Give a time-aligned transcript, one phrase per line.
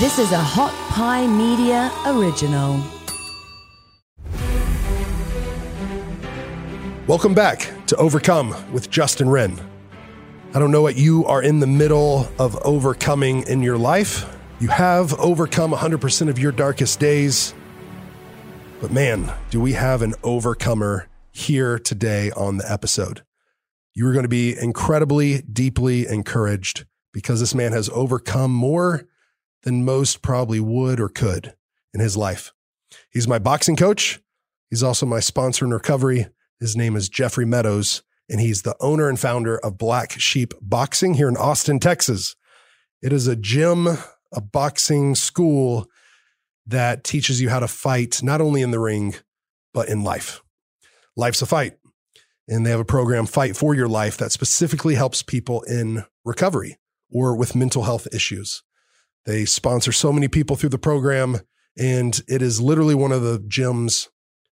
[0.00, 2.82] This is a Hot Pie Media original.
[7.06, 9.60] Welcome back to Overcome with Justin Wren.
[10.54, 14.24] I don't know what you are in the middle of overcoming in your life.
[14.58, 17.52] You have overcome 100% of your darkest days.
[18.80, 23.22] But man, do we have an overcomer here today on the episode.
[23.92, 29.06] You are going to be incredibly, deeply encouraged because this man has overcome more
[29.62, 31.54] than most probably would or could
[31.92, 32.52] in his life.
[33.10, 34.20] He's my boxing coach.
[34.68, 36.26] He's also my sponsor in recovery.
[36.58, 41.14] His name is Jeffrey Meadows, and he's the owner and founder of Black Sheep Boxing
[41.14, 42.36] here in Austin, Texas.
[43.02, 43.88] It is a gym,
[44.32, 45.88] a boxing school
[46.66, 49.14] that teaches you how to fight, not only in the ring,
[49.72, 50.42] but in life.
[51.16, 51.76] Life's a fight.
[52.46, 56.78] And they have a program, Fight for Your Life, that specifically helps people in recovery
[57.10, 58.62] or with mental health issues.
[59.26, 61.40] They sponsor so many people through the program,
[61.78, 64.08] and it is literally one of the gyms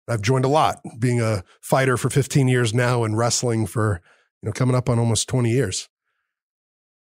[0.08, 4.00] I've joined a lot, being a fighter for 15 years now and wrestling for,
[4.42, 5.88] you know, coming up on almost 20 years.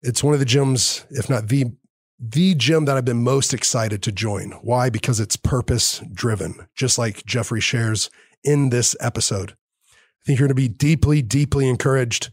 [0.03, 1.67] It's one of the gyms, if not the
[2.20, 4.51] the gym that I've been most excited to join.
[4.62, 4.91] Why?
[4.91, 8.11] Because it's purpose driven, just like Jeffrey shares
[8.42, 9.53] in this episode.
[9.53, 12.31] I think you're going to be deeply, deeply encouraged.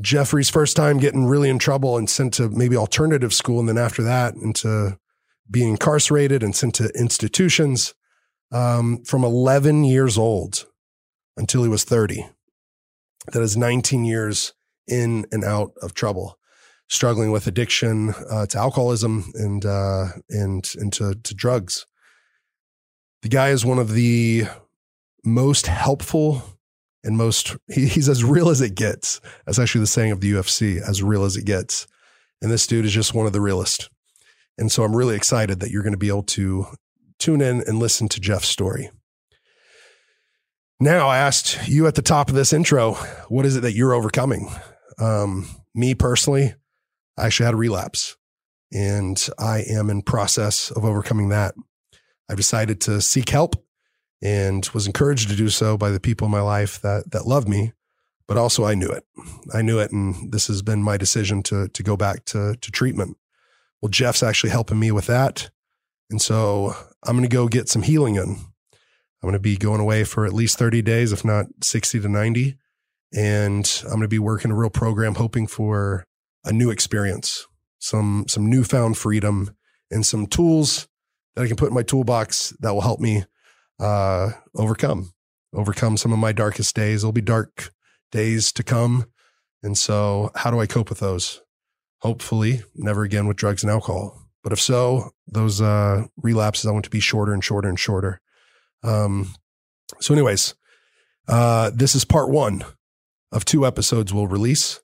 [0.00, 3.58] Jeffrey's first time getting really in trouble and sent to maybe alternative school.
[3.58, 4.98] And then after that, into
[5.50, 7.94] being incarcerated and sent to institutions
[8.52, 10.66] um, from 11 years old
[11.36, 12.28] until he was 30.
[13.32, 14.54] That is 19 years
[14.86, 16.38] in and out of trouble,
[16.88, 21.86] struggling with addiction uh, to alcoholism and uh, and and to, to drugs.
[23.22, 24.44] The guy is one of the
[25.24, 26.57] most helpful
[27.08, 29.20] and most he, he's as real as it gets.
[29.46, 31.86] That's actually the saying of the UFC, as real as it gets.
[32.42, 33.88] And this dude is just one of the realest.
[34.58, 36.66] And so I'm really excited that you're going to be able to
[37.18, 38.90] tune in and listen to Jeff's story.
[40.78, 42.92] Now, I asked you at the top of this intro,
[43.28, 44.50] what is it that you're overcoming?
[45.00, 46.54] Um, me personally,
[47.16, 48.18] I actually had a relapse
[48.70, 51.54] and I am in process of overcoming that.
[52.28, 53.56] I've decided to seek help
[54.22, 57.46] and was encouraged to do so by the people in my life that that love
[57.48, 57.72] me
[58.28, 59.04] but also I knew it.
[59.52, 62.70] I knew it and this has been my decision to to go back to to
[62.70, 63.16] treatment.
[63.80, 65.50] Well, Jeff's actually helping me with that.
[66.10, 66.74] And so
[67.04, 68.36] I'm going to go get some healing in.
[68.36, 72.08] I'm going to be going away for at least 30 days if not 60 to
[72.08, 72.56] 90
[73.14, 76.04] and I'm going to be working a real program hoping for
[76.44, 77.46] a new experience,
[77.78, 79.56] some some newfound freedom
[79.90, 80.86] and some tools
[81.34, 83.24] that I can put in my toolbox that will help me
[83.78, 85.12] uh, overcome,
[85.54, 87.02] overcome some of my darkest days.
[87.02, 87.72] There'll be dark
[88.10, 89.06] days to come.
[89.62, 91.40] And so, how do I cope with those?
[92.00, 94.28] Hopefully, never again with drugs and alcohol.
[94.42, 98.20] But if so, those uh, relapses I want to be shorter and shorter and shorter.
[98.84, 99.34] Um,
[100.00, 100.54] so, anyways,
[101.26, 102.64] uh, this is part one
[103.32, 104.80] of two episodes we'll release.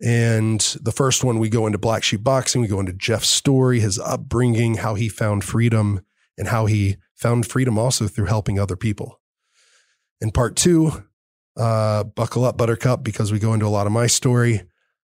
[0.00, 2.60] And the first one, we go into Black Sheep Boxing.
[2.60, 6.02] We go into Jeff's story, his upbringing, how he found freedom,
[6.36, 9.20] and how he found freedom also through helping other people.
[10.20, 11.04] In part two,
[11.56, 14.62] uh, buckle up, Buttercup, because we go into a lot of my story,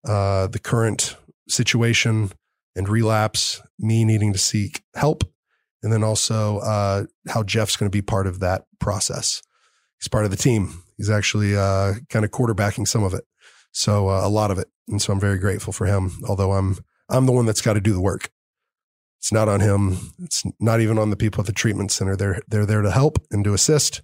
[0.08, 1.16] uh, the current
[1.48, 2.32] situation
[2.76, 5.24] and relapse, me needing to seek help,
[5.84, 9.42] and then also uh, how Jeff's going to be part of that process.
[10.00, 10.84] He's part of the team.
[10.98, 13.26] He's actually uh, kind of quarterbacking some of it,
[13.72, 16.12] so uh, a lot of it, and so I'm very grateful for him.
[16.28, 16.78] Although I'm
[17.10, 18.30] I'm the one that's got to do the work.
[19.20, 19.98] It's not on him.
[20.20, 22.16] It's not even on the people at the treatment center.
[22.16, 24.02] They're they're there to help and to assist.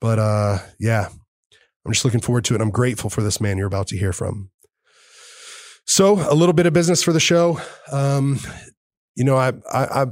[0.00, 1.08] But uh, yeah,
[1.86, 2.60] I'm just looking forward to it.
[2.60, 4.50] I'm grateful for this man you're about to hear from.
[5.86, 7.60] So a little bit of business for the show.
[7.92, 8.40] Um,
[9.14, 10.06] you know, I, I, I,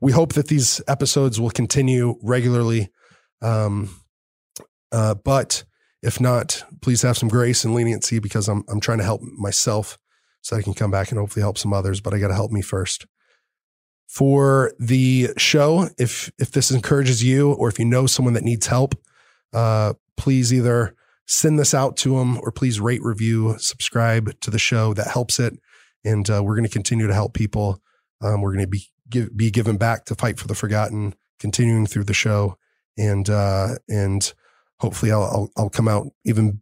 [0.00, 2.90] we hope that these episodes will continue regularly.
[3.40, 3.90] Um,
[4.92, 5.64] uh, but
[6.02, 9.98] if not, please have some grace and leniency because I'm, I'm trying to help myself
[10.42, 12.50] so I can come back and hopefully help some others, but I got to help
[12.50, 13.06] me first
[14.06, 15.88] for the show.
[15.98, 18.94] If if this encourages you, or if you know someone that needs help,
[19.52, 20.94] uh, please either
[21.26, 24.94] send this out to them, or please rate, review, subscribe to the show.
[24.94, 25.54] That helps it,
[26.04, 27.80] and uh, we're going to continue to help people.
[28.20, 31.86] Um, we're going to be give, be given back to fight for the forgotten, continuing
[31.86, 32.58] through the show,
[32.96, 34.32] and uh, and
[34.78, 36.60] hopefully I'll, I'll I'll come out even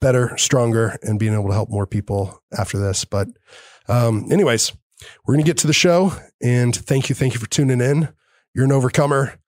[0.00, 3.04] better, stronger, and being able to help more people after this.
[3.04, 3.28] But
[3.88, 4.72] um, anyways
[5.24, 6.12] we're going to get to the show
[6.42, 7.14] and thank you.
[7.14, 8.08] Thank you for tuning in.
[8.54, 9.38] You're an overcomer.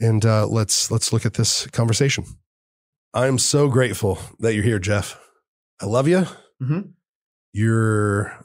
[0.00, 2.24] And uh, let's let's look at this conversation.
[3.14, 5.18] I'm so grateful that you're here, Jeff.
[5.80, 6.26] I love you.
[6.62, 6.80] Mm-hmm.
[7.54, 8.38] You're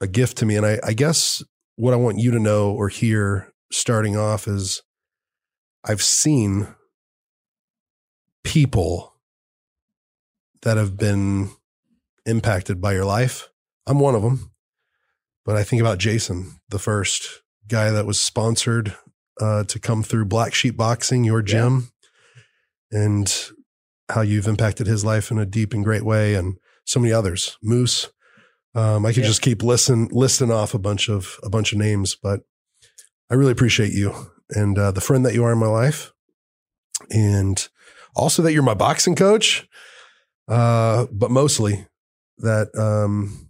[0.00, 1.42] a gift to me, and I, I guess
[1.74, 4.82] what I want you to know or hear starting off is
[5.82, 6.68] I've seen
[8.44, 9.14] people
[10.62, 11.50] that have been
[12.26, 13.48] impacted by your life.
[13.86, 14.52] I'm one of them,
[15.44, 18.94] but I think about Jason, the first guy that was sponsored
[19.40, 21.92] uh, to come through Black Sheep Boxing, your gym,
[22.90, 23.00] yeah.
[23.02, 23.50] and
[24.08, 27.58] how you've impacted his life in a deep and great way, and so many others.
[27.62, 28.10] Moose,
[28.74, 29.28] um, I could yeah.
[29.28, 32.40] just keep listen listing off a bunch of a bunch of names, but
[33.30, 34.14] I really appreciate you
[34.50, 36.12] and uh, the friend that you are in my life,
[37.10, 37.66] and
[38.14, 39.66] also that you're my boxing coach.
[40.46, 41.86] Uh, but mostly
[42.38, 43.43] that um,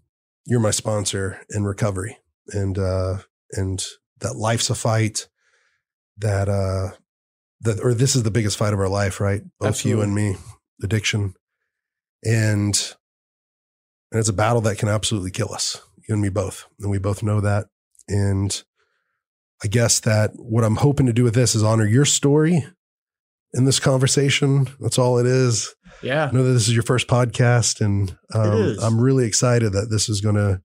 [0.47, 2.19] you're my sponsor in recovery,
[2.49, 3.19] and uh,
[3.53, 3.85] and
[4.21, 5.29] that life's a fight.
[6.19, 6.97] That uh,
[7.63, 9.43] that or this is the biggest fight of our life, right?
[9.59, 9.99] Both Absolutely.
[9.99, 10.37] you and me,
[10.83, 11.35] addiction,
[12.23, 12.95] and
[14.15, 16.67] and it's a battle that can absolutely kill us, you and me both.
[16.79, 17.67] And we both know that.
[18.07, 18.63] And
[19.65, 22.65] I guess that what I'm hoping to do with this is honor your story
[23.55, 24.69] in this conversation.
[24.81, 25.75] That's all it is.
[26.03, 26.29] Yeah.
[26.29, 30.09] I know that this is your first podcast, and um, I'm really excited that this
[30.09, 30.61] is going to,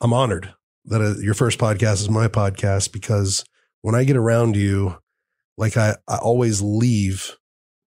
[0.00, 0.52] I'm honored
[0.86, 3.44] that uh, your first podcast is my podcast because
[3.82, 4.98] when I get around you,
[5.56, 7.36] like I, I always leave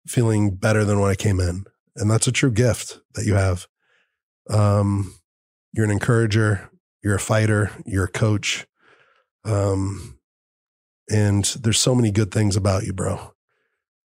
[0.07, 1.65] feeling better than when I came in.
[1.95, 3.67] And that's a true gift that you have.
[4.49, 5.13] Um,
[5.73, 6.69] you're an encourager,
[7.03, 8.65] you're a fighter, you're a coach.
[9.43, 10.19] Um,
[11.09, 13.33] and there's so many good things about you, bro.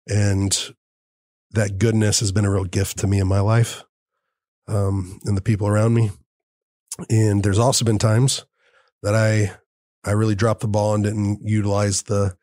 [0.08, 0.76] And
[1.52, 3.84] that goodness has been a real gift to me in my life,
[4.68, 6.12] um, and the people around me.
[7.10, 8.46] And there's also been times
[9.02, 9.56] that I,
[10.04, 12.36] I really dropped the ball and didn't utilize the,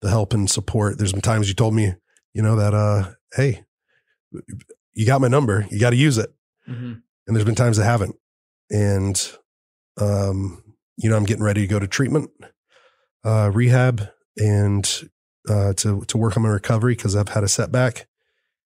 [0.00, 0.98] the help and support.
[0.98, 1.94] There's been times you told me,
[2.34, 3.64] you know, that, uh, Hey,
[4.94, 5.66] you got my number.
[5.70, 6.32] You got to use it.
[6.68, 8.16] Mm-hmm and there's been times I haven't.
[8.70, 9.32] And,
[10.00, 10.64] um,
[10.96, 12.30] you know, I'm getting ready to go to treatment,
[13.24, 15.10] uh, rehab and,
[15.48, 18.06] uh, to, to work on my recovery because I've had a setback.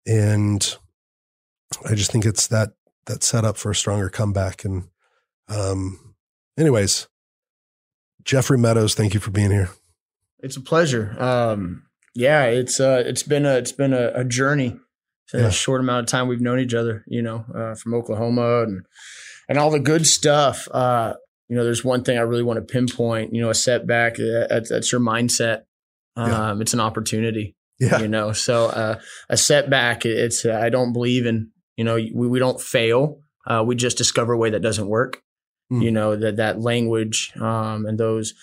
[0.06, 0.76] And
[1.84, 2.70] I just think it's that,
[3.06, 4.64] that set up for a stronger comeback.
[4.64, 4.88] And,
[5.48, 6.14] um,
[6.58, 7.08] anyways,
[8.24, 9.70] Jeffrey Meadows, thank you for being here.
[10.40, 11.16] It's a pleasure.
[11.18, 11.84] Um,
[12.14, 14.78] yeah, it's, uh, it's been a, it's been a, a journey
[15.34, 15.46] in yeah.
[15.46, 18.86] a short amount of time we've known each other, you know, uh, from Oklahoma and
[19.48, 20.68] and all the good stuff.
[20.70, 21.14] Uh,
[21.48, 23.34] you know, there's one thing I really want to pinpoint.
[23.34, 25.62] You know, a setback uh, that's, that's your mindset.
[26.18, 26.60] Um.
[26.60, 27.54] It's an opportunity.
[27.78, 28.00] Yeah.
[28.00, 28.98] You know, so uh,
[29.28, 30.04] a setback.
[30.04, 31.50] It's uh, I don't believe in.
[31.76, 33.20] You know, we we don't fail.
[33.46, 35.22] Uh, we just discover a way that doesn't work.
[35.72, 35.82] Mm.
[35.82, 38.34] You know that that language um, and those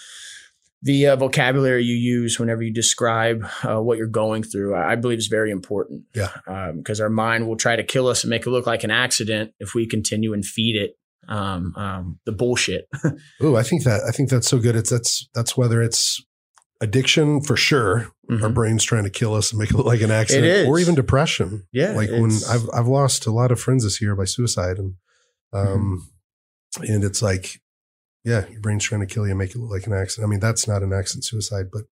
[0.86, 5.18] the uh, vocabulary you use whenever you describe uh, what you're going through, I believe
[5.18, 6.04] is very important.
[6.14, 6.30] Yeah.
[6.76, 8.92] Because um, our mind will try to kill us and make it look like an
[8.92, 10.92] accident if we continue and feed it
[11.28, 12.88] um, um, the bullshit.
[13.42, 14.76] oh, I think that I think that's so good.
[14.76, 16.24] It's that's that's whether it's
[16.82, 18.12] addiction for sure.
[18.30, 18.44] Mm-hmm.
[18.44, 20.96] Our brain's trying to kill us and make it look like an accident, or even
[20.96, 21.68] depression.
[21.72, 21.92] Yeah.
[21.92, 24.96] Like when I've I've lost a lot of friends this year by suicide, and
[25.54, 26.08] um,
[26.78, 26.92] mm-hmm.
[26.92, 27.62] and it's like
[28.24, 30.28] yeah, your brain's trying to kill you, and make it look like an accident.
[30.28, 31.84] I mean, that's not an accident suicide, but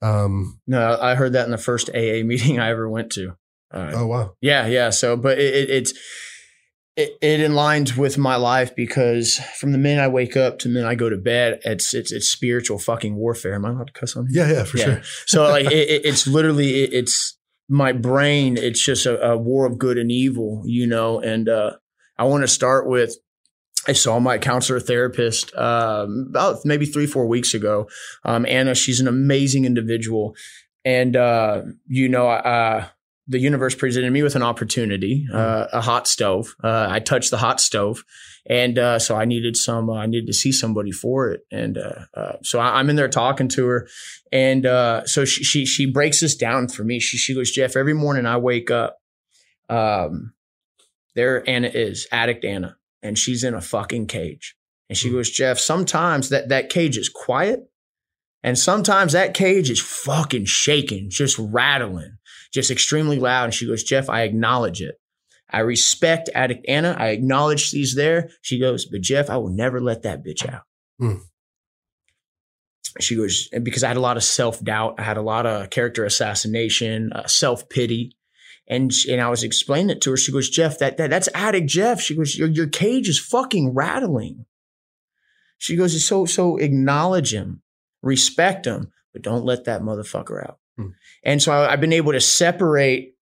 [0.00, 3.36] um, no, I heard that in the first AA meeting I ever went to.
[3.70, 4.90] Uh, oh wow, yeah, yeah.
[4.90, 5.92] So, but it, it, it's
[6.96, 10.74] it, it aligns with my life because from the minute I wake up to the
[10.74, 13.54] minute I go to bed, it's it's it's spiritual fucking warfare.
[13.54, 14.28] Am I allowed to cuss on?
[14.28, 14.46] Here?
[14.46, 14.84] Yeah, yeah, for yeah.
[14.84, 15.02] sure.
[15.26, 17.36] So like, it, it's literally it's
[17.68, 18.56] my brain.
[18.56, 21.20] It's just a, a, war of good and evil, you know.
[21.20, 21.72] And uh,
[22.16, 23.16] I want to start with
[23.88, 27.88] I saw my counselor therapist um, about maybe three, four weeks ago.
[28.24, 30.34] Um, Anna, she's an amazing individual.
[30.84, 32.86] And, uh, you know, uh,
[33.28, 35.36] the universe presented me with an opportunity, mm-hmm.
[35.36, 36.54] uh, a hot stove.
[36.62, 38.04] Uh, I touched the hot stove.
[38.48, 41.40] And uh, so I needed some, uh, I needed to see somebody for it.
[41.50, 41.78] And
[42.42, 43.88] so I, am in there talking to her.
[44.30, 44.64] And
[45.08, 47.00] so she, she, she breaks this down for me.
[47.00, 48.98] She, she goes, Jeff, every morning I wake up,
[49.68, 50.32] um,
[51.16, 54.56] there Anna is, addict Anna and she's in a fucking cage.
[54.88, 55.16] And she hmm.
[55.16, 57.60] goes, Jeff, sometimes that, that cage is quiet.
[58.42, 62.15] And sometimes that cage is fucking shaking, just rattling,
[62.56, 63.44] just extremely loud.
[63.44, 64.96] And she goes, Jeff, I acknowledge it.
[65.50, 66.96] I respect Addict Anna.
[66.98, 68.30] I acknowledge she's there.
[68.40, 70.62] She goes, but Jeff, I will never let that bitch out.
[71.00, 71.20] Mm.
[72.98, 74.94] She goes, because I had a lot of self doubt.
[74.98, 78.16] I had a lot of character assassination, uh, self pity.
[78.66, 80.16] And and I was explaining it to her.
[80.16, 82.00] She goes, Jeff, that, that that's addict Jeff.
[82.00, 84.46] She goes, your, your cage is fucking rattling.
[85.58, 87.62] She goes, so so acknowledge him,
[88.02, 90.58] respect him, but don't let that motherfucker out.
[90.76, 90.88] Hmm.
[91.24, 93.12] And so I, I've been able to separate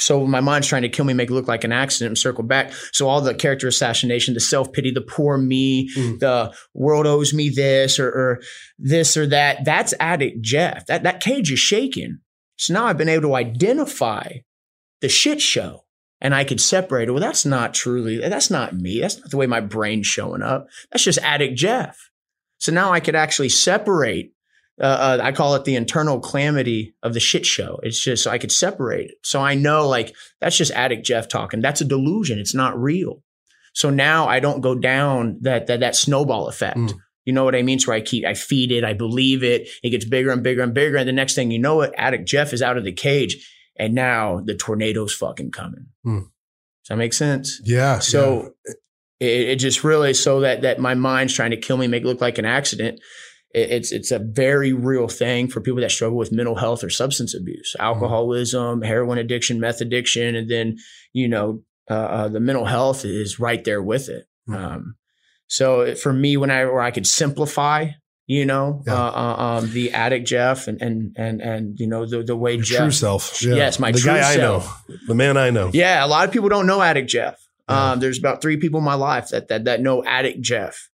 [0.00, 2.44] so my mind's trying to kill me, make it look like an accident, and circle
[2.44, 2.72] back.
[2.92, 6.20] So all the character assassination, the self pity, the poor me, Mm.
[6.20, 8.40] the world owes me this or, or
[8.78, 9.64] this or that.
[9.64, 10.86] That's addict Jeff.
[10.86, 12.18] That that cage is shaking.
[12.56, 14.28] So now I've been able to identify
[15.00, 15.84] the shit show,
[16.20, 17.12] and I could separate it.
[17.12, 18.18] Well, that's not truly.
[18.18, 19.00] That's not me.
[19.00, 20.68] That's not the way my brain's showing up.
[20.92, 21.98] That's just addict Jeff.
[22.58, 24.32] So now I could actually separate
[24.80, 27.80] uh, uh, I call it the internal calamity of the shit show.
[27.82, 29.16] It's just so I could separate it.
[29.24, 31.60] So I know like that's just addict Jeff talking.
[31.60, 32.38] That's a delusion.
[32.38, 33.22] It's not real.
[33.74, 36.78] So now I don't go down that that that snowball effect.
[36.78, 36.98] Mm.
[37.24, 37.78] You know what I mean?
[37.78, 39.68] So I keep I feed it, I believe it.
[39.82, 42.26] It gets bigger and bigger and bigger, and the next thing you know, it addict
[42.26, 45.86] Jeff is out of the cage, and now the tornado's fucking coming.
[46.06, 46.22] Mm.
[46.22, 47.60] Does that make sense?
[47.64, 47.98] Yeah.
[47.98, 48.54] So
[49.20, 52.06] it, it just really so that that my mind's trying to kill me, make it
[52.06, 53.00] look like an accident.
[53.54, 56.90] It, it's it's a very real thing for people that struggle with mental health or
[56.90, 60.76] substance abuse, alcoholism, heroin addiction, meth addiction, and then
[61.12, 64.26] you know uh, uh, the mental health is right there with it.
[64.48, 64.54] Mhm.
[64.56, 64.94] Um,
[65.46, 67.88] so for me, when I where I could simplify,
[68.26, 68.94] you know, Yeah.
[68.94, 72.54] uh, uh, um, the addict Jeff and and and and you know the the way
[72.54, 73.42] Your Jeff true self.
[73.42, 73.54] Yeah.
[73.54, 74.66] Yes, my the true guy self.
[74.88, 75.70] I know, the man I know.
[75.72, 77.40] Yeah, a lot of people don't know Addict Jeff.
[77.68, 77.92] Yeah.
[77.92, 80.90] Um, there's about three people in my life that that that know Addict Jeff,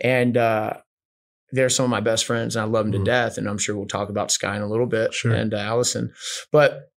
[0.00, 0.74] and uh,
[1.54, 3.04] they're some of my best friends, and I love them Mhm.
[3.04, 3.38] to death.
[3.38, 5.32] And I'm sure we'll talk about Sky in a little bit Sure.
[5.32, 6.12] and uh, Allison,
[6.52, 6.90] but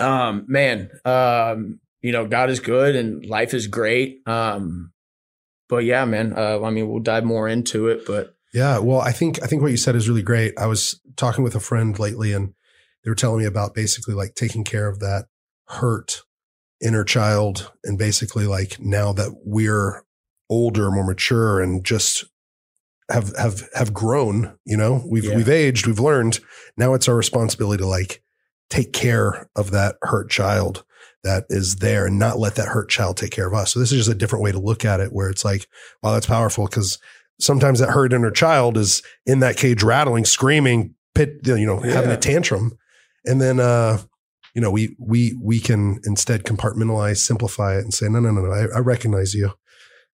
[0.00, 4.18] um, man, um, you know, God is good and life is great.
[4.26, 4.92] Um,
[5.68, 9.12] but yeah, man, uh, I mean, we'll dive more into it, but Yeah, well, I
[9.12, 10.52] think I think what you said is really great.
[10.58, 12.54] I was talking with a friend lately, and
[13.02, 15.26] they were telling me about basically like taking care of that
[15.68, 16.22] hurt
[16.80, 20.04] inner child, and basically like now that we're
[20.50, 22.24] older, more mature, and just
[23.10, 24.56] have have have grown.
[24.64, 25.36] You know, we've Yeah.
[25.36, 26.40] we've aged, we've learned.
[26.76, 28.22] Now it's our responsibility to like
[28.70, 30.84] take care of that hurt child
[31.22, 33.72] that is there and not let that hurt child take care of us.
[33.72, 35.66] So this is just a different way to look at it where it's like,
[36.02, 36.98] wow, that's powerful because
[37.40, 42.10] sometimes that hurt inner child is in that cage rattling, screaming, pit, you know, having
[42.10, 42.76] a tantrum.
[43.24, 43.98] And then, uh,
[44.54, 48.42] you know, we, we, we can instead compartmentalize, simplify it and say, no, no, no,
[48.42, 49.52] no, I, I recognize you.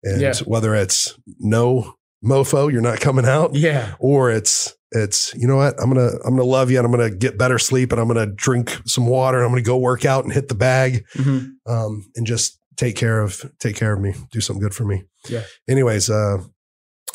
[0.02, 0.34] And Yeah.
[0.44, 5.74] whether it's no mofo, you're not coming out yeah, or it's, it's, you know what,
[5.80, 8.00] I'm going to, I'm to love you and I'm going to get better sleep and
[8.00, 10.48] I'm going to drink some water and I'm going to go work out and hit
[10.48, 11.50] the bag Mhm.
[11.66, 15.04] um, and just take care of take care of me, do something good for me.
[15.28, 15.42] Yeah.
[15.68, 16.38] Anyways, uh,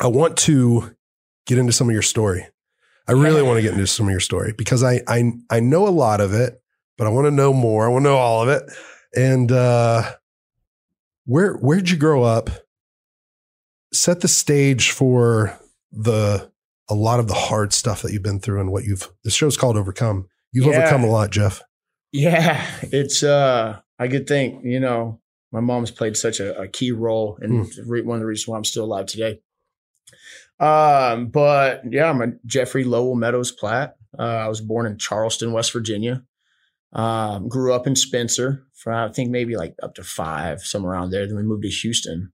[0.00, 0.94] I want to
[1.46, 2.46] get into some of your story.
[3.08, 3.48] I really Yeah.
[3.48, 6.20] want to get into some of your story because I I I know a lot
[6.20, 6.60] of it,
[6.98, 7.84] but I want to know more.
[7.86, 8.62] I want to know all of it.
[9.16, 10.12] And uh,
[11.24, 12.50] where where'd you grow up?
[13.92, 15.58] Set the stage for
[15.90, 16.50] the
[16.90, 19.08] a lot of the hard stuff that you've been through and what you've.
[19.24, 20.28] The show's called Overcome.
[20.52, 20.78] You've Yeah.
[20.80, 21.62] overcome a lot, Jeff.
[22.12, 25.20] Yeah, it's uh I could think, you know,
[25.52, 28.56] my mom's played such a, a key role and re- one of the reasons why
[28.56, 29.40] I'm still alive today.
[30.60, 33.96] Um, but yeah, I'm a Jeffrey Lowell Meadows Platt.
[34.18, 36.22] Uh, I was born in Charleston, West Virginia.
[36.92, 41.10] Um, grew up in Spencer for I think maybe like up to five, somewhere around
[41.10, 41.26] there.
[41.26, 42.31] Then we moved to Houston.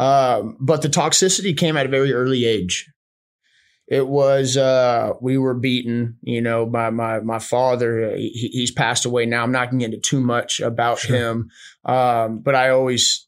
[0.00, 2.90] Um, but the toxicity came at a very early age.
[3.86, 8.14] It was uh we were beaten, you know, by my my father.
[8.16, 9.42] He, he's passed away now.
[9.42, 11.16] I'm not going to get into too much about Sure.
[11.16, 11.50] him.
[11.84, 13.26] Um, but I always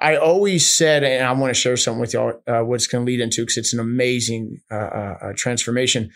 [0.00, 3.10] I always said, and I want to share something with y'all, uh, what's going to
[3.10, 6.10] lead into because it's an amazing uh, uh, uh, transformation.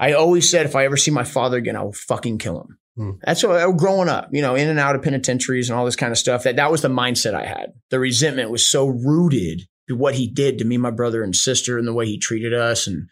[0.00, 2.78] I always said, if I ever see my father again, I will fucking kill him.
[2.96, 3.12] Hmm.
[3.24, 5.96] That's what, uh, growing up, you know, in and out of penitentiaries and all this
[5.96, 6.44] kind of stuff.
[6.44, 7.72] That that was the mindset I had.
[7.90, 11.76] The resentment was so rooted to what he did to me, my brother and sister,
[11.76, 13.08] and the way he treated us, and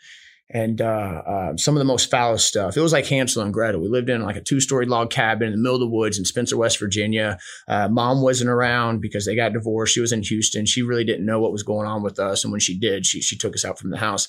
[0.54, 2.76] and uh, uh, some of the most foulest stuff.
[2.76, 3.80] It was like Hansel and Gretel.
[3.80, 6.18] We lived in like a two story log cabin in the middle of the woods
[6.18, 7.38] in Spencer, West Virginia.
[7.66, 9.94] Uh, mom wasn't around because they got divorced.
[9.94, 10.66] She was in Houston.
[10.66, 13.20] She really didn't know what was going on with us, and when she did, she
[13.20, 14.28] she took us out from the house.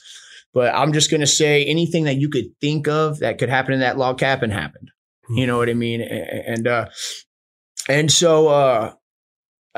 [0.54, 3.74] But I'm just going to say anything that you could think of that could happen
[3.74, 4.92] in that log cabin happened.
[5.30, 6.02] You know what I mean?
[6.02, 6.90] And uh,
[7.88, 8.94] and so uh,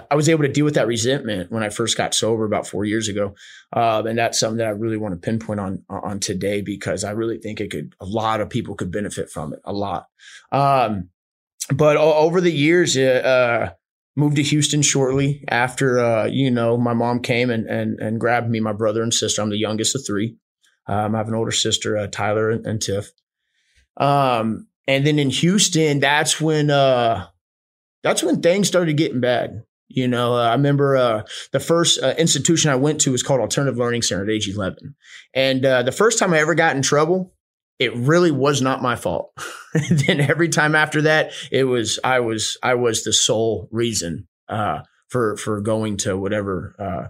[0.09, 2.83] I was able to deal with that resentment when I first got sober about four
[2.83, 3.35] years ago,
[3.73, 7.11] um, and that's something that I really want to pinpoint on on today because I
[7.11, 10.07] really think it could a lot of people could benefit from it a lot.
[10.51, 11.09] Um,
[11.73, 13.71] but over the years, uh,
[14.15, 18.49] moved to Houston shortly after uh, you know my mom came and and and grabbed
[18.49, 19.41] me, my brother and sister.
[19.41, 20.37] I'm the youngest of three.
[20.87, 23.11] Um, I have an older sister, uh, Tyler and, and Tiff.
[23.97, 27.27] Um, and then in Houston, that's when uh,
[28.03, 29.63] that's when things started getting bad.
[29.87, 33.39] You know, uh, I remember uh, the first uh, institution I went to was called
[33.39, 34.95] Alternative Learning Center at age 11.
[35.33, 37.33] And uh, the first time I ever got in trouble,
[37.77, 39.31] it really was not my fault.
[39.89, 44.81] then every time after that, it was I was I was the sole reason uh,
[45.07, 47.07] for for going to whatever uh,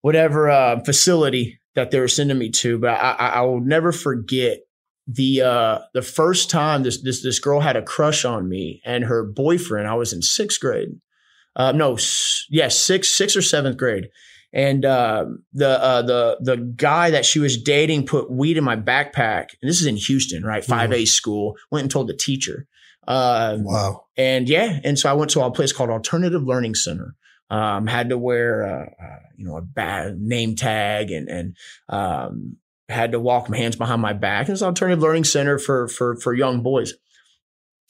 [0.00, 2.78] whatever facility that they were sending me to.
[2.78, 4.60] But I, I will never forget
[5.12, 9.04] the uh, the first time this this this girl had a crush on me and
[9.04, 9.88] her boyfriend.
[9.88, 11.00] I was in sixth grade.
[11.56, 14.08] Uh, no, yes, yeah, sixth sixth or seventh grade
[14.52, 18.76] and uh, the uh, the the guy that she was dating put weed in my
[18.76, 19.48] backpack.
[19.60, 20.62] And this is in Houston, right?
[20.62, 20.72] Mm-hmm.
[20.72, 21.56] Five A school.
[21.70, 22.66] Went and told the teacher.
[23.06, 24.04] Uh, wow.
[24.16, 27.14] And yeah, and so I went to a place called Alternative Learning Center.
[27.48, 31.56] Um, had to wear a, a, you know a bad name tag and and
[31.88, 32.56] um,
[32.90, 34.48] had to walk my hands behind my back.
[34.48, 36.94] It's an Alternative Learning Center for for for young boys.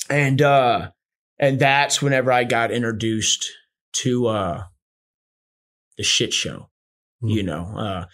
[0.09, 0.90] And uh,
[1.38, 3.50] and that's whenever I got introduced
[3.92, 4.62] to uh
[5.97, 6.71] the shit show.
[7.23, 7.30] Mm.
[7.35, 8.04] You know, uh,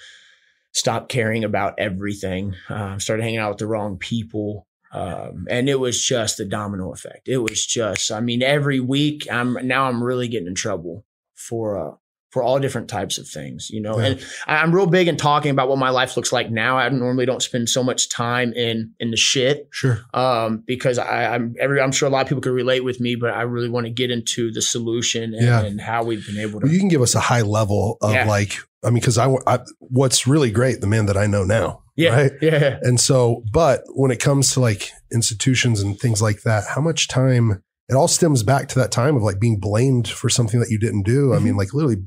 [0.72, 2.54] stopped caring about everything.
[2.68, 4.66] Uh, started hanging out with the wrong people.
[4.92, 7.28] Um, and it was just the domino effect.
[7.28, 11.78] It was just, I mean, every week I'm now I'm really getting in trouble for
[11.78, 11.94] uh,
[12.36, 13.98] for all different types of things, you know.
[13.98, 14.08] Yeah.
[14.08, 16.76] And I'm real big in talking about what my life looks like now.
[16.76, 21.34] I normally don't spend so much time in in the shit, sure, um, because I,
[21.34, 23.70] am every I'm sure a lot of people could relate with me, but I really
[23.70, 25.62] want to get into the solution and, yeah.
[25.62, 26.66] and how we've been able to.
[26.66, 28.28] Well, you can give us a high level of yeah.
[28.28, 31.84] like, I mean, because I, I what's really great, the man that I know now,
[31.96, 36.42] yeah, right, yeah, and so, but when it comes to like institutions and things like
[36.42, 37.62] that, how much time?
[37.88, 40.78] It all stems back to that time of like being blamed for something that you
[40.78, 41.32] didn't do.
[41.32, 41.58] I mean, mm-hmm.
[41.58, 42.02] like literally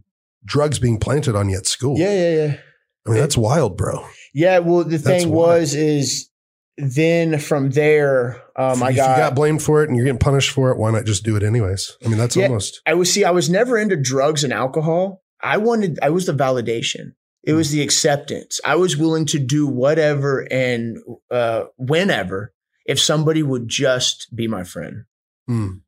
[0.45, 1.97] drugs being planted on you at school.
[1.97, 2.57] Yeah, yeah, yeah.
[3.05, 4.05] I mean, that's wild, bro.
[4.33, 4.59] Yeah.
[4.59, 6.29] Well, the thing was, is
[6.77, 10.51] then from there, um, I got, you got blamed for it and you're getting punished
[10.51, 10.77] for it.
[10.77, 11.97] Why not just do it anyways?
[12.05, 12.81] I mean, that's yeah, almost.
[12.85, 13.23] I was see.
[13.23, 15.23] I was never into drugs and alcohol.
[15.41, 15.99] I wanted.
[16.01, 17.13] I was the validation.
[17.43, 17.77] It was hmm.
[17.77, 18.59] the acceptance.
[18.65, 20.97] I was willing to do whatever and
[21.31, 22.53] uh, whenever
[22.85, 25.03] if somebody would just be my friend.
[25.47, 25.81] Mm.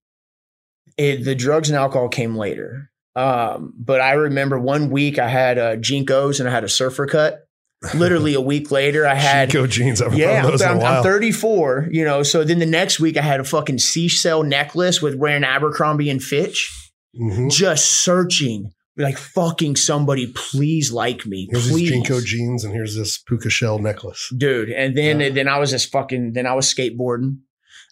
[0.97, 2.90] It, the drugs and alcohol came later.
[3.15, 7.05] Um, but I remember one week I had a JNCOs and I had a surfer
[7.07, 7.39] cut.
[7.95, 10.01] Literally a week later, I had JNCO jeans.
[10.01, 11.89] I've yeah, I'm, I'm, 34.
[11.91, 15.43] You know, so then the next week I had a fucking seashell necklace with wearing
[15.43, 16.71] Abercrombie and Fitch,
[17.19, 17.49] mm-hmm.
[17.49, 21.89] just searching like fucking somebody please like me here's please.
[21.89, 25.29] these JNCO jeans and here's this puka shell necklace dude and then yeah.
[25.29, 27.37] then i was just fucking then i was skateboarding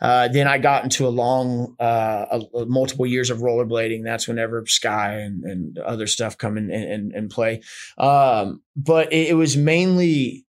[0.01, 4.03] uh, then I got into a long, uh, a, a multiple years of rollerblading.
[4.03, 7.61] That's whenever Sky and, and other stuff come in and, and play.
[7.97, 10.45] Um, but it, it, was mainly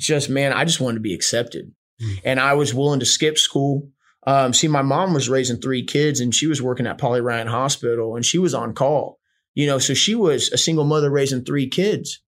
[0.00, 1.72] just, man, I just wanted to be accepted.
[2.02, 2.20] Mm.
[2.24, 3.88] And I was willing to skip school.
[4.26, 7.46] Um, see, my mom was raising three kids and she was working at Polly Ryon
[7.46, 9.20] Hospital and she was on call,
[9.54, 12.20] you know, so she was a single mother raising three kids.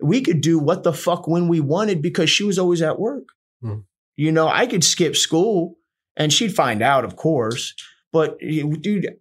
[0.00, 3.28] We could do what the fuck when we wanted because she was always at work.
[3.62, 3.84] Mm.
[4.16, 5.76] You know, I could skip school
[6.16, 7.74] and she'd find out, of course.
[8.12, 9.16] But dude,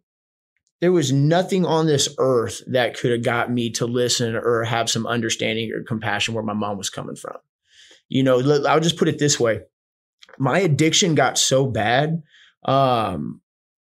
[0.82, 4.90] there was nothing on this earth that could have got me to listen or have
[4.90, 7.38] some understanding or compassion where my mom was coming from.
[8.10, 9.62] You know, I'll just put it this way.
[10.38, 12.22] My addiction got so bad.
[12.66, 13.42] Um,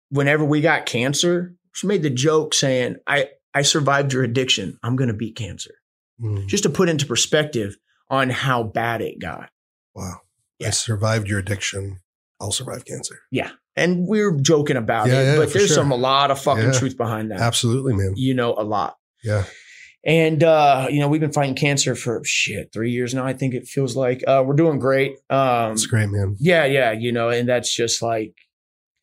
[0.09, 4.79] whenever we got cancer, she made the joke saying, I, I survived your addiction.
[4.83, 5.75] I'm going to beat cancer.
[6.21, 6.47] Mm.
[6.47, 7.77] Just to put into perspective
[8.09, 9.49] on how bad it got.
[9.93, 10.21] Wow.
[10.59, 10.67] Yeah.
[10.67, 11.99] I survived your addiction.
[12.39, 13.19] I'll survive cancer.
[13.31, 13.51] Yeah.
[13.75, 15.75] And we're joking about yeah, it, yeah, but there's sure.
[15.75, 16.71] some a lot of fucking yeah.
[16.79, 17.39] truth behind that.
[17.39, 18.13] Absolutely, man.
[18.15, 18.97] You know, a lot.
[19.23, 19.45] Yeah.
[20.03, 23.53] And uh, you know, we've been fighting cancer for shit, three years now, I think
[23.53, 24.23] it feels like.
[24.25, 25.17] Uh, we're doing great.
[25.29, 26.37] Um It's great, man.
[26.39, 28.33] Yeah, yeah, you know, and that's just like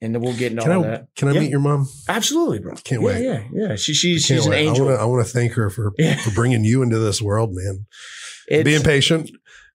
[0.00, 1.06] and then we'll get into can all I, that.
[1.16, 1.88] Can I meet your mom?
[2.08, 2.74] Absolutely, bro.
[2.84, 3.24] Can't yeah, wait.
[3.24, 3.76] Yeah, yeah.
[3.76, 4.62] She, she's she's wait.
[4.62, 4.96] an angel.
[4.96, 5.92] I want to thank her for
[6.22, 7.86] for bringing you into this world, man.
[8.46, 9.30] It's, Being patient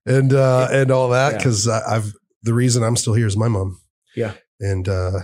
[0.06, 3.48] and uh it, and all that because I've the reason I'm still here is my
[3.48, 3.80] mom.
[4.16, 4.34] Yeah.
[4.60, 5.20] And uh,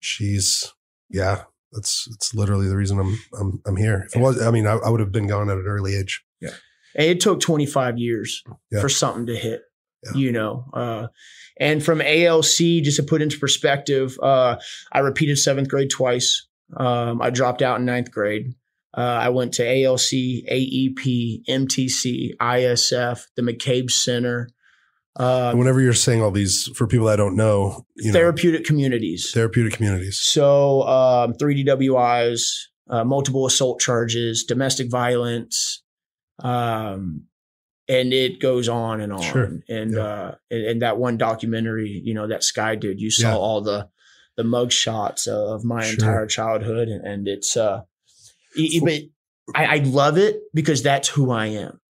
[0.00, 0.72] she's
[1.10, 4.04] yeah, that's it's literally the reason I'm I'm I'm here.
[4.06, 6.24] If it was, I mean, I, I would have been gone at an early age.
[6.40, 6.50] Yeah.
[6.96, 8.80] And it took 25 years yeah.
[8.80, 9.62] for something to hit.
[10.04, 10.12] Yeah.
[10.14, 11.06] You know, uh,
[11.58, 14.56] and from ALC, just to put into perspective, uh,
[14.92, 16.46] I repeated seventh grade twice.
[16.76, 18.54] Um, I dropped out in ninth grade.
[18.96, 24.50] Uh, I went to ALC, AEP, MTC, ISF, the McCabe Center,
[25.16, 29.74] um, whenever you're saying all these for people that don't know, therapeutic know, communities, therapeutic
[29.74, 30.18] communities.
[30.18, 32.42] So, um, three DWIs,
[32.90, 35.82] uh, multiple assault charges, domestic violence,
[36.42, 37.24] um,
[37.88, 39.22] and it goes on and on.
[39.22, 39.50] Sure.
[39.68, 40.00] And, yeah.
[40.00, 43.36] uh, and, and, that one documentary, you know, that Sky did, you saw yeah.
[43.36, 43.88] all the,
[44.36, 45.92] the mug shots of my sure.
[45.92, 46.88] entire childhood.
[46.88, 47.82] And, and it's, uh,
[48.82, 49.00] but
[49.54, 51.80] I, I love it because that's who I am.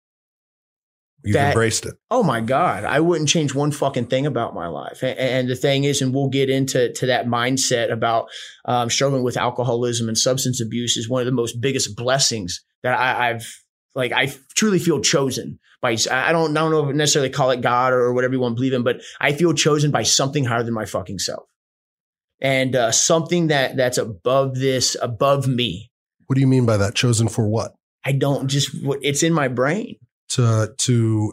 [1.25, 1.95] You've That- embraced it.
[2.11, 5.03] Oh my God, I wouldn't change one fucking thing about my life.
[5.03, 8.27] And, and the thing is, and we'll get into to that mindset about
[8.67, 12.99] um, struggling with alcoholism and substance abuse is one of the most biggest blessings that
[12.99, 13.51] I, I've
[13.95, 14.13] like.
[14.13, 15.93] I truly feel chosen by.
[16.11, 18.57] I don't, I don't know if necessarily call it God or whatever you want to
[18.57, 21.45] believe in, but I feel chosen by something higher than my fucking self,
[22.43, 25.91] and uh, something that that's above this, above me.
[26.27, 26.95] What do you mean by that?
[26.95, 27.73] Chosen for what?
[28.05, 28.77] I don't just.
[29.01, 29.97] It's in my brain
[30.35, 31.33] To to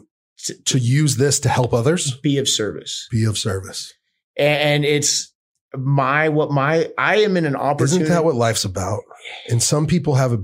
[0.64, 3.06] to use this to help others, be of service.
[3.10, 3.92] be of service.
[4.36, 5.32] and it's
[5.76, 8.04] my what my I am in an opportunity.
[8.04, 9.00] Isn't that what life's about?
[9.48, 10.38] And some people have a,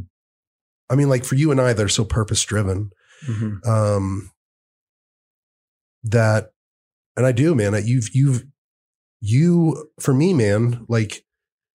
[0.89, 2.91] I mean, like for you and I, they're so purpose driven
[3.29, 3.67] Mhm.
[3.67, 4.31] um,
[6.05, 6.51] that,
[7.17, 7.75] and I do, man.
[7.85, 8.45] You've you've
[9.21, 10.85] you for me, man.
[10.89, 11.25] Like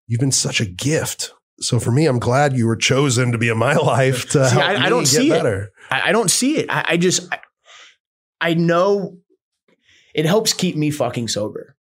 [0.06, 1.34] you've been such a gift.
[1.62, 4.54] So for me, I'm glad you were chosen to be in my life to See,
[4.54, 5.30] help I- I me don't get see it.
[5.30, 5.70] better.
[5.90, 6.66] I, I don't see it.
[6.70, 7.38] I, I just I,
[8.40, 9.18] I know
[10.14, 11.76] it helps keep me fucking sober.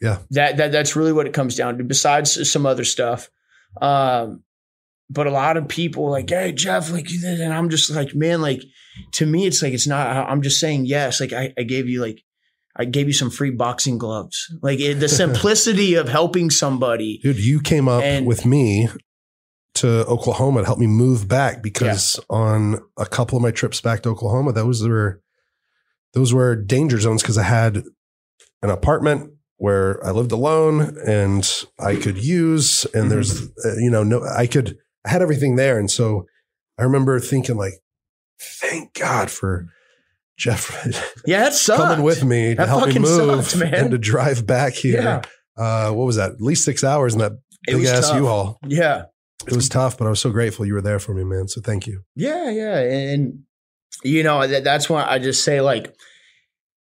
[0.00, 0.18] Yeah.
[0.30, 1.84] That that that's really what it comes down to.
[1.84, 3.30] Besides some other stuff,
[3.80, 4.42] um,
[5.10, 8.14] but a lot of people like, hey Jeff, like you did, and I'm just like,
[8.14, 8.62] man, like
[9.12, 10.28] to me, it's like it's not.
[10.28, 11.20] I'm just saying yes.
[11.20, 12.22] Like I, I gave you like.
[12.76, 14.52] I gave you some free boxing gloves.
[14.62, 17.20] Like it, the simplicity of helping somebody.
[17.22, 18.88] Dude, you came up And- with me
[19.74, 24.02] to Oklahoma to help me move back because on a couple of my trips back
[24.02, 25.20] to Oklahoma, those were
[26.12, 27.82] those were danger zones because I had
[28.62, 34.02] an apartment where I lived alone and I could use and there's uh, you know
[34.04, 36.26] no I could I had everything there and so
[36.78, 37.74] I remember thinking like
[38.40, 39.68] thank God for
[40.36, 40.86] Jeff
[41.26, 41.80] Yeah, that sucked.
[41.82, 45.02] coming with me to That help me move sucked, and to drive back here.
[45.02, 45.22] Yeah.
[45.56, 46.32] Uh, what was that?
[46.32, 47.32] At least six hours in that
[47.68, 48.16] It big ass tough.
[48.16, 48.58] U-Haul.
[48.66, 49.04] Yeah.
[49.46, 51.48] It was tough, but I was so grateful you were there for me, man.
[51.48, 52.02] So thank you.
[52.16, 53.40] Yeah, yeah, and
[54.02, 55.94] you know that, that's why I just say like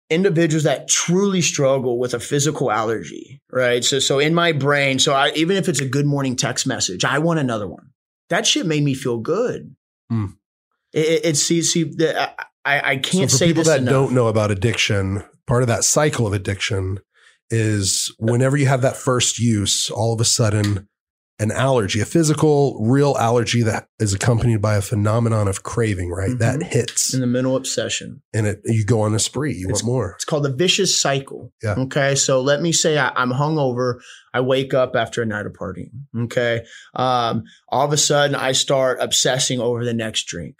[0.09, 3.83] individuals that truly struggle with a physical allergy, right?
[3.83, 7.03] So, so in my brain, so I, even if it's a good morning text message,
[7.03, 7.89] I want another one.
[8.29, 9.75] That shit made me feel good.
[10.09, 10.27] Hmm.
[10.93, 12.31] It, it, see, see, the,
[12.67, 13.91] I, I can't so for say people this that enough.
[13.91, 16.99] don't know about addiction, part of that cycle of addiction
[17.49, 20.87] is whenever you have that first use, all of a sudden
[21.39, 26.31] an allergy, a physical, real allergy that is accompanied by a phenomenon of craving, right?
[26.31, 26.39] Mhm.
[26.39, 28.23] That hits in the mental obsession.
[28.33, 29.53] and it you go on a spree.
[29.53, 30.11] You It's- want more.
[30.15, 31.53] It's called the vicious cycle.
[31.61, 31.75] Yeah.
[31.77, 32.15] Okay.
[32.15, 33.99] So let me say I, I'm hungover.
[34.33, 35.91] I wake up after a night of partying.
[36.23, 36.63] Okay.
[36.95, 40.55] Um, all of a sudden I start obsessing over the next drink.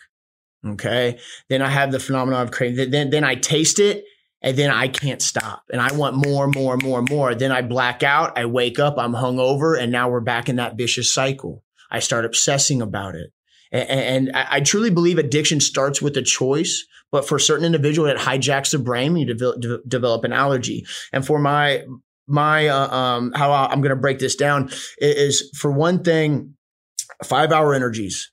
[0.73, 1.19] Okay.
[1.49, 2.91] Then I have the phenomenon of craving.
[2.91, 4.05] Then, then I taste it
[4.41, 7.35] and then I can't stop and I want more, more, more, more.
[7.35, 8.37] Then I black out.
[8.37, 8.95] I wake up.
[8.97, 11.63] I'm hungover and now we're back in that vicious cycle.
[11.89, 13.31] I start obsessing about it.
[13.71, 18.17] And, and I, truly believe addiction starts with a choice, but for certain individual, it
[18.17, 19.15] hijacks the brain.
[19.17, 20.85] You develop, de- develop an allergy.
[21.11, 21.83] And for my
[22.27, 26.55] my uh, um, how I'm going to break this down is for one thing,
[27.23, 28.31] five hour energies,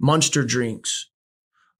[0.00, 1.08] monster drinks,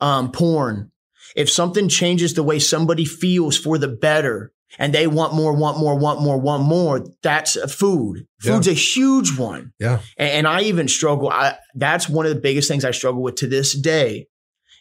[0.00, 0.90] um, porn.
[1.34, 5.78] If something changes the way somebody feels for the better, and they want more, want
[5.78, 8.26] more, want more, want more, that's a food.
[8.44, 8.52] Yeah.
[8.54, 9.72] Food's a huge one.
[9.78, 10.00] Yeah.
[10.18, 11.28] And, and I even struggle.
[11.30, 14.26] I, that's one of the biggest things I struggle with to this day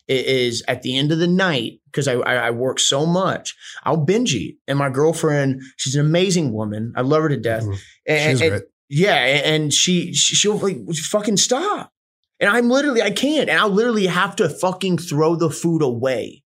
[0.08, 3.98] is at the end of the night, because I, I, I work so much, I'll
[3.98, 4.58] binge eat.
[4.68, 6.94] And my girlfriend, she's an amazing woman.
[6.96, 7.64] I love her to death.
[7.64, 7.78] Mhm.
[8.08, 8.64] And, She's and- great.
[8.90, 9.16] yeah.
[9.16, 10.78] And she, she, she'll like
[11.10, 11.92] fucking stop.
[12.40, 13.50] And I'm literally, I can't.
[13.50, 16.44] And I'll literally have to fucking throw the food away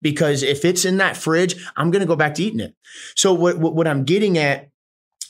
[0.00, 2.74] because if it's in that fridge, I'm going to go back to eating it.
[3.16, 4.70] So what, what, what I'm getting at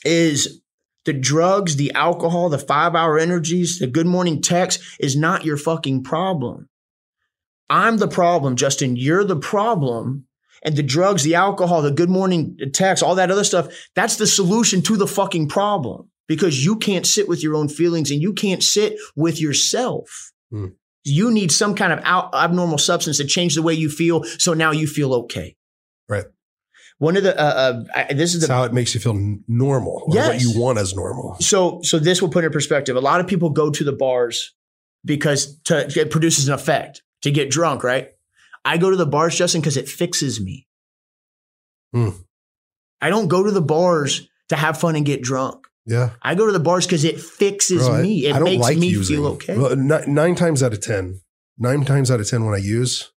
[0.05, 0.61] is
[1.05, 5.57] the drugs, the alcohol, the five hour energies, the good morning text is not your
[5.57, 6.69] fucking problem.
[7.69, 8.95] I'm the problem, Justin.
[8.95, 10.27] You're the problem.
[10.65, 14.27] And the drugs, the alcohol, the good morning text, all that other stuff, that's the
[14.27, 18.33] solution to the fucking problem because you can't sit with your own feelings and you
[18.33, 20.31] can't sit with yourself.
[20.49, 20.69] Hmm.
[21.03, 24.23] You need some kind of out, abnormal substance to change the way you feel.
[24.39, 25.55] So now you feel okay.
[26.09, 26.25] Right.
[26.97, 29.13] One of the, uh, uh, I, this is the, how it makes you feel
[29.47, 31.35] normal or what you want as normal.
[31.39, 32.95] so, so this will put in perspective.
[32.95, 34.55] A lot of people go to the bars
[35.05, 38.09] because to, it produces an effect to get drunk, right?
[38.65, 40.65] I go to the bars, Justin, because it fixes me.
[41.93, 42.09] Hmm.
[43.01, 45.67] I don't go to the bars to have fun and get drunk.
[45.85, 46.11] Yeah.
[46.21, 48.25] I go to the bars because it fixes Bro, me.
[48.25, 49.17] It I makes like me using.
[49.17, 49.57] feel okay.
[49.57, 51.19] Well, ni- nine times out of 10,
[51.57, 53.11] nine times out of 10 when I use,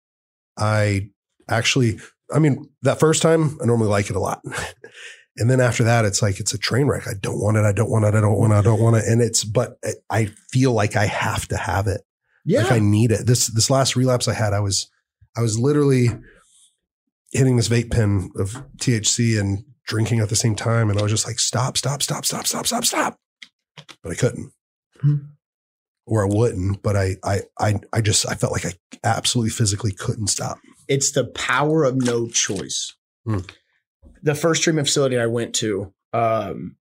[0.58, 1.10] I
[1.50, 2.00] actually,
[2.34, 4.42] I mean, that first time, I normally like it a lot.
[5.38, 7.08] and then after that, it's like, it's a train wreck.
[7.08, 7.66] I don't want it.
[7.66, 8.16] I don't want it.
[8.16, 8.58] I don't want it.
[8.58, 9.04] I don't want it.
[9.06, 12.02] And it's, but I- I feel like I have to have it.
[12.46, 12.64] yeah.
[12.64, 13.26] Like I need it.
[13.26, 14.90] This, this last relapse I had, I was,
[15.36, 16.08] I was literally
[17.34, 20.90] hitting this vape pen of THC and drinking at the same time.
[20.90, 23.18] And I was just like, stop, stop, stop, stop, stop, stop, stop.
[24.02, 24.52] But I couldn't.
[25.02, 25.16] Hmm.
[26.06, 29.94] Or I wouldn't, but I, I, I, I just, I felt like I absolutely physically
[29.94, 30.60] couldn't stop.
[30.90, 32.94] It's the power of no choice.
[33.26, 33.40] Hmm.
[34.22, 36.76] The first treatment facility I went to, um,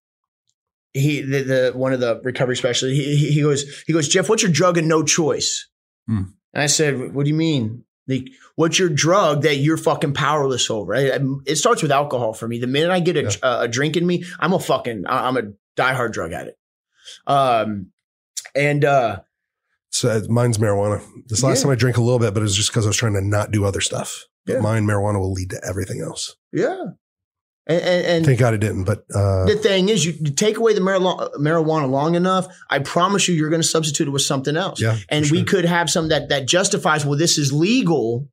[0.92, 4.42] he the, the one of the recovery specialists, he, he, goes, he goes, Jeff, what's
[4.42, 5.68] your drug and no choice?
[6.06, 6.22] Hmm.
[6.52, 7.84] And I said, what do you mean?
[8.08, 10.94] Like, what's your drug that you're fucking powerless over?
[10.94, 12.58] I, I- it starts with alcohol for me.
[12.58, 13.30] The minute I get a, Yeah.
[13.42, 15.42] a, a drink in me, I'm a fucking, I'm a
[15.76, 16.58] diehard drug addict.
[17.26, 17.92] Um,
[18.54, 19.20] and uh,
[19.90, 21.02] So uh, mine's marijuana.
[21.26, 21.62] This last Yeah.
[21.64, 23.20] time I drank a little bit, but it was just because I was trying to
[23.20, 24.26] not do other stuff.
[24.46, 24.60] But Yeah.
[24.60, 26.36] mine, marijuana will lead to everything else.
[26.52, 26.82] yeah,
[27.66, 28.84] and, and, and Thank God it didn't.
[28.84, 32.80] But uh, the thing is, you, you take away the marilo- marijuana long enough, I
[32.80, 34.80] promise you, you're going to substitute it with something else.
[34.80, 38.28] yeah, and for we could have some that that justifies, well, this is legal,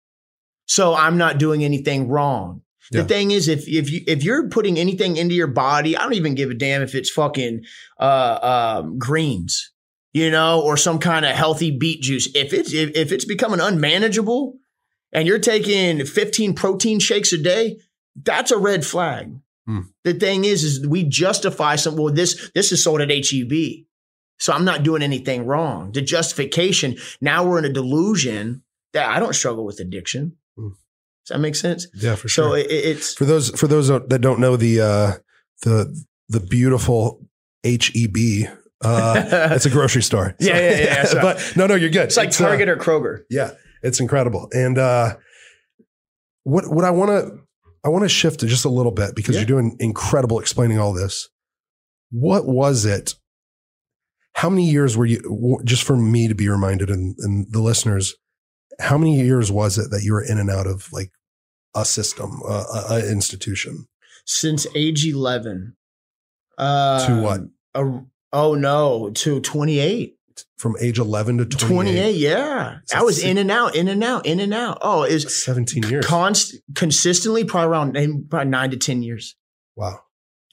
[0.66, 2.62] so I'm not doing anything wrong.
[2.92, 3.02] Yeah.
[3.02, 6.16] The thing is, if if you if you're putting anything into your body, I don't
[6.16, 7.64] even give a damn if it's fucking
[8.00, 9.72] uh, um, greens,
[10.12, 12.30] you know, or some kind of healthy beet juice.
[12.34, 14.56] If it's if, if it's becoming unmanageable,
[15.12, 17.78] and you're taking 15 protein shakes a day,
[18.24, 19.36] that's a red flag.
[19.66, 19.82] Hmm.
[20.04, 21.96] The thing is, is we justify some.
[21.96, 23.86] Well, this this is sold at HEB,
[24.40, 25.92] so I'm not doing anything wrong.
[25.92, 26.98] The justification.
[27.22, 30.38] Now we're in a delusion that I don't struggle with addiction.
[30.58, 30.70] Hmm.
[30.70, 31.88] Does that make sense?
[31.94, 32.58] yeah, for So sure.
[32.58, 35.12] it, it's for those for those that don't know the uh,
[35.62, 37.24] the the beautiful
[37.64, 38.50] HEB,
[38.84, 40.36] uh, it's a grocery store.
[40.40, 41.22] Yeah, yeah, yeah, yeah, sorry.
[41.22, 42.06] but no, no, you're good.
[42.06, 43.24] it's like uh, Target or Kroger.
[43.30, 43.52] Yeah,
[43.84, 44.48] it's incredible.
[44.54, 45.18] And uh,
[46.44, 47.40] what what I want to
[47.84, 49.42] I want to shift to just a little bit because Yeah.
[49.42, 51.30] you're doing incredible explaining all this.
[52.12, 53.16] What was it?
[54.34, 55.60] How many years were you?
[55.66, 58.16] Just for me to be reminded and, and the listeners,
[58.80, 61.12] how many years was it that you were in and out of like
[61.76, 63.86] a system, uh, a, a institution?
[64.26, 65.76] since age 11.
[66.58, 67.42] Uh, To what?
[67.74, 70.16] a- oh no, to 28.
[70.58, 72.78] From age 11 to 28, 28, yeah.
[72.86, 74.78] So I was in and out, in and out, in and out.
[74.82, 76.06] Oh, is 17 years.
[76.06, 79.36] const consistently probably around probably nine to 10 years.
[79.76, 80.00] wow.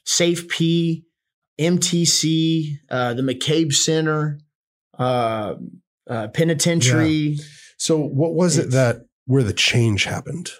[0.06, 1.02] SAFP,
[1.60, 4.38] MTC, uh, the McCabe Center,
[4.98, 5.54] uh,
[6.08, 7.38] uh, penitentiary,
[7.78, 10.50] So what was it that where the change happened?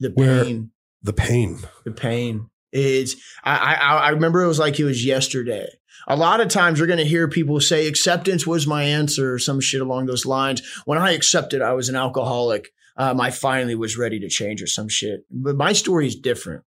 [0.00, 0.70] the Where- pain.
[1.04, 1.58] The pain.
[1.84, 2.48] the pain.
[2.70, 5.66] It's I, I I remember it was like it was yesterday.
[6.08, 9.60] A lot of times you're gonna hear people say acceptance was my answer or some
[9.60, 10.62] shit along those lines.
[10.84, 14.66] When I accepted I was an alcoholic, um, I finally was ready to change or
[14.66, 15.24] some shit.
[15.30, 16.64] But my story is different.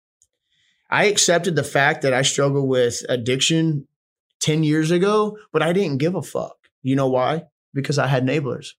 [0.89, 3.87] I accepted the fact that I struggled with addiction
[4.39, 6.57] 10 years ago, but I didn't give a fuck.
[6.81, 7.43] You know why?
[7.73, 8.69] Because I had enablers.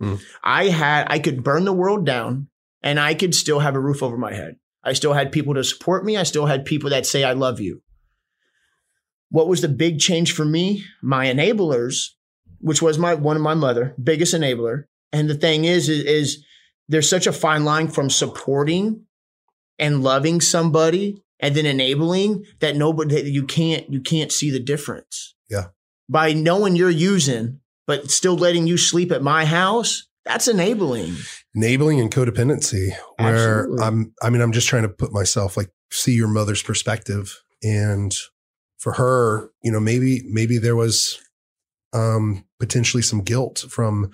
[0.00, 0.16] Hmm.
[0.42, 2.48] I had I could burn the world down
[2.82, 4.56] and I could still have a roof over my head.
[4.82, 6.16] I still had people to support me.
[6.16, 7.82] I still had people that say, I love you.
[9.30, 10.84] What was the big change for me?
[11.02, 12.10] My enablers,
[12.60, 14.84] which was my one of my mother, biggest enabler.
[15.12, 16.44] And the thing is, is, is
[16.88, 19.04] there's such a fine line from supporting
[19.78, 24.60] and loving somebody and then enabling that nobody that you can't you can't see the
[24.60, 25.34] difference.
[25.48, 25.66] Yeah.
[26.08, 31.16] By knowing you're using, but still letting you sleep at my house, that's enabling.
[31.54, 33.84] enabling and codependency where Absolutely.
[33.84, 38.14] i'm i mean i'm just trying to put myself like see your mother's perspective and
[38.78, 41.18] for her you know maybe maybe there was
[41.92, 44.10] um potentially some guilt from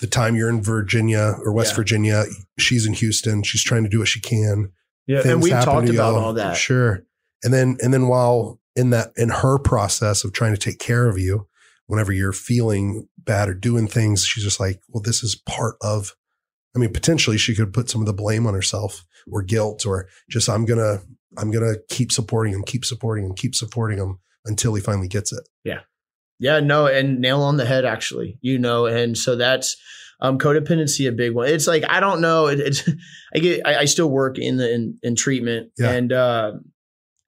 [0.00, 1.76] the time you're in virginia or west Yeah.
[1.76, 2.24] virginia
[2.58, 4.72] she's in houston she's trying to do what she can
[5.06, 5.22] Yeah.
[5.22, 6.56] Things And we've talked about all that.
[6.56, 7.04] sure
[7.44, 11.08] and then and then while in that in her process of trying to take care
[11.08, 11.46] of you
[11.86, 16.14] whenever you're feeling bad or doing things she's just like well this is part of
[16.74, 20.08] i mean potentially she could put some of the blame on herself or guilt or
[20.30, 21.00] just i'm gonna
[21.36, 25.32] i'm gonna keep supporting him keep supporting him keep supporting him until he finally gets
[25.32, 25.80] it Yeah,
[26.38, 29.76] Yeah, no, and nail on the head, actually, you know, and so that's
[30.20, 31.48] um, codependency, a big one.
[31.48, 32.46] It's like I don't know.
[32.46, 32.88] It, it's
[33.34, 35.90] I get I, I still work in the in, in treatment, Yeah.
[35.90, 36.52] and uh,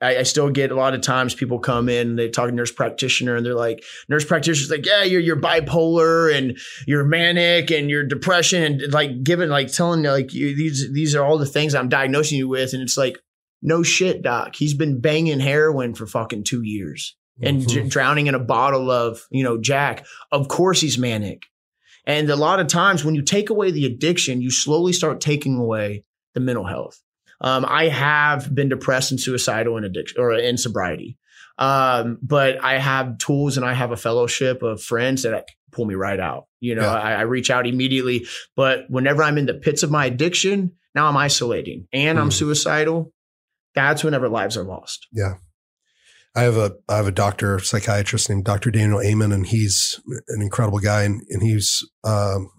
[0.00, 2.72] I, I still get a lot of times people come in, they talk to nurse
[2.72, 7.90] practitioner, and they're like, nurse practitioner's like, yeah, you're you're bipolar and you're manic and
[7.90, 11.74] you're depression, and like giving like telling like you, these these are all the things
[11.74, 13.18] I'm diagnosing you with, and it's like.
[13.62, 14.56] No shit, doc.
[14.56, 17.68] He's been banging heroin for fucking two years and Mhm.
[17.68, 20.06] j- drowning in a bottle of, you know, Jack.
[20.32, 21.42] Of course he's manic.
[22.06, 25.56] And a lot of times when you take away the addiction, you slowly start taking
[25.58, 27.00] away the mental health.
[27.42, 31.18] Um, I have been depressed and suicidal in addiction or in sobriety.
[31.58, 35.94] Um, but I have tools and I have a fellowship of friends that pull me
[35.94, 36.46] right out.
[36.60, 36.92] You know, Yeah.
[36.94, 38.26] I, I reach out immediately.
[38.56, 42.34] But whenever I'm in the pits of my addiction, now I'm isolating and I'm Mhm.
[42.34, 43.12] suicidal.
[43.88, 45.06] That's whenever lives are lost.
[45.12, 45.34] Yeah.
[46.34, 48.70] I have a I have a doctor psychiatrist named Dr.
[48.70, 52.50] Daniel Amen, and he's an incredible guy, and and he's um,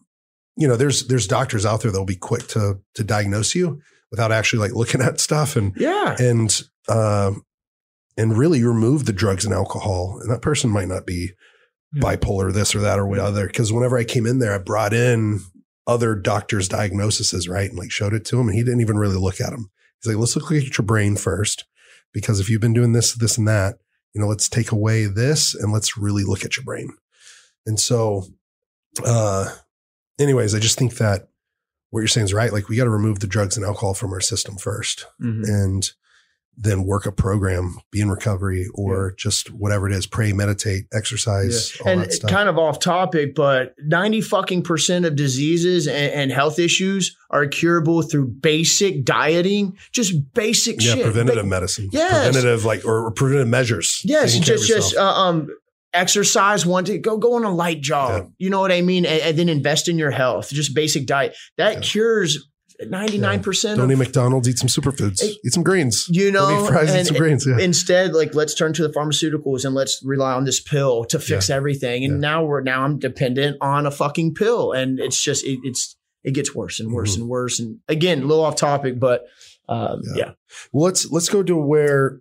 [0.58, 3.80] you know there's there's doctors out there that'll be quick to to diagnose you
[4.12, 6.16] without actually like looking at stuff and Yeah.
[6.20, 7.46] and um
[8.18, 11.32] and really remove the drugs and alcohol, and that person might not be
[11.94, 12.02] Yeah.
[12.04, 13.48] bipolar this or that or whatever.
[13.48, 15.40] Because whenever I came in there, I brought in
[15.88, 19.16] other doctors' diagnoses, right, and like showed it to him, and he didn't even really
[19.16, 19.70] look at him.
[20.02, 21.66] He's like, let's look at your brain first,
[22.14, 23.76] because if you've been doing this, this, and that,
[24.14, 26.90] you know, let's take away this and let's really look at your brain.
[27.66, 28.26] And so,
[29.06, 29.50] uh,
[30.20, 31.30] anyways, I just think that
[31.92, 32.52] what you're saying is right.
[32.52, 35.44] Like we got to remove the drugs and alcohol from our system first Mhm.
[35.48, 35.92] and
[36.58, 41.76] then work a program, be in recovery or just whatever it is, pray, meditate, exercise,
[41.84, 42.30] all and that stuff.
[42.30, 47.48] kind of off topic, but 90 fucking percent of diseases and, and health issues are
[47.48, 51.04] curable through basic dieting, just basic yeah, shit.
[51.04, 51.90] preventative Ba- medicine.
[51.92, 52.12] Yes.
[52.12, 54.02] Preventative like or, or preventative measures.
[54.04, 55.48] yes, Taking care of just just uh, um
[55.94, 58.24] exercise one to go go on a light jog.
[58.24, 58.30] Yeah.
[58.38, 59.06] You know what I mean?
[59.06, 60.50] And, and then invest in your health.
[60.50, 61.36] Just basic diet.
[61.58, 61.80] That Yeah.
[61.82, 62.48] cures
[62.90, 66.08] 99% Don't of eat McDonald's, eat some superfoods, eat some greens.
[66.10, 67.46] you know Don't eat fries, eat some grains.
[67.48, 67.60] Yeah.
[67.60, 71.50] instead like let's turn to the pharmaceuticals and let's rely on this pill to fix
[71.50, 72.20] everything and Yeah.
[72.30, 76.34] now we're now i'm dependent on a fucking pill and it's just it, it's it
[76.34, 77.22] gets worse and worse Mhm.
[77.22, 79.26] and worse and again a little off topic but
[79.70, 80.14] um, Yeah.
[80.26, 80.32] yeah.
[80.74, 82.20] Well, let's let's go to where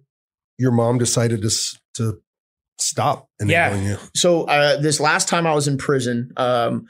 [0.58, 1.50] your mom decided to
[1.94, 2.20] to
[2.78, 3.96] stop enabling you.
[4.14, 6.86] so uh, this last time i was in prison um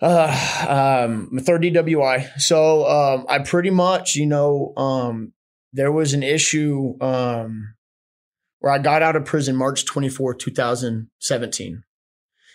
[0.00, 5.32] uh um third dwi so um i pretty much you know um
[5.72, 7.74] there was an issue um
[8.60, 11.82] where i got out of prison march 24 2017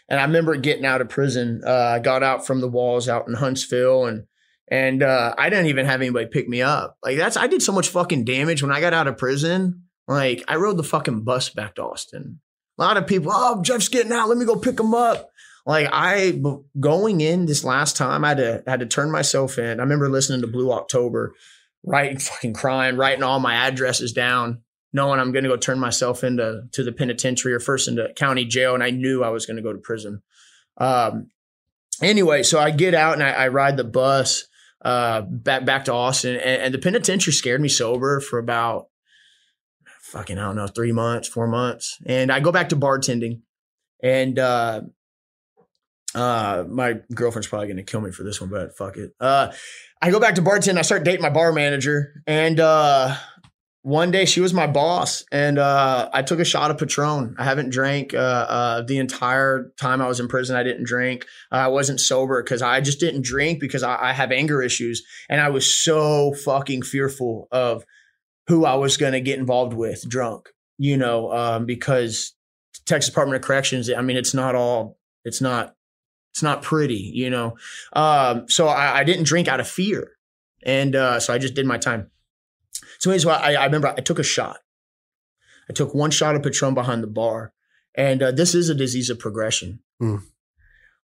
[0.10, 3.28] and i remember getting out of prison uh i got out from the walls out
[3.28, 4.26] in huntsville and
[4.70, 6.98] and uh i didn't even have anybody pick me up.
[7.04, 9.84] Like that's i did so much fucking damage when i got out of prison.
[10.08, 12.40] Like i rode the fucking bus back to austin.
[12.80, 14.30] A lot of people, oh, Jeff's getting out.
[14.30, 15.30] Let me go pick him up.
[15.66, 16.42] Like I
[16.80, 19.80] going in this last time, I had to had to turn myself in.
[19.80, 21.34] I remember listening to Blue October,
[21.84, 24.62] writing fucking crying, writing all my addresses down,
[24.94, 28.46] knowing I'm going to go turn myself into to the penitentiary or first into county
[28.46, 30.22] jail, and I knew I was going to go to prison.
[30.78, 31.30] Um,
[32.02, 34.48] anyway, so I get out and I, I ride the bus
[34.84, 38.88] uh, back back to Austin, and, and the penitentiary scared me sober for about
[40.02, 43.42] fucking I don't know three months, four months, and I go back to bartending,
[44.02, 44.82] and uh,
[46.16, 49.14] uh, my girlfriend's probably gonna kill me for this one, but fuck it.
[49.20, 49.52] Uh,
[50.02, 50.78] I go back to bartending.
[50.78, 53.16] I start dating my bar manager, and uh,
[53.84, 57.36] one day she was my boss, and uh, I took a shot of Patron.
[57.38, 60.56] I haven't drank uh, uh, the entire time I was in prison.
[60.56, 61.26] I didn't drink.
[61.52, 65.40] I wasn't sober because I just didn't drink because I, I have anger issues, and
[65.40, 67.86] I was so fucking fearful of
[68.48, 72.36] who I was to get involved with drunk, you know, um, because
[72.86, 75.74] Texas Department of Corrections, I mean, it's not all, it's not,
[76.32, 77.58] it's not pretty, you know.
[77.94, 80.18] Um, so I, I didn't drink out of fear.
[80.64, 82.10] And uh, so I just did my time.
[83.00, 84.60] So, anyways, I, I remember I took a shot.
[85.70, 87.54] I took one shot of Patron behind the bar.
[87.96, 89.80] And uh, this is a disease of progression.
[90.00, 90.18] Hmm.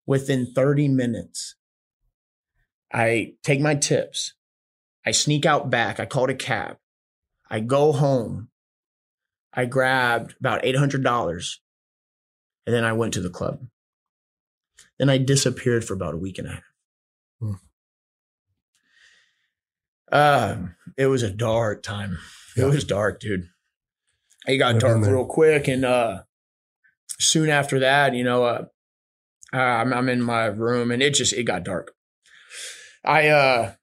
[0.06, 1.56] Within 30 minutes,
[2.94, 4.34] I take my tips.
[5.06, 6.00] I sneak out back.
[6.00, 6.78] I called a cab.
[7.50, 8.50] I go home.
[9.54, 11.56] I grabbed about $800
[12.66, 13.66] and then I went to the club.
[15.00, 16.64] Then I disappeared for about a week and a half.
[17.40, 17.54] Hmm.
[20.12, 20.58] Uh,
[20.98, 22.18] it was a dark time.
[22.56, 23.50] It was dark, dude.
[24.48, 25.68] It got I've dark real quick.
[25.68, 26.24] And uh,
[27.20, 28.66] soon after that, you know, uh,
[29.54, 31.94] I'm, I'm in my room and it just, it got dark.
[33.06, 33.74] I, uh,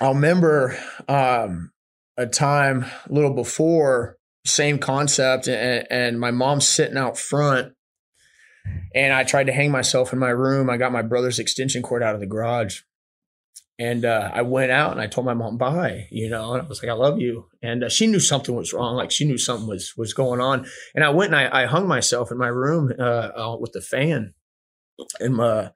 [0.00, 1.72] I'll remember, um,
[2.16, 7.74] a time a little before, same concept, and, and my mom's sitting out front,
[8.94, 10.70] and I tried to hang myself in my room.
[10.70, 12.80] I got my brother's extension cord out of the garage,
[13.78, 16.66] and uh, I went out and I told my mom bye, you know, and I
[16.66, 19.38] was like, I love you, and uh, she knew something was wrong, like she knew
[19.38, 22.48] something was was going on, and I went and I, I hung myself in my
[22.48, 24.34] room uh, uh, with the fan,
[25.20, 25.70] and my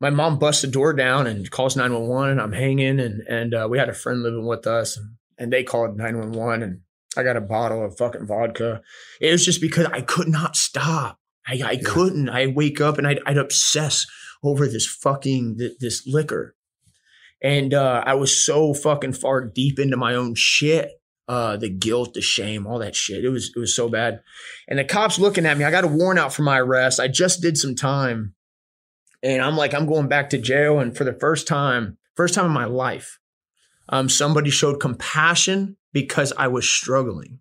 [0.00, 3.66] my mom busts the door down and calls 911 and I'm hanging and and uh,
[3.68, 6.80] we had a friend living with us and, and they called 911 and
[7.16, 8.82] I got a bottle of fucking vodka.
[9.20, 11.17] It was just because I could not stop.
[11.48, 12.28] I, I couldn't.
[12.28, 14.06] I wake up and I'd, I'd obsess
[14.42, 16.54] over this fucking th- this liquor,
[17.42, 20.90] and uh, I was so fucking far deep into my own shit.
[21.26, 23.22] Uh, the guilt, the shame, all that shit.
[23.24, 24.22] It was it was so bad.
[24.66, 25.64] And the cops looking at me.
[25.64, 27.00] I got a warrant out for my arrest.
[27.00, 28.34] I just did some time
[29.22, 30.78] and I'm like, I'm going back to jail.
[30.78, 33.18] And for the first time, first time in my life,
[33.88, 37.40] um, somebody showed compassion because I was struggling.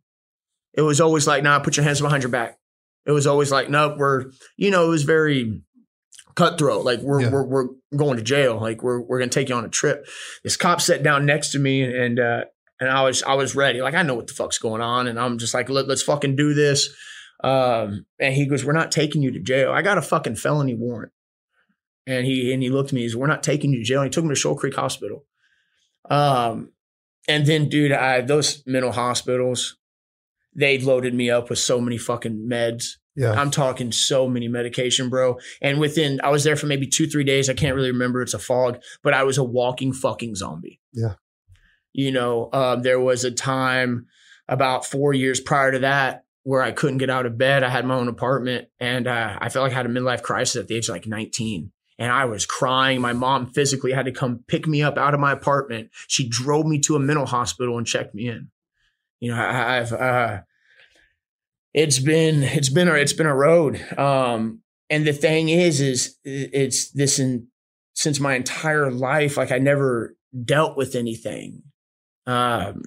[0.73, 2.59] It was always like, nah, put your hands behind your back.
[3.07, 4.25] It was always like, no, we're,
[4.57, 5.61] you know, it was very
[6.35, 6.83] cutthroat.
[6.85, 7.31] Like we're, Yeah.
[7.31, 8.59] we're, we're going to jail.
[8.59, 10.05] Like we're, we're going to take you on a trip.
[10.43, 12.45] This cop sat down next to me and, uh,
[12.79, 13.81] and I was, I was ready.
[13.81, 15.07] Like I know what the fuck's going on.
[15.07, 16.89] And I'm just like, Let, let's fucking do this.
[17.43, 19.71] Um, and he goes, we're not taking you to jail.
[19.71, 21.11] I got a fucking felony warrant.
[22.05, 24.01] And he, and he looked at me, He's, we're not taking you to jail.
[24.01, 25.25] And he took me to Shoal Creek Hospital.
[26.09, 26.71] Um,
[27.27, 29.77] and then, dude, I those mental hospitals,
[30.57, 32.97] they loaded me up with so many fucking meds.
[33.15, 33.31] Yeah.
[33.31, 35.39] I'm talking so many medication, bro.
[35.61, 37.49] And within, I was there for maybe two, three days.
[37.49, 38.21] I can't really remember.
[38.21, 40.81] It's a fog, but I was a walking fucking zombie.
[40.93, 41.13] Yeah.
[41.93, 44.07] You know, um, there was a time
[44.47, 47.63] about four years prior to that where I couldn't get out of bed.
[47.63, 50.55] I had my own apartment and uh, I felt like I had a midlife crisis
[50.55, 53.01] at the age of like 19 and I was crying.
[53.01, 55.89] My mom physically had to come pick me up out of my apartment.
[56.07, 58.49] She drove me to a mental hospital and checked me in.
[59.19, 60.41] You know, I, I've uh,
[61.73, 63.83] it's been it's been a it's been a road.
[63.97, 67.47] Um, and the thing is, is it's this in
[67.93, 70.15] since my entire life, like I never
[70.45, 71.63] dealt with anything.
[72.25, 72.83] Um,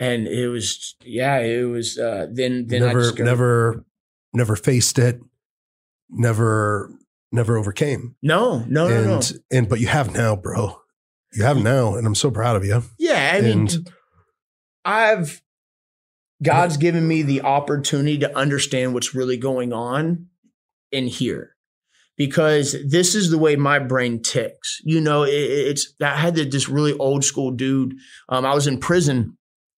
[0.00, 3.84] and it was yeah, it was uh, then then I never, go- never,
[4.32, 5.20] never faced it.
[6.08, 6.92] Never,
[7.32, 8.14] never overcame.
[8.22, 9.20] no no no and no
[9.50, 10.80] and but you have now, bro.
[11.32, 12.82] You have now, and I'm so proud of you.
[12.98, 13.90] Yeah, I mean, And-
[14.86, 15.42] I've
[16.42, 20.28] God's given me the opportunity to understand what's really going on
[20.92, 21.56] in here
[22.16, 24.80] because this is the way my brain ticks.
[24.84, 27.94] You know, it, it's I had this really old school dude.
[28.28, 29.36] Um, I was in prison.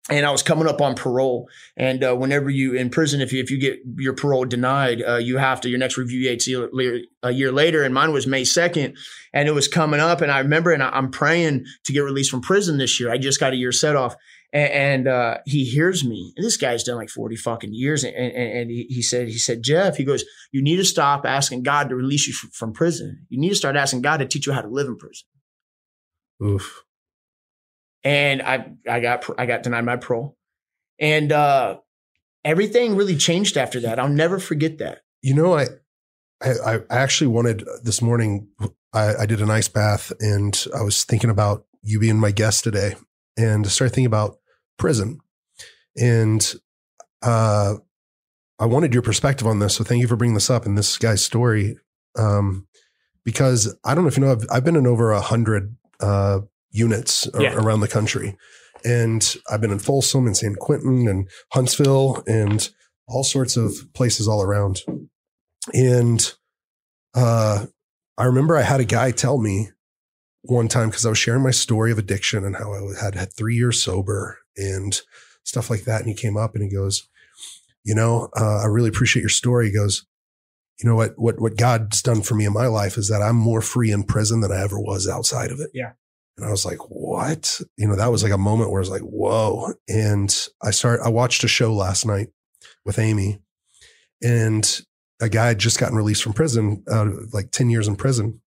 [0.09, 3.43] And I was coming up on parole, and uh, whenever you in prison, if you
[3.43, 7.31] if you get your parole denied, uh, you have to your next review date's a
[7.33, 8.95] year, later, and mine was May second,
[9.33, 12.31] and it was coming up, and I remember, and I, I'm praying to get released
[12.31, 13.11] from prison this year.
[13.11, 14.15] I just got a year set off,
[14.53, 16.33] and, and uh, he hears me.
[16.35, 18.03] And this guy's done like 40 fucking years.
[18.03, 21.25] And, and, and he, he said, he said, Jeff, he goes, you need to stop
[21.25, 23.25] asking God to release you f- from prison.
[23.29, 25.27] You need to start asking God to teach you how to live in prison.
[26.43, 26.83] Oof.
[28.03, 30.37] And I, I got, I got denied my parole
[30.99, 31.77] and, uh,
[32.45, 33.99] everything really changed after that.
[33.99, 35.01] I'll never forget that.
[35.21, 35.65] You know, I,
[36.41, 38.47] I, I actually wanted this morning.
[38.93, 42.63] I, I did an ice bath, and I was thinking about you being my guest
[42.63, 42.95] today,
[43.37, 44.37] and I started thinking about
[44.77, 45.19] prison,
[45.95, 46.53] and
[47.21, 47.75] uh,
[48.59, 49.75] I wanted your perspective on this.
[49.75, 51.77] So thank you for bringing this up and this guy's story,
[52.17, 52.67] um,
[53.23, 56.39] because I don't know if you know, I've, I've been in over a hundred uh,
[56.71, 57.55] units Yeah.
[57.55, 58.37] around the country,
[58.85, 62.69] and I've been in Folsom and San Quentin and Huntsville and
[63.07, 64.81] all sorts of places all around.
[65.73, 66.33] And
[67.15, 67.65] uh,
[68.17, 69.69] I remember I had a guy tell me
[70.49, 73.33] one time because I was sharing my story of addiction and how I had had
[73.33, 74.99] three years sober and
[75.43, 76.01] stuff like that.
[76.01, 77.07] And he came up and he goes,
[77.83, 80.05] "You know, uh, I really appreciate your story." He goes,
[80.79, 81.13] "You know what?
[81.17, 84.03] What what God's done for me in my life is that I'm more free in
[84.03, 85.93] prison than I ever was outside of it." Yeah.
[86.37, 88.89] And I was like, "What?" You know, that was like a moment where I was
[88.89, 91.03] like, "Whoa!" And I started.
[91.03, 92.27] I watched a show last night
[92.85, 93.39] with Amy,
[94.23, 94.81] and
[95.19, 98.41] a guy had just gotten released from prison, uh, like 10 years in prison.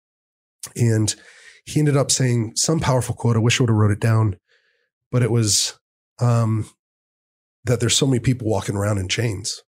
[0.75, 1.15] And
[1.67, 3.37] he ended up saying some powerful quote.
[3.37, 4.37] I wish I would have wrote it down,
[5.11, 5.79] but it was
[6.21, 6.71] um,
[7.65, 9.63] that there's so many people walking around in chains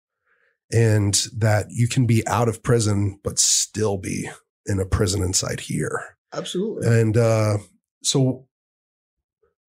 [0.71, 4.29] and that you can be out of prison, but still be
[4.67, 6.17] in a prison inside here.
[6.33, 6.87] Absolutely.
[6.87, 7.57] And uh,
[8.03, 8.47] so,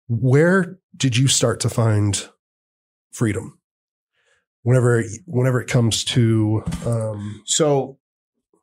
[0.09, 2.29] where did you start to find
[3.12, 3.61] freedom?
[4.62, 7.99] Whenever, whenever it comes to, um, So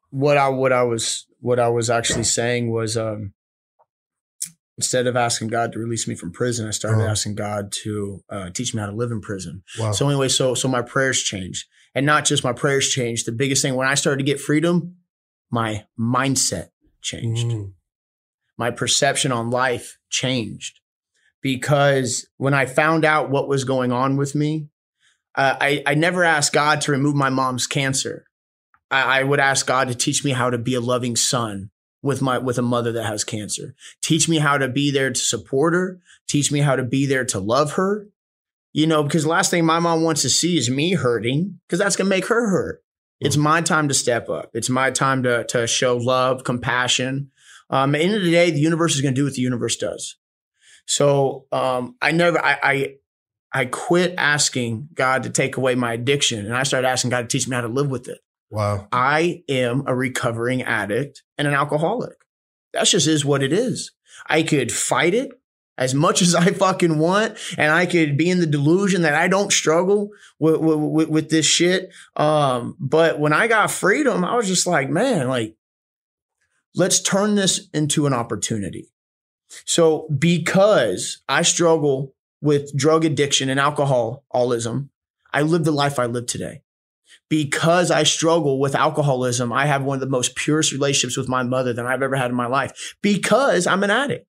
[0.10, 3.34] what I what I was what I was actually saying was um
[4.78, 7.11] instead of asking God to release me from prison, I started Uh-huh.
[7.11, 9.63] asking God to uh, teach me how to live in prison.
[9.80, 13.26] wow, So anyway, so so my prayers changed, and not just my prayers changed.
[13.26, 14.97] The biggest thing when I started to get freedom,
[15.49, 16.69] my mindset
[17.01, 17.45] changed.
[17.47, 17.73] Mm,
[18.57, 20.80] My perception on life changed
[21.41, 24.69] because when I found out what was going on with me,
[25.36, 28.26] uh, I I never asked God to remove my mom's cancer.
[28.91, 31.69] I, I would ask God to teach me how to be a loving son
[32.06, 33.74] with my with a mother that has cancer.
[34.01, 35.99] Teach me how to be there to support her.
[36.28, 38.08] Teach me how to be there to love her.
[38.74, 41.80] You know, because the last thing my mom wants to see is me hurting, because
[41.80, 42.84] that's gonna make her hurt.
[43.20, 44.51] It's my time to step up.
[44.53, 47.32] It's my time to to show love, compassion.
[47.72, 49.76] Um, at the end of the day, the universe is gonna do what the universe
[49.76, 50.18] does.
[50.86, 52.95] So um, I never I, I
[53.51, 57.28] I quit asking God to take away my addiction, and I started asking God to
[57.28, 58.20] teach me how to live with it.
[58.56, 58.88] Wow.
[58.91, 62.16] I am a recovering addict and an alcoholic.
[62.72, 63.91] That's just is what it is.
[64.28, 65.32] I could fight it
[65.78, 69.28] as much as I fucking want, and I could be in the delusion that I
[69.28, 71.93] don't struggle with with, with this shit.
[72.16, 75.58] Um, but when I got freedom, I was just like, man, like,
[76.76, 78.89] let's turn this into an opportunity.
[79.66, 84.91] So because I struggle with drug addiction and alcoholism,
[85.34, 86.62] I live the life I live today.
[87.30, 91.41] Because I struggle with alcoholism, I have one of the most purest relationships with my
[91.43, 94.28] mother than I've ever had in my life because I'm an addict.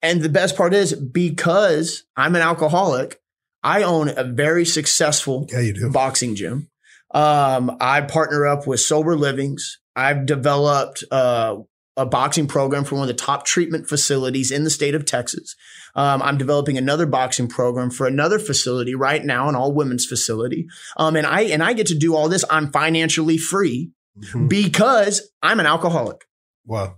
[0.00, 3.20] And the best part is because I'm an alcoholic,
[3.62, 5.90] I own a very successful Yeah, you do.
[5.90, 6.68] boxing gym.
[7.14, 9.78] Um, I partner up with Sober Livings.
[9.94, 11.56] I've developed uh,
[11.96, 15.54] a boxing program for one of the top treatment facilities in the state of Texas.
[15.94, 20.66] Um, I'm developing another boxing program for another facility right now, an all women's facility.
[20.96, 22.44] Um, and I and I get to do all this.
[22.50, 24.48] I'm financially free Mhm.
[24.48, 26.24] because I'm an alcoholic.
[26.64, 26.96] Wow.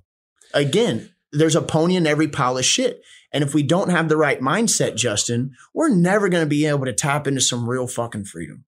[0.52, 3.00] Again, there's a pony in every pile of shit.
[3.32, 6.84] And if we don't have the right mindset, Justin, we're never going to be able
[6.84, 8.64] to tap into some real fucking freedom.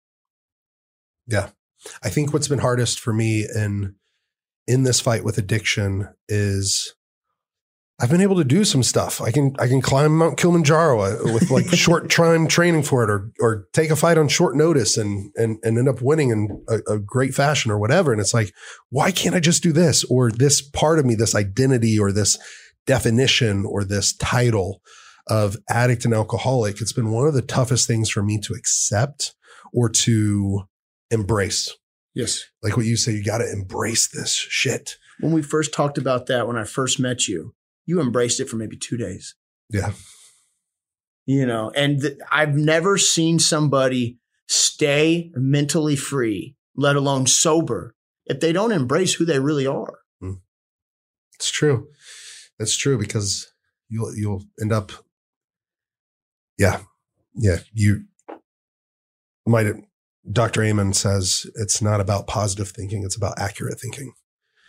[1.26, 1.50] Yeah.
[2.02, 3.94] I think what's been hardest for me in
[4.66, 6.94] in this fight with addiction is
[8.02, 9.20] I've been able to do some stuff.
[9.20, 13.10] I can I can climb Mount Kilimanjaro uh, with like short time training for it,
[13.10, 16.64] or or take a fight on short notice and and and end up winning in
[16.68, 18.10] a, a great fashion or whatever.
[18.12, 18.54] And it's like,
[18.88, 22.38] why can't I just do this or this part of me, this identity or this
[22.86, 24.80] definition or this title
[25.26, 26.80] of addict and alcoholic?
[26.80, 29.34] It's been one of the toughest things for me to accept
[29.72, 30.62] or to
[31.10, 31.76] embrace
[32.14, 32.44] Yes.
[32.62, 34.96] like what you say, you got to embrace this shit.
[35.20, 37.54] When we first talked about that, when I first met you,
[37.90, 39.34] you embraced it for maybe two days.
[39.68, 39.90] Yeah.
[41.26, 44.18] You know, and th- I've never seen somebody
[44.48, 49.98] stay mentally free, let alone sober, if they don't embrace who they really are.
[50.20, 50.34] Hmm.
[51.34, 51.88] It's true.
[52.58, 53.52] That's true because
[53.88, 54.92] you'll you'll end up
[56.58, 56.82] Yeah.
[57.34, 57.58] Yeah.
[57.72, 58.04] You
[59.46, 59.66] might
[60.30, 60.62] Dr.
[60.62, 64.12] Amen says it's not about positive thinking, it's about accurate thinking.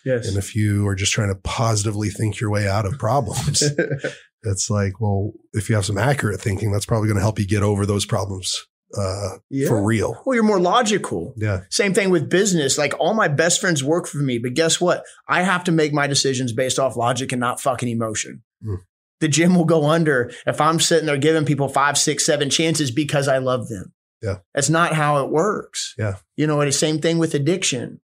[0.05, 0.27] Yes.
[0.27, 3.63] And if you are just trying to positively think your way out of problems,
[4.43, 7.47] it's like, well, if you have some accurate thinking, that's probably going to help you
[7.47, 9.67] get over those problems uh, yeah.
[9.67, 10.21] for real.
[10.25, 11.33] Well, you're more logical.
[11.37, 11.61] Yeah.
[11.69, 12.77] Same thing with business.
[12.77, 15.03] Like all my best friends work for me, but guess what?
[15.27, 18.43] I have to make my decisions based off logic and not fucking emotion.
[18.65, 18.77] Mm.
[19.19, 22.89] The gym will go under if I'm sitting there giving people five, six, seven chances
[22.89, 23.93] because I love them.
[24.21, 24.37] Yeah.
[24.53, 25.95] That's not how it works.
[25.97, 26.15] Yeah.
[26.35, 28.01] You know, it's the same thing with addiction.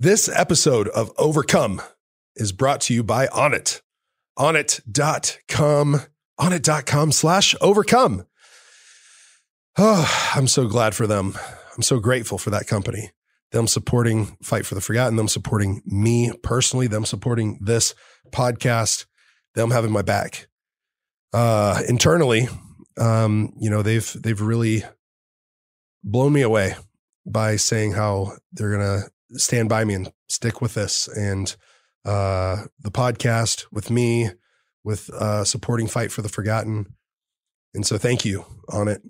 [0.00, 1.82] This episode of Overcome
[2.36, 3.80] is brought to you by Onnit.
[4.38, 6.02] Onnit.com.
[6.38, 8.24] Onnit.com slash overcome.
[9.76, 11.36] Oh, I'm so glad for them.
[11.74, 13.10] I'm so grateful for that company.
[13.50, 17.96] Them supporting Fight for the Forgotten, them supporting me personally, them supporting this
[18.30, 19.06] podcast,
[19.56, 20.46] them having my back.
[21.32, 22.46] Uh, internally,
[23.00, 24.84] um, you know, they've they've really
[26.04, 26.76] blown me away
[27.26, 29.02] by saying how they're gonna
[29.32, 31.56] stand by me and stick with this and
[32.04, 34.30] uh, the podcast with me,
[34.84, 36.94] with uh, supporting Fight for the Forgotten.
[37.74, 39.00] And so thank you Onnit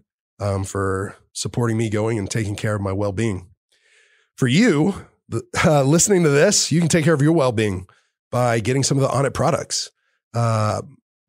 [0.40, 3.48] um, for supporting me going and taking care of my well being.
[4.36, 5.06] For you,
[5.64, 7.86] uh, listening to this, you can take care of your well being
[8.30, 9.90] by getting some of the Onnit products.
[10.34, 10.82] Uh,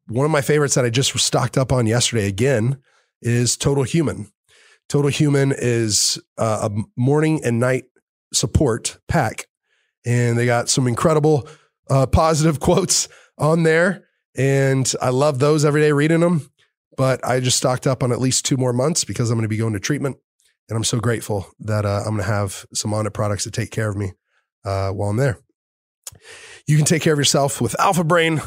[0.08, 2.80] one of my favorites that I just stocked up on yesterday again
[3.22, 4.32] is Total Human.
[4.88, 7.86] Total Human is uh, a morning and night
[8.34, 9.48] support pack.
[10.06, 11.48] And they got some incredible
[11.90, 13.08] uh, positive quotes
[13.38, 14.06] on there.
[14.36, 16.50] And I love those every day reading them.
[16.98, 19.50] But I just stocked up on at least two more months because I'm going to
[19.50, 20.18] be going to treatment.
[20.68, 23.72] And I'm so grateful that uh, I'm going to have some Onnit products to take
[23.72, 24.12] care of me
[24.66, 25.40] uh, while I'm there.
[26.68, 28.42] You can take care of yourself with Alpha Brain.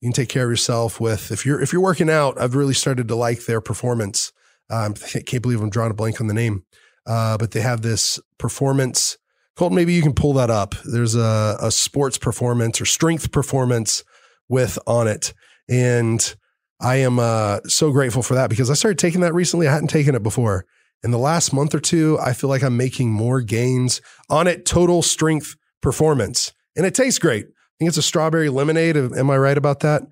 [0.00, 2.40] You can take care of yourself with if you're if you're working out.
[2.40, 4.32] I've really started to like their performance.
[4.70, 6.64] Um, I can't believe I'm drawing a blank on the name,
[7.06, 9.16] uh, but they have this performance.
[9.58, 10.76] Colton, maybe you can pull that up.
[10.84, 14.04] There's a, a sports performance or strength performance
[14.48, 15.32] with Onnit,
[15.68, 16.36] and
[16.80, 19.66] I am uh, so grateful for that because I started taking that recently.
[19.66, 20.64] I hadn't taken it before.
[21.02, 24.00] In the last month or two, I feel like I'm making more gains
[24.30, 24.64] on it.
[24.64, 27.46] Total strength performance, and it tastes great.
[27.46, 28.96] I think it's a strawberry lemonade.
[28.96, 30.02] Am I right about that?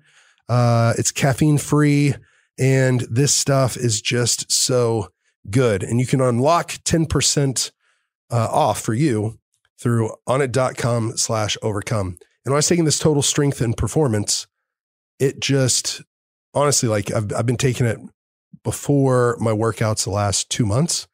[0.49, 2.15] Uh, it's caffeine free,
[2.59, 5.07] and this stuff is just so
[5.49, 5.83] good.
[5.83, 7.71] And you can unlock 10%
[8.31, 9.39] uh, off for you
[9.79, 12.17] through onnit.com slash overcome.
[12.45, 14.47] And when I was taking this total strength and performance,
[15.19, 16.01] it just
[16.53, 17.99] honestly, like I've, I've been taking it
[18.63, 21.07] before my workouts the last two months,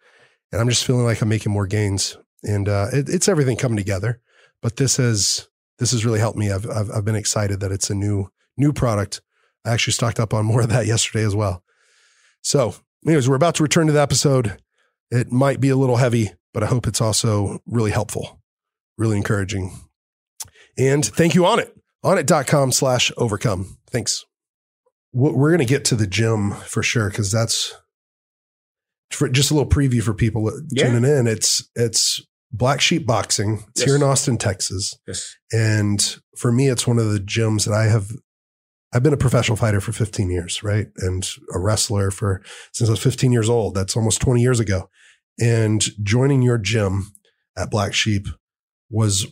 [0.52, 3.78] and I'm just feeling like I'm making more gains and uh, it, it's everything coming
[3.78, 4.20] together.
[4.62, 5.48] But this has
[5.80, 6.52] this has really helped me.
[6.52, 9.22] I've, I've I've been excited that it's a new new product.
[9.66, 11.64] I actually stocked up on more of that yesterday as well.
[12.42, 14.58] So, anyways, we're about to return to the episode.
[15.10, 18.42] It might be a little heavy, but I hope it's also really helpful,
[18.98, 19.72] really encouraging.
[20.78, 21.72] And thank you Onnit,
[22.04, 23.78] onnit.com slash overcome.
[23.90, 24.26] Thanks.
[25.12, 27.74] We're going to get to the gym for sure because that's
[29.12, 30.86] for just a little preview for people Yeah.
[30.90, 31.28] tuning in.
[31.28, 32.20] It's it's
[32.52, 33.64] Black Sheep Boxing.
[33.70, 33.86] It's Yes.
[33.86, 34.96] here in Austin, Texas.
[35.08, 35.36] Yes.
[35.52, 38.10] And for me, it's one of the gyms that I have.
[38.92, 40.88] I've been a professional fighter for 15 years, right?
[40.98, 42.42] And a wrestler for
[42.74, 43.74] since I was 15 years old.
[43.76, 44.90] That's almost 20 years ago.
[45.40, 47.12] And joining your gym
[47.58, 48.28] at Black Sheep
[48.90, 49.26] was